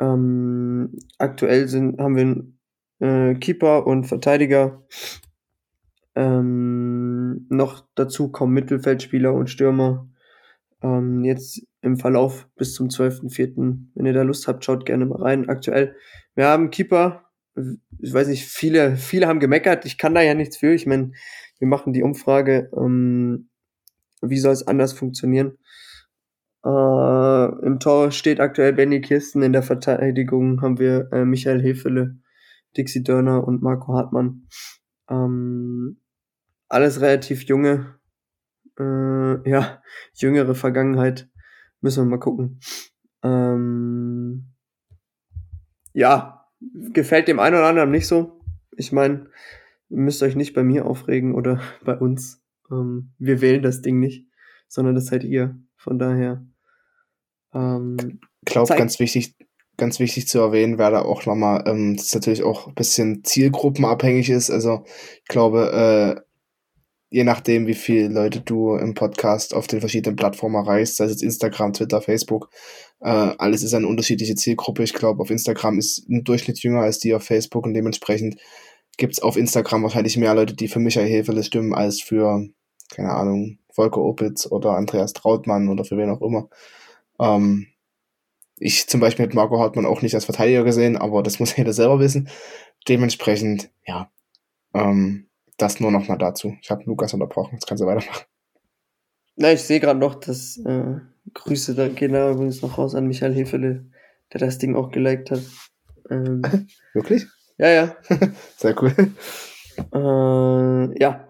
ähm, 0.00 0.96
aktuell 1.18 1.68
sind, 1.68 2.00
haben 2.00 2.16
wir 2.16 2.46
äh, 3.06 3.34
Keeper 3.34 3.86
und 3.86 4.04
Verteidiger. 4.04 4.84
Ähm, 6.14 7.46
noch 7.48 7.86
dazu 7.94 8.30
kommen 8.30 8.54
Mittelfeldspieler 8.54 9.32
und 9.32 9.50
Stürmer. 9.50 10.08
Ähm, 10.82 11.24
jetzt 11.24 11.62
im 11.80 11.96
Verlauf 11.96 12.48
bis 12.56 12.74
zum 12.74 12.88
12.04. 12.88 13.78
Wenn 13.94 14.06
ihr 14.06 14.12
da 14.12 14.22
Lust 14.22 14.46
habt, 14.48 14.64
schaut 14.64 14.86
gerne 14.86 15.06
mal 15.06 15.20
rein. 15.20 15.48
Aktuell, 15.48 15.96
wir 16.34 16.46
haben 16.46 16.70
Keeper. 16.70 17.27
Ich 17.98 18.12
weiß 18.12 18.28
nicht, 18.28 18.46
viele, 18.46 18.96
viele 18.96 19.26
haben 19.26 19.40
gemeckert. 19.40 19.84
Ich 19.84 19.98
kann 19.98 20.14
da 20.14 20.22
ja 20.22 20.34
nichts 20.34 20.58
für. 20.58 20.72
Ich 20.72 20.86
meine, 20.86 21.12
wir 21.58 21.68
machen 21.68 21.92
die 21.92 22.02
Umfrage. 22.02 22.70
Ähm, 22.76 23.48
wie 24.20 24.38
soll 24.38 24.52
es 24.52 24.66
anders 24.66 24.92
funktionieren? 24.92 25.58
Äh, 26.64 27.66
Im 27.66 27.78
Tor 27.80 28.10
steht 28.10 28.40
aktuell 28.40 28.72
Benny 28.72 29.00
Kirsten. 29.00 29.42
In 29.42 29.52
der 29.52 29.62
Verteidigung 29.62 30.60
haben 30.62 30.78
wir 30.78 31.08
äh, 31.12 31.24
Michael 31.24 31.62
Hefele, 31.62 32.16
Dixie 32.76 33.02
Dörner 33.02 33.46
und 33.46 33.62
Marco 33.62 33.94
Hartmann. 33.94 34.48
Ähm, 35.08 36.00
alles 36.68 37.00
relativ 37.00 37.44
junge, 37.44 37.98
äh, 38.78 39.50
ja, 39.50 39.82
jüngere 40.14 40.54
Vergangenheit. 40.54 41.28
Müssen 41.80 42.04
wir 42.04 42.10
mal 42.10 42.20
gucken. 42.20 42.60
Ähm, 43.22 44.52
ja, 45.92 46.37
gefällt 46.92 47.28
dem 47.28 47.40
einen 47.40 47.56
oder 47.56 47.66
anderen 47.66 47.90
nicht 47.90 48.06
so. 48.06 48.40
Ich 48.76 48.92
meine, 48.92 49.26
müsst 49.88 50.22
euch 50.22 50.36
nicht 50.36 50.54
bei 50.54 50.62
mir 50.62 50.86
aufregen 50.86 51.34
oder 51.34 51.60
bei 51.84 51.96
uns. 51.96 52.42
Ähm, 52.70 53.12
wir 53.18 53.40
wählen 53.40 53.62
das 53.62 53.82
Ding 53.82 53.98
nicht, 53.98 54.26
sondern 54.68 54.94
das 54.94 55.06
seid 55.06 55.24
ihr. 55.24 55.58
Von 55.76 55.98
daher. 55.98 56.44
Ähm, 57.54 58.20
ich 58.46 58.52
glaube, 58.52 58.74
ganz 58.74 58.98
wichtig, 58.98 59.36
ganz 59.76 60.00
wichtig 60.00 60.26
zu 60.28 60.38
erwähnen 60.40 60.78
wäre 60.78 60.90
da 60.90 61.02
auch 61.02 61.24
nochmal, 61.24 61.64
ähm, 61.66 61.96
dass 61.96 62.14
natürlich 62.14 62.42
auch 62.42 62.66
ein 62.66 62.74
bisschen 62.74 63.24
zielgruppenabhängig 63.24 64.28
ist. 64.28 64.50
Also 64.50 64.84
ich 65.22 65.28
glaube, 65.28 66.18
äh, 66.18 66.27
je 67.10 67.24
nachdem, 67.24 67.66
wie 67.66 67.74
viele 67.74 68.08
Leute 68.08 68.40
du 68.40 68.76
im 68.76 68.94
Podcast 68.94 69.54
auf 69.54 69.66
den 69.66 69.80
verschiedenen 69.80 70.16
Plattformen 70.16 70.56
erreichst, 70.56 70.96
sei 70.96 71.06
es 71.06 71.22
Instagram, 71.22 71.72
Twitter, 71.72 72.02
Facebook, 72.02 72.50
äh, 73.00 73.08
alles 73.08 73.62
ist 73.62 73.74
eine 73.74 73.86
unterschiedliche 73.86 74.34
Zielgruppe. 74.34 74.82
Ich 74.82 74.92
glaube, 74.92 75.22
auf 75.22 75.30
Instagram 75.30 75.78
ist 75.78 76.08
ein 76.08 76.24
Durchschnitt 76.24 76.58
jünger 76.62 76.82
als 76.82 76.98
die 76.98 77.14
auf 77.14 77.22
Facebook 77.22 77.64
und 77.64 77.74
dementsprechend 77.74 78.40
gibt's 78.96 79.20
auf 79.22 79.36
Instagram 79.36 79.84
wahrscheinlich 79.84 80.16
mehr 80.16 80.34
Leute, 80.34 80.54
die 80.54 80.68
für 80.68 80.80
Michael 80.80 81.08
Hefele 81.08 81.44
stimmen, 81.44 81.74
als 81.74 82.00
für, 82.02 82.46
keine 82.90 83.12
Ahnung, 83.12 83.58
Volker 83.70 84.00
Opitz 84.00 84.46
oder 84.46 84.72
Andreas 84.72 85.12
Trautmann 85.12 85.68
oder 85.68 85.84
für 85.84 85.96
wen 85.96 86.10
auch 86.10 86.20
immer. 86.20 86.48
Ähm, 87.20 87.68
ich 88.58 88.88
zum 88.88 89.00
Beispiel 89.00 89.26
mit 89.26 89.34
Marco 89.34 89.60
Hartmann 89.60 89.86
auch 89.86 90.02
nicht 90.02 90.14
als 90.16 90.24
Verteidiger 90.24 90.64
gesehen, 90.64 90.96
aber 90.96 91.22
das 91.22 91.38
muss 91.38 91.56
jeder 91.56 91.72
selber 91.72 92.00
wissen. 92.00 92.28
Dementsprechend, 92.88 93.70
ja, 93.86 94.10
ähm, 94.74 95.27
das 95.58 95.80
nur 95.80 95.90
noch 95.90 96.08
mal 96.08 96.16
dazu. 96.16 96.56
Ich 96.62 96.70
habe 96.70 96.84
Lukas 96.84 97.12
unterbrochen, 97.12 97.54
jetzt 97.54 97.66
kannst 97.66 97.82
du 97.82 97.86
weitermachen. 97.86 98.24
Na, 99.36 99.52
ich 99.52 99.62
sehe 99.62 99.80
gerade 99.80 100.00
noch, 100.00 100.14
dass 100.16 100.56
äh, 100.58 100.96
Grüße 101.34 101.74
da 101.74 101.88
gehen 101.88 102.12
da 102.12 102.30
übrigens 102.30 102.62
noch 102.62 102.78
raus 102.78 102.94
an 102.94 103.06
Michael 103.06 103.34
Hefele, 103.34 103.86
der 104.32 104.40
das 104.40 104.58
Ding 104.58 104.74
auch 104.74 104.90
geliked 104.90 105.30
hat. 105.30 105.42
Ähm, 106.10 106.42
Wirklich? 106.94 107.26
Ja, 107.58 107.68
ja. 107.68 107.96
Sehr 108.56 108.82
cool. 108.82 108.94
Äh, 109.92 111.00
ja, 111.00 111.28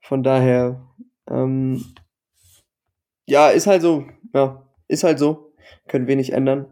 von 0.00 0.22
daher, 0.22 0.82
ähm, 1.28 1.84
ja, 3.26 3.48
ist 3.50 3.66
halt 3.66 3.82
so, 3.82 4.06
ja, 4.34 4.66
ist 4.88 5.04
halt 5.04 5.18
so, 5.18 5.54
können 5.88 6.06
wir 6.06 6.16
nicht 6.16 6.32
ändern. 6.32 6.66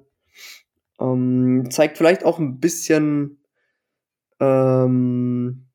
Ähm, 0.98 1.68
zeigt 1.70 1.98
vielleicht 1.98 2.24
auch 2.24 2.38
ein 2.38 2.60
bisschen, 2.60 3.42
ähm, 4.40 5.69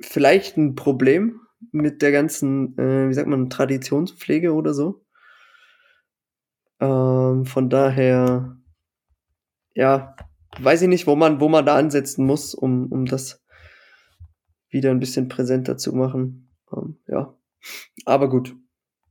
vielleicht 0.00 0.56
ein 0.56 0.74
Problem 0.74 1.40
mit 1.72 2.02
der 2.02 2.12
ganzen, 2.12 2.76
äh, 2.78 3.08
wie 3.08 3.14
sagt 3.14 3.28
man, 3.28 3.50
Traditionspflege 3.50 4.54
oder 4.54 4.74
so. 4.74 5.04
Ähm, 6.80 7.44
von 7.44 7.68
daher, 7.68 8.56
ja, 9.74 10.16
weiß 10.58 10.82
ich 10.82 10.88
nicht, 10.88 11.06
wo 11.06 11.16
man, 11.16 11.40
wo 11.40 11.48
man 11.48 11.66
da 11.66 11.76
ansetzen 11.76 12.24
muss, 12.24 12.54
um, 12.54 12.90
um 12.90 13.04
das 13.04 13.44
wieder 14.70 14.90
ein 14.90 15.00
bisschen 15.00 15.28
präsenter 15.28 15.76
zu 15.76 15.94
machen. 15.94 16.50
Ähm, 16.72 16.98
ja, 17.06 17.34
aber 18.06 18.30
gut, 18.30 18.56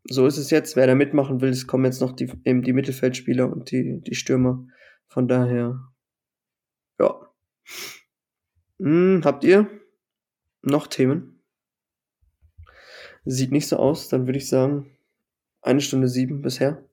so 0.04 0.26
ist 0.26 0.38
es 0.38 0.50
jetzt. 0.50 0.76
Wer 0.76 0.88
da 0.88 0.96
mitmachen 0.96 1.42
will, 1.42 1.50
es 1.50 1.68
kommen 1.68 1.86
jetzt 1.86 2.02
noch 2.02 2.14
die, 2.14 2.32
eben 2.44 2.64
die 2.64 2.74
Mittelfeldspieler 2.74 3.52
und 3.52 3.72
die, 3.72 4.02
die 4.02 4.16
Stürmer. 4.16 4.66
Von 5.08 5.28
daher, 5.28 5.80
ja. 7.00 7.16
Hm, 8.80 9.22
habt 9.24 9.44
ihr 9.44 9.70
noch 10.62 10.88
Themen? 10.88 11.40
Sieht 13.26 13.52
nicht 13.52 13.68
so 13.68 13.78
aus, 13.78 14.10
dann 14.10 14.26
würde 14.28 14.38
ich 14.38 14.50
sagen, 14.50 14.98
eine 15.62 15.82
Stunde 15.82 16.08
sieben 16.08 16.42
bisher. 16.42 16.84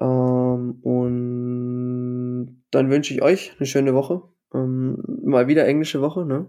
Ähm, 0.00 0.78
und 0.82 2.62
dann 2.70 2.90
wünsche 2.90 3.14
ich 3.14 3.22
euch 3.22 3.54
eine 3.58 3.66
schöne 3.66 3.94
Woche. 3.94 4.22
Ähm, 4.54 5.02
mal 5.24 5.48
wieder 5.48 5.66
englische 5.66 6.00
Woche, 6.00 6.24
ne? 6.24 6.48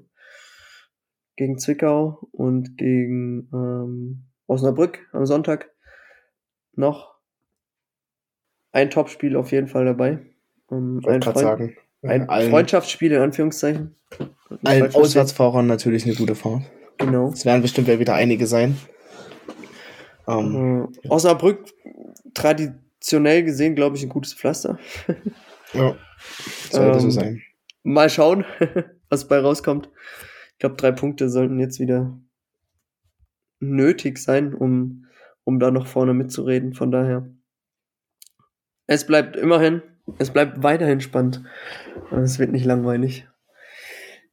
Gegen 1.36 1.60
Zwickau 1.60 2.28
und 2.32 2.78
gegen 2.78 3.50
ähm, 3.54 4.24
Osnabrück 4.48 5.08
am 5.12 5.26
Sonntag 5.26 5.70
noch 6.74 7.16
ein 8.72 8.90
Topspiel 8.90 9.36
auf 9.36 9.52
jeden 9.52 9.68
Fall 9.68 9.86
dabei. 9.86 10.26
Um, 10.68 10.98
ein, 11.06 11.22
Freund, 11.22 11.38
sagen, 11.38 11.78
ein 12.02 12.28
Freundschaftsspiel 12.28 13.12
in 13.12 13.22
Anführungszeichen. 13.22 13.96
Allen 14.64 14.94
Auswärtsfahrern 14.94 15.68
natürlich 15.68 16.06
eine 16.06 16.16
gute 16.16 16.36
Fahrt. 16.36 16.64
Genau. 16.98 17.30
Es 17.30 17.46
werden 17.46 17.62
bestimmt 17.62 17.88
wieder 17.88 18.16
einige 18.16 18.48
sein. 18.48 18.78
Um, 20.26 20.90
äh, 21.04 21.10
Osnabrück 21.10 21.66
traditionell 22.34 23.44
gesehen, 23.44 23.76
glaube 23.76 23.96
ich, 23.98 24.04
ein 24.04 24.10
gutes 24.10 24.34
Pflaster. 24.34 24.78
ja, 25.74 25.96
sollte 26.70 27.00
so 27.00 27.06
ähm, 27.08 27.12
sein. 27.12 27.42
Mal 27.84 28.10
schauen, 28.10 28.46
was 29.10 29.28
bei 29.28 29.40
rauskommt. 29.40 29.90
Ich 30.54 30.60
glaube, 30.60 30.76
drei 30.76 30.92
Punkte 30.92 31.30
sollten 31.30 31.60
jetzt 31.60 31.80
wieder 31.80 32.20
nötig 33.60 34.18
sein, 34.18 34.54
um, 34.54 35.06
um 35.44 35.60
da 35.60 35.72
noch 35.72 35.88
vorne 35.88 36.14
mitzureden. 36.14 36.74
Von 36.74 36.92
daher. 36.92 37.30
Es 38.88 39.06
bleibt 39.06 39.36
immerhin, 39.36 39.82
es 40.18 40.32
bleibt 40.32 40.64
weiterhin 40.64 41.02
spannend. 41.02 41.44
Es 42.12 42.40
wird 42.40 42.52
nicht 42.52 42.66
langweilig. 42.66 43.28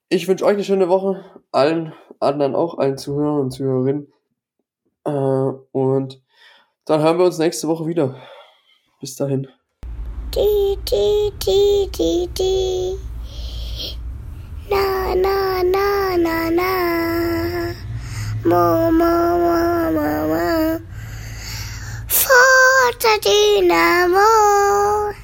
Ich 0.08 0.28
wünsche 0.28 0.44
euch 0.44 0.54
eine 0.54 0.64
schöne 0.64 0.88
Woche. 0.88 1.24
Allen 1.50 1.92
anderen 2.20 2.54
auch, 2.54 2.78
allen 2.78 2.98
Zuhörern 2.98 3.40
und 3.40 3.50
Zuhörerinnen. 3.50 4.12
Äh, 5.04 5.10
und 5.10 6.22
dann 6.84 7.02
hören 7.02 7.18
wir 7.18 7.24
uns 7.24 7.38
nächste 7.38 7.68
Woche 7.68 7.86
wieder. 7.86 8.16
Bis 9.00 9.16
dahin. 9.16 9.48
Die, 10.34 10.76
die, 10.90 11.32
die, 11.44 11.90
die, 11.90 12.28
die. 12.36 12.98
Na, 14.68 15.14
na, 15.14 15.62
na, 15.62 16.16
na, 16.18 16.50
na. 16.50 17.74
Mo, 18.44 18.90
mo, 18.92 19.38
mo, 19.38 19.92
mo, 19.92 20.28
mo. 20.28 20.80
Forza 22.08 23.18
Dynamo. 23.22 25.12